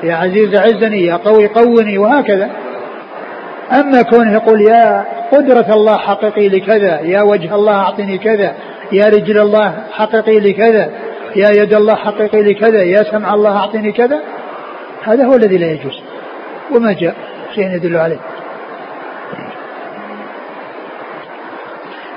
يا 0.04 0.16
عزيز 0.16 0.56
عزني 0.56 1.06
يا 1.06 1.16
قوي 1.16 1.48
قوني 1.48 1.98
وهكذا. 1.98 2.50
أما 3.72 4.02
كونه 4.02 4.34
يقول 4.34 4.62
يا 4.62 5.06
قدرة 5.32 5.74
الله 5.74 5.98
حققي 5.98 6.50
لي 6.50 6.60
كذا 6.60 7.00
يا 7.00 7.22
وجه 7.22 7.56
الله 7.56 7.74
أعطني 7.74 8.18
كذا 8.18 8.54
يا 8.92 9.06
رجل 9.06 9.40
الله 9.40 9.84
حققي 9.92 10.40
لي 10.40 10.54
كذا 10.54 10.92
يا 11.36 11.50
يد 11.50 11.74
الله 11.74 11.96
حققي 11.96 12.42
لي 12.42 12.54
كذا 12.54 12.84
يا 12.84 13.04
سمع 13.04 13.34
الله 13.34 13.58
أعطني 13.58 13.92
كذا 13.92 14.20
هذا 15.04 15.26
هو 15.26 15.36
الذي 15.36 15.58
لا 15.58 15.72
يجوز. 15.72 16.02
وما 16.76 16.94
جاء 16.94 17.16
شيء 17.56 17.76
يدل 17.76 17.98
عليه. 17.98 18.20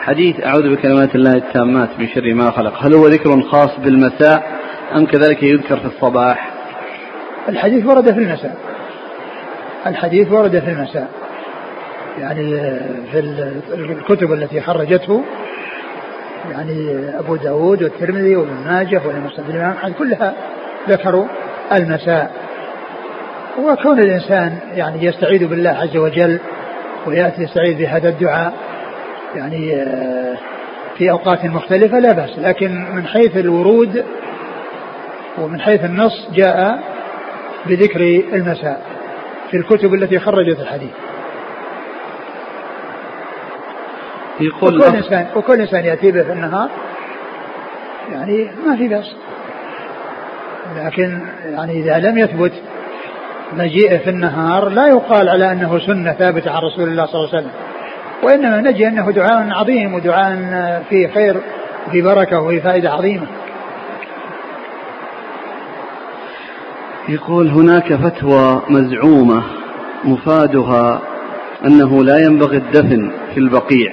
حديث 0.03 0.45
أعوذ 0.45 0.77
بكلمات 0.77 1.15
الله 1.15 1.33
التامات 1.33 1.89
من 1.99 2.09
شر 2.09 2.35
ما 2.35 2.51
خلق. 2.51 2.87
هل 2.87 2.95
هو 2.95 3.07
ذكر 3.07 3.43
خاص 3.43 3.71
بالمساء 3.79 4.43
أم 4.97 5.07
كذلك 5.07 5.43
يذكر 5.43 5.77
في 5.77 5.87
الصباح؟ 5.87 6.51
الحديث 7.49 7.87
ورد 7.87 8.13
في 8.13 8.19
المساء. 8.19 8.57
الحديث 9.87 10.33
ورد 10.33 10.59
في 10.59 10.71
المساء. 10.71 11.09
يعني 12.19 12.51
في 13.13 13.19
الكتب 13.75 14.33
التي 14.33 14.61
خرجته 14.61 15.25
يعني 16.51 17.09
أبو 17.19 17.37
داود 17.37 17.83
والترمذي 17.83 18.37
وابن 18.37 18.55
ماجه 18.67 19.01
والمسند 19.07 19.57
أحمد 19.57 19.93
كلها 19.93 20.35
ذكروا 20.89 21.27
المساء. 21.73 22.31
وكون 23.59 23.99
الإنسان 23.99 24.59
يعني 24.75 25.05
يستعيذ 25.05 25.47
بالله 25.47 25.71
عز 25.71 25.97
وجل 25.97 26.39
ويأتي 27.07 27.43
يستعيذ 27.43 27.79
بهذا 27.79 28.09
الدعاء 28.09 28.55
يعني 29.37 29.83
آه، 29.83 30.37
في 30.99 31.11
أوقات 31.11 31.45
مختلفة 31.45 31.99
لا 31.99 32.13
بأس 32.13 32.39
لكن 32.39 32.95
من 32.95 33.07
حيث 33.07 33.37
الورود 33.37 34.05
ومن 35.39 35.61
حيث 35.61 35.85
النص 35.85 36.29
جاء 36.35 36.83
بذكر 37.67 38.01
المساء 38.33 38.83
في 39.51 39.57
الكتب 39.57 39.95
التي 39.95 40.19
خرجت 40.19 40.61
الحديث. 40.61 40.91
يقول 44.41 44.79
وكل 44.79 44.97
إنسان 44.97 45.27
وكل 45.37 45.61
إنسان 45.61 45.85
يأتي 45.85 46.13
به 46.13 46.23
في 46.23 46.33
النهار 46.33 46.71
يعني 48.13 48.51
ما 48.67 48.77
في 48.77 48.89
بأس. 48.89 49.15
لكن 50.77 51.21
يعني 51.45 51.73
إذا 51.73 51.99
لم 51.99 52.19
يثبت 52.19 52.53
مجيئه 53.53 53.99
في 53.99 54.11
النهار 54.11 54.69
لا 54.69 54.87
يقال 54.87 55.29
على 55.29 55.53
أنه 55.53 55.79
سنة 55.79 56.13
ثابتة 56.13 56.51
عن 56.51 56.63
رسول 56.63 56.89
الله 56.89 57.07
صلى 57.07 57.15
الله 57.15 57.29
عليه 57.29 57.39
وسلم. 57.39 57.72
وإنما 58.23 58.61
نجي 58.61 58.89
أنه 58.89 59.11
دعاء 59.11 59.51
عظيم 59.51 59.95
ودعاء 59.95 60.37
فيه 60.91 61.09
خير 61.09 61.37
وفيه 61.89 62.03
بركة 62.03 62.41
وفيه 62.41 62.61
فائدة 62.61 62.91
عظيمة. 62.91 63.27
يقول 67.09 67.49
هناك 67.49 67.95
فتوى 67.95 68.63
مزعومة 68.69 69.43
مفادها 70.05 71.01
أنه 71.65 72.05
لا 72.05 72.19
ينبغي 72.19 72.57
الدفن 72.57 73.13
في 73.35 73.41
البقيع 73.41 73.93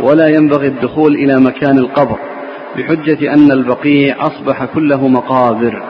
ولا 0.00 0.28
ينبغي 0.28 0.66
الدخول 0.66 1.14
إلى 1.14 1.40
مكان 1.40 1.78
القبر 1.78 2.18
بحجة 2.76 3.34
أن 3.34 3.52
البقيع 3.52 4.26
أصبح 4.26 4.64
كله 4.64 5.08
مقابر. 5.08 5.82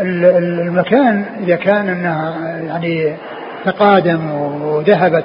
المكان 0.00 1.24
إذا 1.40 1.56
كان 1.56 1.88
أنه 1.88 2.34
يعني 2.66 3.16
تقادم 3.64 4.30
وذهبت 4.62 5.24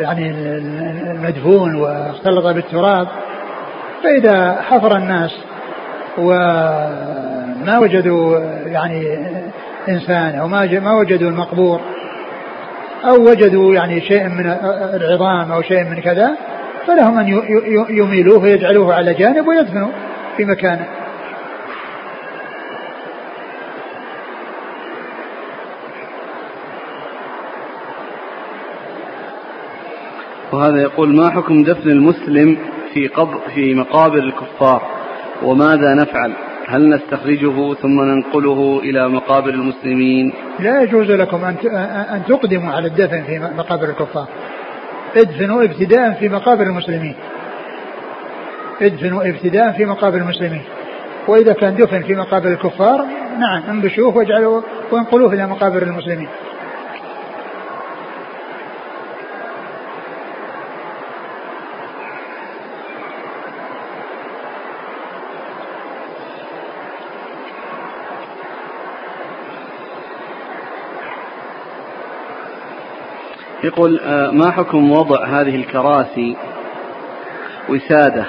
يعني 0.00 0.30
المدفون 1.10 1.74
واختلط 1.74 2.46
بالتراب 2.46 3.08
فإذا 4.02 4.62
حفر 4.62 4.96
الناس 4.96 5.38
وما 6.18 7.78
وجدوا 7.78 8.38
يعني 8.66 9.18
إنسان 9.88 10.38
أو 10.38 10.48
ما 10.48 10.80
ما 10.80 10.92
وجدوا 10.92 11.30
المقبور 11.30 11.80
أو 13.04 13.30
وجدوا 13.30 13.74
يعني 13.74 14.00
شيء 14.00 14.28
من 14.28 14.46
العظام 14.94 15.52
أو 15.52 15.62
شيء 15.62 15.84
من 15.84 16.00
كذا 16.00 16.30
فلهم 16.86 17.18
أن 17.18 17.42
يميلوه 17.90 18.42
ويجعلوه 18.42 18.94
على 18.94 19.14
جانب 19.14 19.48
ويدفنوا 19.48 19.88
في 20.36 20.44
مكانه. 20.44 20.86
وهذا 30.52 30.82
يقول 30.82 31.16
ما 31.16 31.30
حكم 31.30 31.64
دفن 31.64 31.90
المسلم 31.90 32.58
في 32.94 33.08
قبر 33.08 33.40
في 33.54 33.74
مقابر 33.74 34.18
الكفار 34.18 34.82
وماذا 35.42 35.94
نفعل؟ 35.94 36.32
هل 36.66 36.88
نستخرجه 36.88 37.74
ثم 37.74 38.00
ننقله 38.00 38.80
إلى 38.84 39.08
مقابر 39.08 39.50
المسلمين؟ 39.50 40.32
لا 40.60 40.82
يجوز 40.82 41.10
لكم 41.10 41.44
أن 41.44 42.22
تقدموا 42.28 42.72
على 42.72 42.86
الدفن 42.86 43.22
في 43.22 43.38
مقابر 43.38 43.88
الكفار. 43.88 44.28
ادفنوا 45.16 45.64
ابتداء 45.64 46.12
في 46.12 46.28
مقابر 46.28 46.62
المسلمين. 46.62 47.14
ادفنوا 48.82 49.28
ابتداء 49.28 49.72
في 49.72 49.84
مقابر 49.84 50.16
المسلمين. 50.16 50.62
وإذا 51.28 51.52
كان 51.52 51.76
دفن 51.76 52.02
في 52.02 52.14
مقابر 52.14 52.48
الكفار 52.48 53.06
نعم 53.38 53.62
انبشوه 53.70 54.16
واجعلوا 54.16 54.62
وانقلوه 54.90 55.32
إلى 55.32 55.46
مقابر 55.46 55.82
المسلمين. 55.82 56.28
يقول 73.64 74.00
آه، 74.00 74.30
ما 74.30 74.50
حكم 74.50 74.92
وضع 74.92 75.26
هذه 75.26 75.56
الكراسي 75.56 76.36
وسادة 77.68 78.24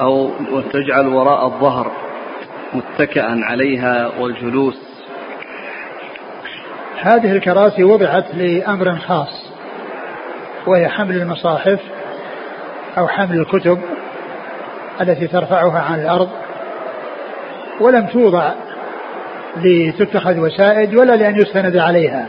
أو 0.00 0.30
وتجعل 0.52 1.06
وراء 1.06 1.46
الظهر 1.46 1.92
متكئا 2.74 3.40
عليها 3.44 4.10
والجلوس؟ 4.20 4.86
هذه 7.00 7.32
الكراسي 7.32 7.84
وضعت 7.84 8.34
لأمر 8.34 8.96
خاص 8.96 9.52
وهي 10.66 10.88
حمل 10.88 11.16
المصاحف 11.16 11.80
أو 12.98 13.08
حمل 13.08 13.40
الكتب 13.40 13.78
التي 15.00 15.26
ترفعها 15.26 15.80
عن 15.80 16.00
الأرض 16.00 16.28
ولم 17.80 18.06
توضع 18.06 18.52
لتتخذ 19.56 20.38
وسائد 20.38 20.94
ولا 20.94 21.16
لأن 21.16 21.36
يستند 21.36 21.76
عليها. 21.76 22.26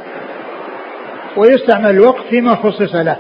ويستعمل 1.38 1.90
الوقف 1.90 2.28
فيما 2.30 2.56
خصص 2.56 2.96
له 2.96 3.18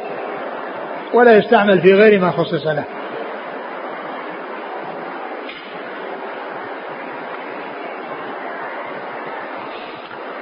ولا 1.13 1.38
يستعمل 1.38 1.82
في 1.82 1.93
غير 1.93 2.20
ما 2.20 2.32
خصص 2.32 2.68
له. 2.68 2.84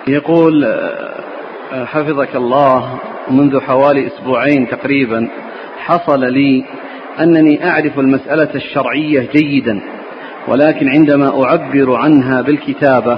يقول 0.07 0.65
آه، 0.65 1.85
حفظك 1.85 2.35
الله 2.35 2.99
منذ 3.31 3.59
حوالي 3.59 4.07
أسبوعين 4.07 4.67
تقريبا 4.67 5.27
حصل 5.77 6.19
لي 6.19 6.65
أنني 7.19 7.69
أعرف 7.69 7.99
المسألة 7.99 8.49
الشرعية 8.55 9.29
جيدا 9.33 9.81
ولكن 10.47 10.89
عندما 10.89 11.43
أعبر 11.43 11.95
عنها 11.95 12.41
بالكتابة 12.41 13.17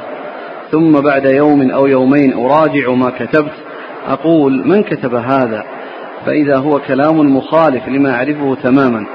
ثم 0.71 1.01
بعد 1.01 1.25
يوم 1.25 1.71
أو 1.71 1.85
يومين 1.85 2.33
أراجع 2.33 2.91
ما 2.91 3.09
كتبت 3.09 3.66
أقول 4.07 4.67
من 4.67 4.83
كتب 4.83 5.15
هذا؟ 5.15 5.63
فإذا 6.25 6.57
هو 6.57 6.79
كلام 6.79 7.37
مخالف 7.37 7.87
لما 7.87 8.15
أعرفه 8.15 8.55
تماما. 8.63 9.05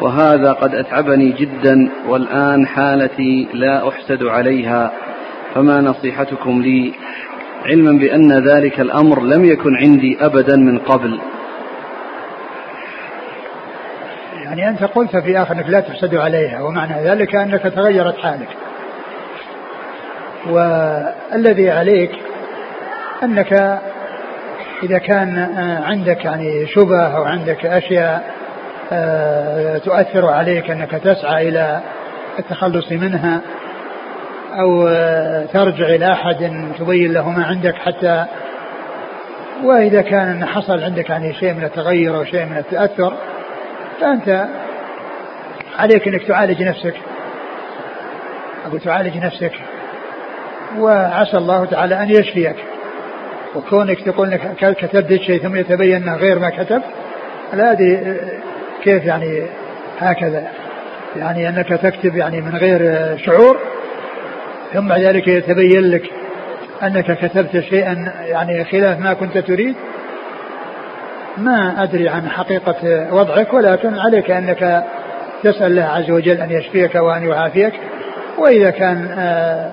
وهذا 0.00 0.52
قد 0.52 0.74
أتعبني 0.74 1.32
جدا 1.32 1.90
والآن 2.08 2.66
حالتي 2.66 3.48
لا 3.54 3.88
أحسد 3.88 4.22
عليها. 4.22 4.92
فما 5.54 5.80
نصيحتكم 5.80 6.62
لي؟ 6.62 6.92
علما 7.66 7.98
بأن 7.98 8.32
ذلك 8.32 8.80
الأمر 8.80 9.22
لم 9.22 9.44
يكن 9.44 9.76
عندي 9.76 10.16
أبدا 10.20 10.56
من 10.56 10.78
قبل. 10.78 11.20
يعني 14.44 14.68
أنت 14.68 14.84
قلت 14.84 15.16
في 15.16 15.42
آخر 15.42 15.54
أنك 15.54 15.68
لا 15.68 15.80
تحسد 15.80 16.14
عليها 16.14 16.62
ومعنى 16.62 17.08
ذلك 17.08 17.34
أنك 17.34 17.62
تغيرت 17.62 18.18
حالك. 18.18 18.48
والذي 20.50 21.70
عليك 21.70 22.10
أنك 23.22 23.80
إذا 24.84 24.98
كان 24.98 25.38
آه، 25.38 25.84
عندك 25.84 26.24
يعني 26.24 26.66
شبه 26.66 27.16
أو 27.16 27.24
عندك 27.24 27.66
أشياء 27.66 28.34
آه، 28.92 29.78
تؤثر 29.78 30.26
عليك 30.26 30.70
أنك 30.70 30.90
تسعى 30.90 31.48
إلى 31.48 31.80
التخلص 32.38 32.92
منها 32.92 33.40
أو 34.60 34.88
آه، 34.88 35.46
ترجع 35.52 35.86
إلى 35.86 36.12
أحد 36.12 36.52
تبين 36.78 37.12
له 37.12 37.28
ما 37.30 37.44
عندك 37.44 37.74
حتى 37.74 38.24
وإذا 39.64 40.02
كان 40.02 40.44
حصل 40.44 40.82
عندك 40.82 41.10
يعني 41.10 41.34
شيء 41.34 41.54
من 41.54 41.64
التغير 41.64 42.16
أو 42.16 42.24
شيء 42.24 42.44
من 42.44 42.56
التأثر 42.56 43.12
فأنت 44.00 44.46
عليك 45.78 46.08
أنك 46.08 46.22
تعالج 46.22 46.62
نفسك. 46.62 46.94
أقول 48.66 48.80
تعالج 48.80 49.16
نفسك. 49.16 49.52
وعسى 50.78 51.36
الله 51.36 51.64
تعالى 51.64 52.02
أن 52.02 52.10
يشفيك. 52.10 52.56
وكونك 53.54 54.00
تقول 54.00 54.32
إنك 54.32 54.76
كتبت 54.76 55.20
شيء 55.20 55.42
ثم 55.42 55.56
يتبين 55.56 56.02
انه 56.02 56.16
غير 56.16 56.38
ما 56.38 56.50
كتب 56.50 56.82
لا 57.52 57.72
أدري 57.72 58.16
كيف 58.82 59.04
يعني 59.04 59.42
هكذا. 60.00 60.46
يعني 61.16 61.48
أنك 61.48 61.68
تكتب 61.68 62.16
يعني 62.16 62.40
من 62.40 62.56
غير 62.56 62.80
شعور 63.16 63.58
ثم 64.72 64.92
ذلك 64.92 65.28
يتبين 65.28 65.90
لك 65.90 66.10
أنك 66.82 67.18
كتبت 67.18 67.60
شيئا 67.60 68.12
يعني 68.26 68.64
خلاف 68.64 68.98
ما 68.98 69.14
كنت 69.14 69.38
تريد. 69.38 69.74
ما 71.36 71.82
أدري 71.82 72.08
عن 72.08 72.28
حقيقة 72.28 73.08
وضعك 73.14 73.52
ولكن 73.52 73.98
عليك 73.98 74.30
أنك 74.30 74.84
تسأل 75.42 75.66
الله 75.66 75.82
عز 75.82 76.10
وجل 76.10 76.40
أن 76.40 76.50
يشفيك 76.50 76.94
وأن 76.94 77.28
يعافيك. 77.28 77.72
وإذا 78.38 78.70
كان 78.70 79.14
آآ 79.18 79.70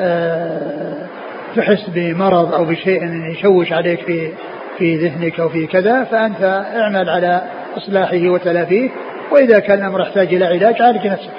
آآ 0.00 1.10
تحس 1.56 1.90
بمرض 1.94 2.54
أو 2.54 2.64
بشيء 2.64 3.02
يشوش 3.32 3.72
عليك 3.72 4.00
في 4.00 4.32
في 4.78 4.96
ذهنك 4.96 5.40
أو 5.40 5.48
في 5.48 5.66
كذا 5.66 6.04
فأنت 6.04 6.64
اعمل 6.76 7.10
على 7.10 7.42
إصلاحه 7.76 8.28
وتلافيه 8.28 8.90
وإذا 9.30 9.58
كان 9.58 9.78
الأمر 9.78 10.00
يحتاج 10.00 10.34
إلى 10.34 10.44
علاج 10.44 10.82
عالج 10.82 11.06
نفسك. 11.06 11.30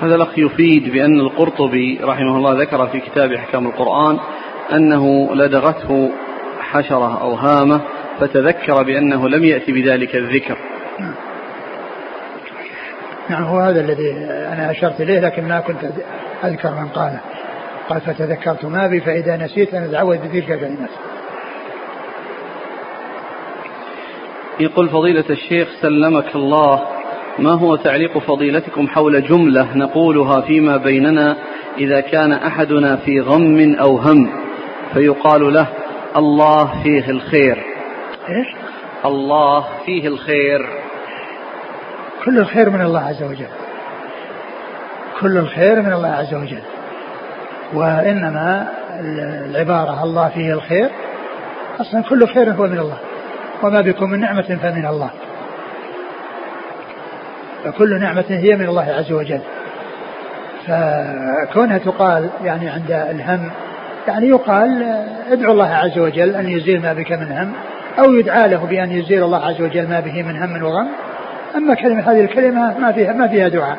هذا 0.00 0.14
الأخ 0.14 0.38
يفيد 0.38 0.92
بأن 0.92 1.20
القرطبي 1.20 2.00
رحمه 2.02 2.36
الله 2.36 2.62
ذكر 2.62 2.86
في 2.86 3.00
كتاب 3.00 3.32
أحكام 3.32 3.66
القرآن 3.66 4.18
أنه 4.72 5.34
لدغته 5.34 6.10
حشرة 6.60 7.22
أو 7.22 7.34
هامة 7.34 7.80
فتذكر 8.20 8.82
بأنه 8.82 9.28
لم 9.28 9.44
يأتي 9.44 9.72
بذلك 9.72 10.16
الذكر. 10.16 10.56
نعم. 13.30 13.42
هو 13.42 13.58
هذا 13.58 13.80
الذي 13.80 14.10
أنا 14.28 14.70
أشرت 14.70 15.00
إليه 15.00 15.20
لكن 15.20 15.48
ما 15.48 15.60
كنت 15.60 15.78
أذكر 16.44 16.70
من 16.70 16.88
قاله. 16.88 17.20
قال 17.88 18.00
فتذكرت 18.00 18.64
ما 18.64 18.86
بي 18.86 19.00
فإذا 19.00 19.36
نسيت 19.36 19.74
أن 19.74 19.84
أتعوذ 19.84 20.18
بتلك 20.18 20.50
الكلمات 20.50 20.90
يقول 24.60 24.88
فضيلة 24.88 25.24
الشيخ 25.30 25.68
سلمك 25.82 26.34
الله. 26.34 26.82
ما 27.38 27.52
هو 27.52 27.76
تعليق 27.76 28.18
فضيلتكم 28.18 28.88
حول 28.88 29.28
جملة 29.28 29.76
نقولها 29.76 30.40
فيما 30.40 30.76
بيننا 30.76 31.36
إذا 31.78 32.00
كان 32.00 32.32
أحدنا 32.32 32.96
في 32.96 33.20
غم 33.20 33.76
أو 33.80 33.96
هم؟ 33.96 34.30
فيقال 34.94 35.52
له 35.54 35.66
الله 36.16 36.82
فيه 36.82 37.10
الخير. 37.10 37.56
إيش؟ 38.28 38.46
الله 39.04 39.64
فيه 39.86 40.08
الخير. 40.08 40.89
كل 42.24 42.38
الخير 42.38 42.70
من 42.70 42.80
الله 42.80 43.00
عز 43.00 43.22
وجل. 43.22 43.48
كل 45.20 45.38
الخير 45.38 45.82
من 45.82 45.92
الله 45.92 46.08
عز 46.08 46.34
وجل. 46.34 46.62
وإنما 47.74 48.68
العبارة 49.50 50.04
الله 50.04 50.28
فيه 50.28 50.52
الخير 50.52 50.90
أصلا 51.80 52.02
كل 52.02 52.26
خير 52.26 52.52
هو 52.52 52.66
من 52.66 52.78
الله 52.78 52.98
وما 53.62 53.80
بكم 53.80 54.10
من 54.10 54.20
نعمة 54.20 54.58
فمن 54.62 54.86
الله. 54.86 55.10
فكل 57.64 58.00
نعمة 58.00 58.24
هي 58.28 58.56
من 58.56 58.68
الله 58.68 58.94
عز 58.98 59.12
وجل. 59.12 59.40
فكونها 60.66 61.78
تقال 61.78 62.30
يعني 62.44 62.68
عند 62.68 62.90
الهم 62.90 63.50
يعني 64.08 64.28
يقال 64.28 64.82
ادعو 65.30 65.52
الله 65.52 65.74
عز 65.74 65.98
وجل 65.98 66.34
أن 66.34 66.48
يزيل 66.48 66.82
ما 66.82 66.92
بك 66.92 67.12
من 67.12 67.32
هم 67.32 67.52
أو 67.98 68.14
يدعى 68.14 68.48
له 68.48 68.66
بأن 68.66 68.92
يزيل 68.92 69.24
الله 69.24 69.46
عز 69.46 69.60
وجل 69.60 69.88
ما 69.88 70.00
به 70.00 70.22
من 70.22 70.42
هم 70.42 70.62
وغم. 70.62 70.88
أما 71.56 71.74
كلمة 71.74 72.12
هذه 72.12 72.20
الكلمة 72.20 72.78
ما 72.78 72.92
فيها 72.92 73.12
ما 73.12 73.28
فيها 73.28 73.48
دعاء. 73.48 73.78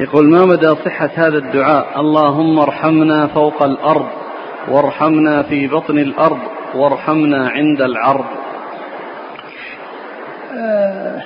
يقول 0.00 0.30
ما 0.30 0.44
مدى 0.44 0.74
صحة 0.74 1.10
هذا 1.14 1.38
الدعاء؟ 1.38 2.00
اللهم 2.00 2.58
ارحمنا 2.58 3.26
فوق 3.26 3.62
الأرض 3.62 4.06
وارحمنا 4.68 5.42
في 5.42 5.66
بطن 5.66 5.98
الأرض 5.98 6.38
وارحمنا 6.74 7.48
عند 7.48 7.82
العرض. 7.82 8.24
آه 10.58 11.22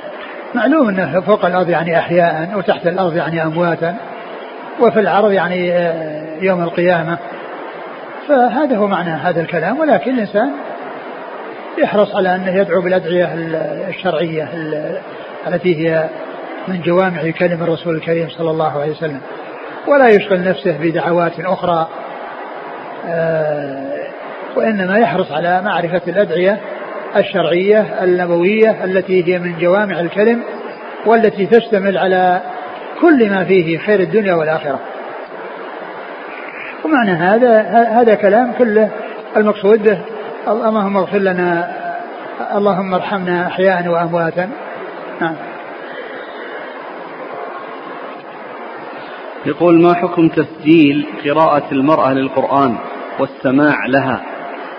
معلوم 0.55 0.89
أنه 0.89 1.21
فوق 1.21 1.45
الأرض 1.45 1.69
يعني 1.69 1.99
أحياء 1.99 2.51
وتحت 2.57 2.87
الأرض 2.87 3.17
يعني 3.17 3.43
أمواتا 3.43 3.97
وفي 4.81 5.01
العرض 5.01 5.33
يعني 5.33 5.73
آه 5.73 6.39
يوم 6.41 6.63
القيامة. 6.63 7.19
فهذا 8.29 8.77
هو 8.77 8.87
معنى 8.87 9.11
هذا 9.11 9.41
الكلام 9.41 9.79
ولكن 9.79 10.15
الإنسان 10.15 10.51
يحرص 11.79 12.17
على 12.17 12.35
أنه 12.35 12.61
يدعو 12.61 12.83
بالأدعية 12.83 13.35
الشرعية 13.89 14.49
التي 15.47 15.77
هي 15.77 16.09
من 16.69 16.81
جوامع 16.81 17.31
كلم 17.31 17.63
الرسول 17.63 17.95
الكريم 17.95 18.29
صلى 18.29 18.51
الله 18.51 18.81
عليه 18.81 18.91
وسلم. 18.91 19.21
ولا 19.89 20.09
يشغل 20.09 20.45
نفسه 20.45 20.79
بدعوات 20.79 21.41
أخرى 21.41 21.89
آه، 23.09 23.93
وإنما 24.57 24.99
يحرص 24.99 25.33
على 25.33 25.63
معرفة 25.63 26.03
الأدعية 26.09 26.61
الشرعية 27.17 28.05
النبوية 28.05 28.85
التي 28.85 29.29
هي 29.29 29.39
من 29.39 29.59
جوامع 29.59 30.01
الكلم 30.01 30.43
والتي 31.07 31.47
تشتمل 31.47 31.99
على 31.99 32.41
كل 33.01 33.31
ما 33.31 33.45
فيه 33.45 33.79
خير 33.79 34.01
الدنيا 34.01 34.35
والآخرة. 34.35 34.81
ومعنى 36.85 37.11
هذا 37.11 37.61
هذا 38.01 38.15
كلام 38.15 38.53
كله 38.53 38.91
المقصود 39.37 39.83
به 39.83 40.12
اللهم 40.49 40.97
اغفر 40.97 41.19
لنا 41.19 41.71
اللهم 42.57 42.95
ارحمنا 42.95 43.47
احياء 43.47 43.89
وامواتا. 43.89 44.49
نعم. 45.21 45.35
يقول 49.47 49.83
ما 49.83 49.95
حكم 49.95 50.29
تسجيل 50.29 51.07
قراءة 51.25 51.73
المرأة 51.73 52.13
للقرآن 52.13 52.77
والسماع 53.19 53.87
لها 53.87 54.21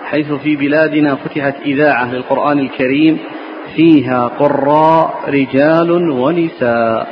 حيث 0.04 0.32
في 0.32 0.56
بلادنا 0.56 1.14
فتحت 1.14 1.54
إذاعة 1.66 2.12
للقرآن 2.12 2.58
الكريم 2.58 3.18
فيها 3.76 4.26
قراء 4.26 5.14
رجال 5.28 6.10
ونساء؟ 6.10 7.06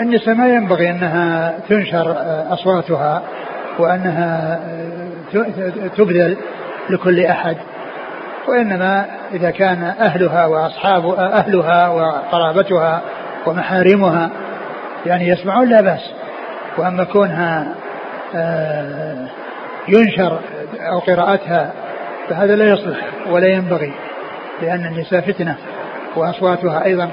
النساء 0.00 0.34
ما 0.34 0.48
ينبغي 0.48 0.90
أنها 0.90 1.54
تنشر 1.68 2.16
أصواتها 2.50 3.22
وأنها 3.78 4.60
تبذل 5.96 6.36
لكل 6.90 7.26
أحد 7.26 7.56
وإنما 8.48 9.06
إذا 9.32 9.50
كان 9.50 9.82
أهلها 9.82 10.46
وأصحاب 10.46 11.06
أهلها 11.06 11.88
وقرابتها 11.88 13.02
ومحارمها 13.46 14.30
يعني 15.06 15.28
يسمعون 15.28 15.68
لا 15.68 15.80
بأس 15.80 16.10
وأما 16.78 17.04
كونها 17.04 17.74
آه، 18.34 19.26
ينشر 19.88 20.38
أو 20.80 20.98
قراءتها 20.98 21.72
فهذا 22.28 22.56
لا 22.56 22.64
يصلح 22.64 22.98
ولا 23.30 23.48
ينبغي 23.48 23.92
لأن 24.62 24.86
النساء 24.86 25.20
فتنة 25.20 25.56
وأصواتها 26.16 26.84
أيضا 26.84 27.04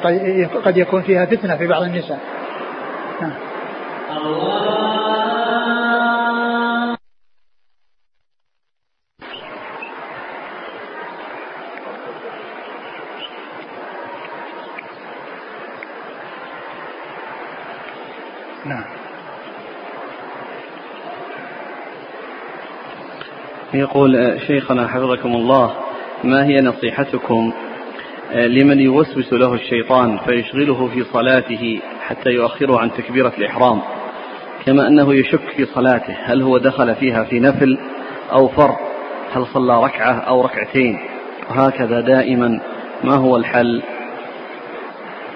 قد 0.65 0.77
يكون 0.77 1.01
فيها 1.01 1.25
فتنة 1.25 1.57
في 1.57 1.67
بعض 1.67 1.83
النساء 1.83 2.19
نعم. 3.21 3.33
نعم 18.65 18.83
يقول 23.79 24.15
آه، 24.15 24.37
شيخنا 24.37 24.87
حفظكم 24.87 25.35
الله 25.35 25.75
ما 26.23 26.45
هي 26.45 26.61
نصيحتكم 26.61 27.53
آه، 28.31 28.47
لمن 28.47 28.79
يوسوس 28.79 29.33
له 29.33 29.53
الشيطان 29.53 30.17
فيشغله 30.17 30.87
في 30.87 31.03
صلاته 31.03 31.79
حتى 32.01 32.29
يؤخره 32.29 32.79
عن 32.79 32.91
تكبيرة 32.91 33.33
الإحرام؟ 33.37 33.81
كما 34.65 34.87
أنه 34.87 35.13
يشك 35.13 35.49
في 35.57 35.65
صلاته 35.65 36.15
هل 36.23 36.41
هو 36.41 36.57
دخل 36.57 36.95
فيها 36.95 37.23
في 37.23 37.39
نفل 37.39 37.77
أو 38.31 38.47
فر؟ 38.47 38.75
هل 39.33 39.45
صلى 39.53 39.83
ركعة 39.83 40.19
أو 40.19 40.41
ركعتين؟ 40.41 40.99
وهكذا 41.49 42.01
دائما 42.01 42.61
ما 43.03 43.15
هو 43.15 43.37
الحل؟ 43.37 43.81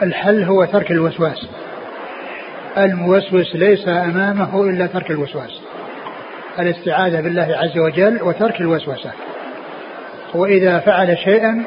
الحل 0.01 0.43
هو 0.43 0.65
ترك 0.65 0.91
الوسواس. 0.91 1.47
الموسوس 2.77 3.55
ليس 3.55 3.87
أمامه 3.87 4.63
إلا 4.63 4.85
ترك 4.85 5.11
الوسواس. 5.11 5.62
الاستعاذة 6.59 7.21
بالله 7.21 7.57
عز 7.61 7.77
وجل 7.77 8.23
وترك 8.23 8.61
الوسوسة. 8.61 9.11
وإذا 10.33 10.79
فعل 10.79 11.17
شيئا 11.17 11.63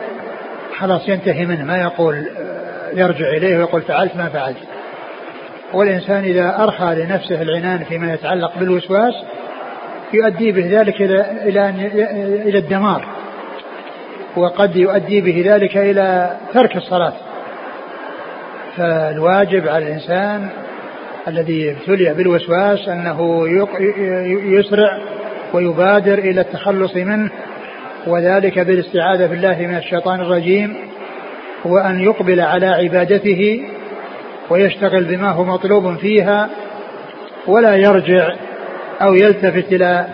خلاص 0.79 1.09
ينتهي 1.09 1.47
منه. 1.47 1.65
ما 1.65 1.77
يقول 1.77 2.15
آه، 2.17 2.91
يرجع 2.93 3.29
إليه 3.29 3.57
ويقول 3.57 3.83
فعلت 3.83 4.17
ما 4.17 4.29
فعلت. 4.29 4.57
والإنسان 5.73 6.25
إذا 6.25 6.63
أرخى 6.63 6.95
لنفسه 6.95 7.43
العنان 7.43 7.85
فيما 7.85 8.15
يتعلق 8.15 8.59
بالوسواس 8.59 9.15
يؤدي 10.13 10.53
به 10.53 10.81
ذلك 10.81 11.03
إلى 11.03 11.27
إلى 11.43 11.71
إلى 12.49 12.59
الدمار. 12.59 13.05
وقد 14.37 14.77
يؤدي 14.77 15.21
به 15.21 15.45
ذلك 15.47 15.77
إلى 15.77 16.37
ترك 16.55 16.77
الصلاة. 16.77 17.13
فالواجب 18.77 19.69
على 19.69 19.87
الإنسان 19.87 20.49
الذي 21.29 21.71
ابتلي 21.71 22.15
بالوسواس 22.15 22.89
أنه 22.89 23.49
يسرع 24.59 24.99
ويبادر 25.53 26.19
إلى 26.19 26.41
التخلص 26.41 26.97
منه 26.97 27.31
وذلك 28.07 28.59
بالاستعاذة 28.59 29.27
بالله 29.27 29.67
من 29.67 29.77
الشيطان 29.77 30.21
الرجيم 30.21 30.77
وأن 31.65 32.01
يقبل 32.01 32.41
على 32.41 32.67
عبادته 32.67 33.63
ويشتغل 34.51 35.05
بما 35.05 35.31
هو 35.31 35.45
مطلوب 35.45 35.97
فيها 35.97 36.49
ولا 37.47 37.77
يرجع 37.77 38.35
أو 39.03 39.15
يلتفت 39.15 39.73
إلى 39.73 40.07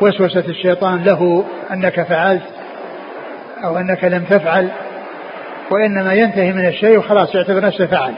وسوسة 0.00 0.44
الشيطان 0.48 1.04
له 1.04 1.44
أنك 1.72 2.02
فعلت 2.02 2.42
أو 3.64 3.78
أنك 3.78 4.04
لم 4.04 4.24
تفعل 4.24 4.68
وإنما 5.70 6.14
ينتهي 6.14 6.52
من 6.52 6.66
الشيء 6.66 6.98
وخلاص 6.98 7.34
يعتبر 7.34 7.60
نفسه 7.60 7.86
فعل. 7.86 8.14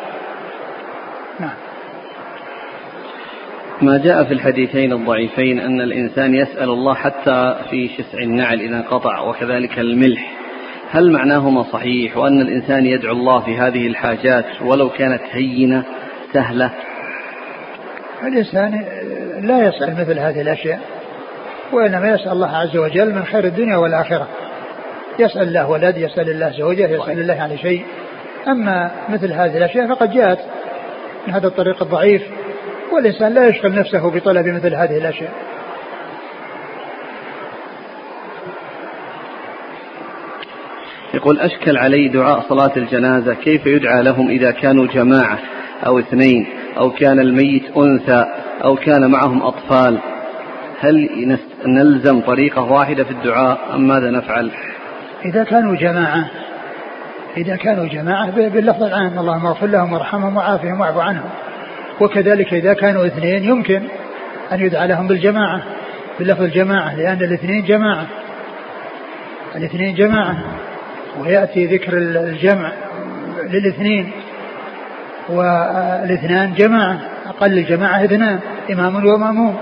ما 3.82 3.98
جاء 3.98 4.24
في 4.24 4.34
الحديثين 4.34 4.92
الضعيفين 4.92 5.60
أن 5.60 5.80
الإنسان 5.80 6.34
يسأل 6.34 6.70
الله 6.70 6.94
حتى 6.94 7.56
في 7.70 7.88
شسع 7.88 8.18
النعل 8.18 8.60
إذا 8.60 8.76
انقطع 8.76 9.20
وكذلك 9.20 9.78
الملح. 9.78 10.32
هل 10.90 11.12
معناهما 11.12 11.62
صحيح 11.62 12.16
وأن 12.16 12.40
الإنسان 12.40 12.86
يدعو 12.86 13.12
الله 13.12 13.40
في 13.40 13.56
هذه 13.58 13.86
الحاجات 13.86 14.44
ولو 14.64 14.88
كانت 14.88 15.22
هينة 15.30 15.84
سهلة؟ 16.32 16.70
الإنسان 18.22 18.84
لا 19.40 19.68
يسأل 19.68 19.94
مثل 20.00 20.18
هذه 20.18 20.40
الأشياء 20.40 20.80
وإنما 21.72 22.08
يسأل 22.08 22.32
الله 22.32 22.56
عز 22.56 22.76
وجل 22.76 23.14
من 23.14 23.24
خير 23.24 23.44
الدنيا 23.44 23.76
والآخرة. 23.76 24.28
يسأل 25.18 25.42
الله 25.42 25.70
ولد 25.70 25.96
يسأل 25.96 26.30
الله 26.30 26.50
زوجة 26.50 26.88
يسأل 26.88 27.20
الله 27.20 27.42
عن 27.42 27.58
شيء. 27.58 27.84
أما 28.48 28.90
مثل 29.08 29.32
هذه 29.32 29.56
الأشياء 29.56 29.88
فقد 29.88 30.10
جاءت 30.10 30.38
من 31.26 31.34
هذا 31.34 31.46
الطريق 31.46 31.82
الضعيف 31.82 32.22
والإنسان 32.96 33.34
لا 33.34 33.48
يشغل 33.48 33.74
نفسه 33.74 34.10
بطلب 34.10 34.46
مثل 34.46 34.74
هذه 34.74 34.98
الأشياء. 34.98 35.32
يقول 41.14 41.40
أشكل 41.40 41.76
علي 41.76 42.08
دعاء 42.08 42.40
صلاة 42.40 42.72
الجنازة 42.76 43.34
كيف 43.34 43.66
يدعى 43.66 44.02
لهم 44.02 44.28
إذا 44.28 44.50
كانوا 44.50 44.86
جماعة 44.86 45.38
أو 45.86 45.98
اثنين 45.98 46.46
أو 46.78 46.90
كان 46.90 47.20
الميت 47.20 47.76
أنثى 47.76 48.24
أو 48.64 48.76
كان 48.76 49.10
معهم 49.10 49.42
أطفال؟ 49.42 49.98
هل 50.80 51.08
نلزم 51.66 52.20
طريقة 52.20 52.72
واحدة 52.72 53.04
في 53.04 53.10
الدعاء 53.10 53.58
أم 53.74 53.88
ماذا 53.88 54.10
نفعل؟ 54.10 54.50
إذا 55.24 55.44
كانوا 55.44 55.76
جماعة 55.76 56.30
إذا 57.36 57.56
كانوا 57.56 57.86
جماعة 57.86 58.30
باللفظ 58.30 58.82
العام 58.82 59.18
اللهم 59.18 59.46
اغفر 59.46 59.66
لهم 59.66 59.92
وارحمهم 59.92 60.36
وعافهم 60.36 60.80
واعف 60.80 60.98
عنهم. 60.98 61.30
وكذلك 62.00 62.54
إذا 62.54 62.72
كانوا 62.72 63.06
اثنين 63.06 63.44
يمكن 63.44 63.82
أن 64.52 64.60
يدعى 64.60 64.88
لهم 64.88 65.06
بالجماعة 65.06 65.62
بلفظ 66.20 66.42
الجماعة 66.42 66.96
لأن 66.96 67.22
الاثنين 67.22 67.64
جماعة. 67.64 68.06
الاثنين 69.56 69.94
جماعة 69.94 70.36
ويأتي 71.18 71.66
ذكر 71.66 71.92
الجمع 71.96 72.72
للاثنين 73.44 74.10
والاثنان 75.28 76.54
جماعة 76.54 77.00
أقل 77.26 77.58
الجماعة 77.58 78.04
اثنان 78.04 78.40
إمام 78.72 79.06
ومأموم. 79.06 79.56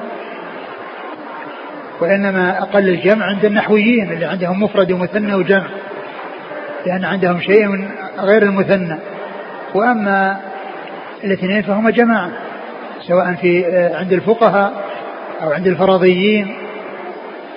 وإنما 2.00 2.58
أقل 2.58 2.88
الجمع 2.88 3.26
عند 3.26 3.44
النحويين 3.44 4.12
اللي 4.12 4.24
عندهم 4.24 4.62
مفرد 4.62 4.92
ومثنى 4.92 5.34
وجمع 5.34 5.66
لأن 6.86 7.04
عندهم 7.04 7.40
شيء 7.40 7.66
من 7.66 7.88
غير 8.18 8.42
المثنى. 8.42 8.98
وأما 9.74 10.40
الاثنين 11.24 11.62
فهما 11.62 11.90
جماعة 11.90 12.30
سواء 13.08 13.34
في 13.34 13.64
عند 13.94 14.12
الفقهاء 14.12 14.72
أو 15.42 15.52
عند 15.52 15.66
الفرضيين. 15.66 16.54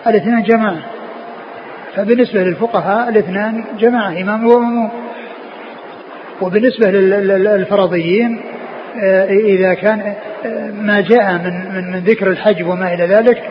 الاثنان 0.08 0.44
جماعة. 0.44 0.78
فبالنسبة 1.96 2.44
للفقهاء 2.44 3.10
الاثنان 3.10 3.64
جماعة 3.80 4.22
إمام 4.22 4.48
ومأموم 4.48 4.90
وبالنسبة 6.42 6.92
للفرضيين 6.92 8.42
آه، 9.04 9.26
إذا 9.26 9.74
كان 9.74 10.16
آه، 10.46 10.72
ما 10.72 11.02
جاء 11.02 11.34
من 11.34 11.76
من 11.76 11.92
من 11.92 12.00
ذكر 12.00 12.28
الحج 12.28 12.64
وما 12.64 12.94
إلى 12.94 13.06
ذلك 13.06 13.44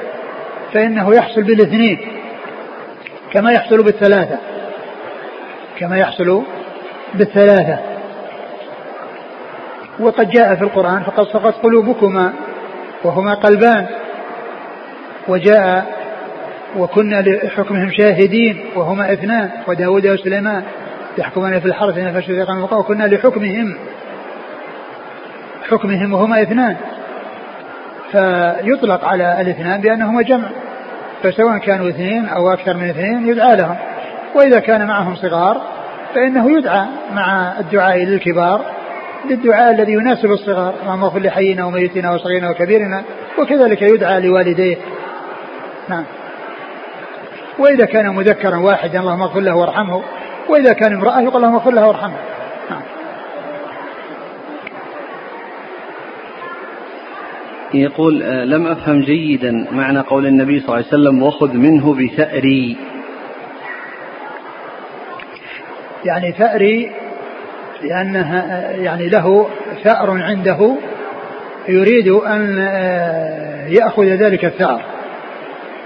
فإنه 0.73 1.15
يحصل 1.15 1.43
بالاثنين 1.43 1.99
كما 3.33 3.53
يحصل 3.53 3.83
بالثلاثة. 3.83 4.39
كما 5.79 5.97
يحصل 5.97 6.43
بالثلاثة. 7.15 7.96
وقد 10.01 10.31
جاء 10.31 10.55
في 10.55 10.63
القرآن 10.63 11.03
فقد 11.03 11.27
سقط 11.27 11.55
قلوبكما 11.63 12.33
وهما 13.05 13.35
قلبان. 13.35 13.87
وجاء 15.29 15.87
وكنا 16.77 17.23
لحكمهم 17.23 17.91
شاهدين 17.91 18.65
وهما 18.77 19.13
اثنان 19.13 19.51
وداود 19.67 20.07
وسليمان. 20.07 20.63
يحكمان 21.19 21.61
في 21.61 21.67
الحرث 21.67 21.99
إن 21.99 22.21
فشل 22.21 22.47
وكنا 22.73 23.05
لحكمهم. 23.05 23.77
حكمهم 25.71 26.13
وهما 26.13 26.43
اثنان. 26.43 26.77
فيطلق 28.13 29.05
على 29.05 29.41
الاثنان 29.41 29.81
بأنهما 29.81 30.23
جمع. 30.23 30.49
فسواء 31.23 31.59
كانوا 31.59 31.89
اثنين 31.89 32.29
أو 32.29 32.53
أكثر 32.53 32.77
من 32.77 32.89
اثنين 32.89 33.29
يدعى 33.29 33.57
لهم. 33.57 33.77
وإذا 34.35 34.61
كان 34.61 34.87
معهم 34.87 35.15
صغار 35.15 35.61
فإنه 36.15 36.59
يدعى 36.59 36.87
مع 37.13 37.53
الدعاء 37.61 37.99
للكبار. 37.99 38.76
للدعاء 39.31 39.75
الذي 39.75 39.93
يناسب 39.93 40.31
الصغار 40.31 40.75
اللهم 40.83 41.05
اغفر 41.05 41.19
لحينا 41.19 41.65
وميتنا 41.65 42.15
وصغيرنا 42.15 42.51
وكبيرنا 42.51 43.05
وكذلك 43.39 43.83
يدعى 43.83 44.21
لوالديه. 44.21 44.77
نعم. 45.89 46.05
وإذا 47.59 47.85
كان 47.85 48.15
مذكرا 48.15 48.57
واحدا 48.57 49.01
اللهم 49.01 49.23
اغفر 49.23 49.41
له 49.41 49.55
وارحمه. 49.55 50.03
وإذا 50.49 50.73
كان 50.73 50.93
امرأة 50.93 51.21
يقول 51.21 51.37
اللهم 51.37 51.55
اغفر 51.55 51.71
لها 51.71 51.87
وارحمها 51.87 52.21
نعم. 52.71 52.83
يقول 57.75 58.23
آه، 58.23 58.45
لم 58.45 58.67
أفهم 58.67 59.01
جيدا 59.01 59.67
معنى 59.73 60.01
قول 60.01 60.27
النبي 60.27 60.61
صلى 60.61 60.69
الله 60.69 60.77
عليه 60.77 60.87
وسلم 60.87 61.23
وخذ 61.23 61.53
منه 61.53 61.95
بثأري. 61.95 62.77
يعني 66.05 66.33
ثأري 66.33 67.06
لأنها 67.83 68.71
يعني 68.71 69.09
له 69.09 69.49
ثأر 69.85 70.11
عنده 70.11 70.77
يريد 71.69 72.09
أن 72.09 72.59
آه، 72.59 73.67
يأخذ 73.67 74.05
ذلك 74.05 74.45
الثأر. 74.45 74.83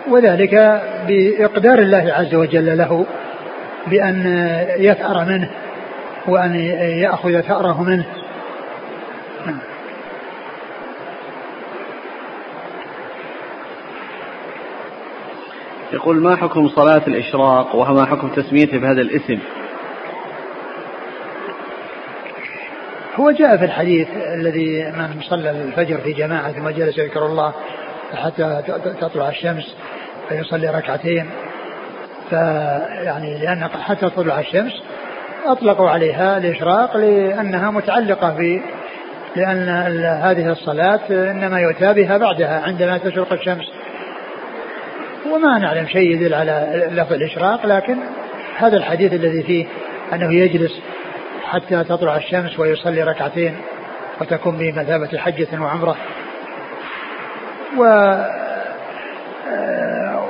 وذلك 0.09 0.83
بإقدار 1.09 1.79
الله 1.79 2.13
عز 2.13 2.35
وجل 2.35 2.79
له 2.79 3.07
بأن 3.87 4.27
يثأر 4.79 5.25
منه 5.25 5.51
وأن 6.29 6.55
يأخذ 6.81 7.41
ثأره 7.41 7.83
منه. 7.83 8.05
نعم. 9.47 9.59
يقول 15.93 16.23
ما 16.23 16.37
حكم 16.37 16.69
صلاة 16.69 17.03
الإشراق 17.07 17.77
وما 17.77 18.05
حكم 18.05 18.29
تسميته 18.29 18.79
بهذا 18.79 19.01
الاسم؟ 19.01 19.39
هو 23.21 23.31
جاء 23.31 23.57
في 23.57 23.65
الحديث 23.65 24.09
الذي 24.35 24.85
من 24.85 25.21
صلى 25.23 25.51
الفجر 25.51 25.99
في 25.99 26.13
جماعة 26.13 26.53
ثم 26.53 26.69
جلس 26.69 26.99
يذكر 26.99 27.27
الله 27.27 27.53
حتى 28.15 28.63
تطلع 29.01 29.29
الشمس 29.29 29.77
فيصلي 30.29 30.69
ركعتين. 30.69 31.31
فيعني 32.31 33.39
لأن 33.39 33.69
حتى 33.69 34.11
تطلع 34.11 34.41
الشمس 34.41 34.73
أطلقوا 35.47 35.91
عليها 35.91 36.39
الإشراق 36.39 36.97
لأنها 36.97 37.71
متعلقة 37.71 38.31
ب 38.31 38.61
لأن 39.37 39.69
هذه 40.05 40.53
الصلاة 40.53 41.01
إنما 41.11 41.61
يؤتى 41.61 41.93
بها 41.93 42.19
بعدها 42.19 42.63
عندما 42.67 42.99
تشرق 42.99 43.33
الشمس. 43.33 43.65
وما 45.33 45.59
نعلم 45.59 45.87
شيء 45.87 46.11
يدل 46.11 46.35
على 46.35 46.89
لفظ 46.93 47.13
الإشراق 47.13 47.67
لكن 47.67 47.97
هذا 48.57 48.77
الحديث 48.77 49.13
الذي 49.13 49.43
فيه 49.43 49.67
أنه 50.13 50.35
يجلس 50.35 50.81
حتى 51.51 51.85
تطلع 51.85 52.17
الشمس 52.17 52.59
ويصلي 52.59 53.03
ركعتين 53.03 53.57
وتكون 54.21 54.57
بمثابة 54.57 55.19
حجة 55.19 55.49
وعمرة. 55.61 55.97
و 57.79 57.83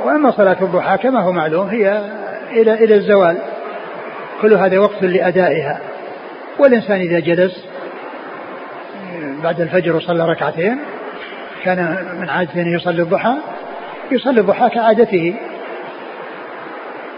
وأما 0.05 0.31
صلاة 0.31 0.57
الضحى 0.63 0.99
كما 0.99 1.21
هو 1.21 1.33
معلوم 1.33 1.69
هي 1.69 2.03
إلى 2.51 2.75
إلى 2.75 2.95
الزوال. 2.95 3.39
كل 4.43 4.55
هذا 4.55 4.79
وقت 4.79 5.03
لأدائها. 5.03 5.81
والإنسان 6.59 7.01
إذا 7.01 7.21
جلس 7.21 7.65
بعد 9.43 9.61
الفجر 9.61 9.97
وصلى 9.97 10.29
ركعتين 10.29 10.79
كان 11.65 12.07
من 12.21 12.29
عادته 12.29 12.61
أن 12.63 12.75
يصلي 12.75 13.03
الضحى 13.03 13.35
يصلي 14.11 14.41
الضحى 14.41 14.69
كعادته. 14.69 15.35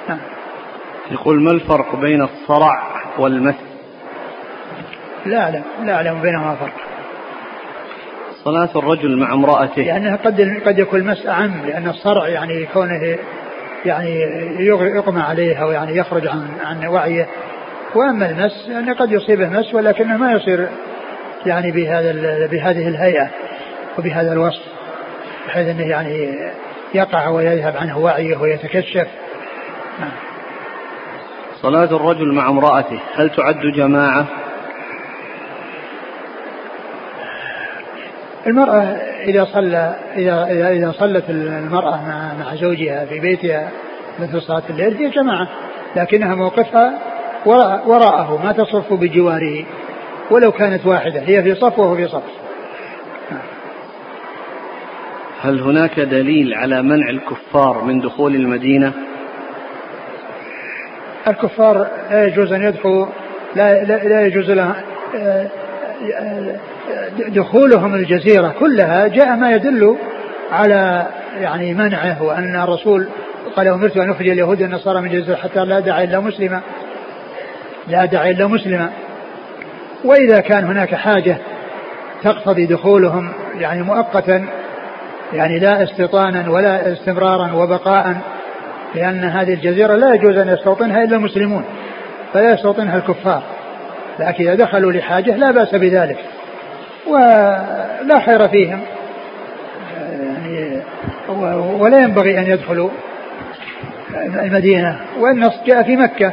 نعم. 0.09 0.19
يقول 1.11 1.43
ما 1.43 1.51
الفرق 1.51 1.97
بين 1.97 2.23
الصرع 2.23 2.83
والمس؟ 3.19 3.72
لا 5.27 5.43
أعلم 5.43 5.63
لا 5.85 5.95
أعلم 5.95 6.21
بينهما 6.23 6.55
فرق 6.55 6.73
صلاة 8.45 8.69
الرجل 8.77 9.19
مع 9.19 9.33
امرأته. 9.33 9.83
لأنها 9.83 10.17
قد 10.17 10.61
قد 10.67 10.79
يكون 10.79 11.01
المس 11.01 11.27
أعم 11.27 11.53
لأن 11.67 11.89
الصرع 11.89 12.29
يعني 12.29 12.67
كونه 12.67 13.19
يعني 13.85 14.21
يغمى 14.97 15.21
عليه 15.21 15.57
أو 15.57 15.71
يعني 15.71 15.97
يخرج 15.97 16.27
عن 16.27 16.49
عن 16.65 16.87
وعيه. 16.87 17.27
وأما 17.95 18.31
المس 18.31 18.69
يعني 18.69 18.93
قد 18.93 19.13
يصيبه 19.13 19.49
مس 19.49 19.75
ولكنه 19.75 20.17
ما 20.17 20.33
يصير 20.33 20.69
يعني 21.47 21.73
بهذا 21.73 22.13
بهذه 22.47 22.89
الهيئة 22.89 23.29
وبهذا 23.99 24.33
الوصف 24.33 24.63
بحيث 25.47 25.69
أنه 25.69 25.87
يعني 25.87 26.39
يقع 26.95 27.29
ويذهب 27.29 27.77
عنه 27.77 27.99
وعيه 27.99 28.37
ويتكشف. 28.37 29.07
نعم. 30.01 30.11
صلاة 31.63 31.97
الرجل 31.97 32.35
مع 32.35 32.49
امرأته. 32.49 32.99
هل 33.17 33.31
تعد 33.31 33.61
جماعة؟ 33.77 34.42
المرأة 38.47 38.83
إذا 39.25 39.45
صلى 39.45 39.97
إذا 40.17 40.47
إذا 40.51 40.69
إذا 40.69 40.93
صلت 40.93 41.25
المرأة 41.31 42.03
مع 42.07 42.33
مع 42.35 42.55
زوجها 42.55 43.05
في 43.05 43.21
بيتها 43.21 43.71
مثل 44.19 44.43
صلاة 44.43 44.63
الليل 44.71 44.97
هي 44.97 45.11
جماعة 45.11 45.49
لكنها 45.97 46.35
موقفها 46.35 46.99
وراء 47.47 47.89
وراءه 47.89 48.41
ما 48.45 48.53
تصف 48.53 48.93
بجواره 48.93 49.65
ولو 50.31 50.53
كانت 50.53 50.87
واحدة 50.87 51.21
هي 51.21 51.43
في 51.43 51.55
صف 51.55 51.79
وهو 51.79 51.97
في 51.97 52.09
صف. 52.09 52.23
هل 55.43 55.61
هناك 55.61 56.01
دليل 56.01 56.55
على 56.55 56.83
منع 56.83 57.11
الكفار 57.11 57.85
من 57.85 58.01
دخول 58.01 58.35
المدينة؟ 58.35 58.93
الكفار 61.29 61.87
لا 62.11 62.25
يجوز 62.25 62.53
أن 62.53 62.63
يدخلوا 62.63 63.07
لا, 63.57 63.85
لا, 63.85 64.09
لا 64.09 64.27
يجوز 64.27 64.51
لهم 64.51 64.75
آه، 65.15 65.49
آه، 66.15 66.57
دخولهم 67.29 67.95
الجزيرة 67.95 68.55
كلها 68.61 69.09
جاء 69.09 69.37
ما 69.37 69.51
يدل 69.51 69.97
على 70.53 71.07
يعني 71.41 71.75
منعه 71.75 72.23
وأن 72.23 72.57
الرسول 72.57 73.09
قال 73.57 73.69
أمرت 73.69 73.97
أن 73.97 74.11
أخرج 74.11 74.29
اليهود 74.29 74.63
والنصارى 74.63 75.01
من 75.01 75.11
الجزيرة 75.11 75.37
حتى 75.37 75.65
لا 75.65 75.81
داعي 75.81 76.05
إلا 76.05 76.21
مسلما. 76.21 76.61
لا 77.89 78.05
داعي 78.05 78.31
إلا 78.31 78.47
مسلما. 78.47 78.91
وإذا 80.05 80.41
كان 80.41 80.65
هناك 80.65 80.95
حاجة 80.95 81.37
تقتضي 82.23 82.67
دخولهم 82.67 83.33
يعني 83.59 83.83
مؤقتا 83.83 84.47
يعني 85.33 85.59
لا 85.59 85.83
استيطانا 85.83 86.51
ولا 86.51 86.93
استمرارا 86.93 87.53
وبقاء 87.53 88.17
لأن 88.95 89.25
هذه 89.25 89.55
الجزيرة 89.55 89.95
لا 89.95 90.15
يجوز 90.15 90.37
أن 90.37 90.49
يستوطنها 90.49 91.05
إلا 91.05 91.17
المسلمون 91.17 91.65
فلا 92.33 92.55
يستوطنها 92.55 92.97
الكفار. 92.97 93.43
لكن 94.19 94.45
إذا 94.45 94.55
دخلوا 94.55 94.93
لحاجة 94.93 95.37
لا 95.37 95.51
بأس 95.51 95.75
بذلك. 95.75 96.19
ولا 97.07 98.21
خير 98.27 98.49
فيهم. 98.49 98.81
يعني 100.09 100.83
ولا 101.79 102.03
ينبغي 102.03 102.39
أن 102.39 102.47
يدخلوا 102.47 102.91
المدينة 104.15 105.01
والنص 105.21 105.55
جاء 105.67 105.83
في 105.83 105.97
مكة 105.97 106.33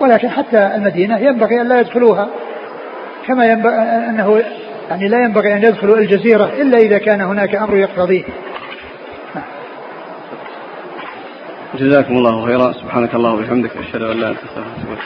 ولكن 0.00 0.28
حتى 0.28 0.70
المدينة 0.74 1.18
ينبغي 1.18 1.60
أن 1.60 1.68
لا 1.68 1.80
يدخلوها. 1.80 2.28
كما 3.26 3.46
ينبغي 3.46 3.74
أنه 4.08 4.42
يعني 4.90 5.08
لا 5.08 5.18
ينبغي 5.18 5.54
أن 5.54 5.62
يدخلوا 5.62 5.96
الجزيرة 5.96 6.44
إلا 6.44 6.78
إذا 6.78 6.98
كان 6.98 7.20
هناك 7.20 7.54
أمر 7.54 7.76
يقتضيه. 7.76 8.24
جزاكم 11.74 12.16
الله 12.16 12.46
خيرا. 12.46 12.72
سبحانك 12.72 13.14
الله 13.14 13.34
وبحمدك 13.34 13.76
أشهد 13.76 14.02
أن 14.02 14.16
لا 14.20 14.28
إله 14.30 14.30
إلا 14.30 14.30
أنت 14.32 14.98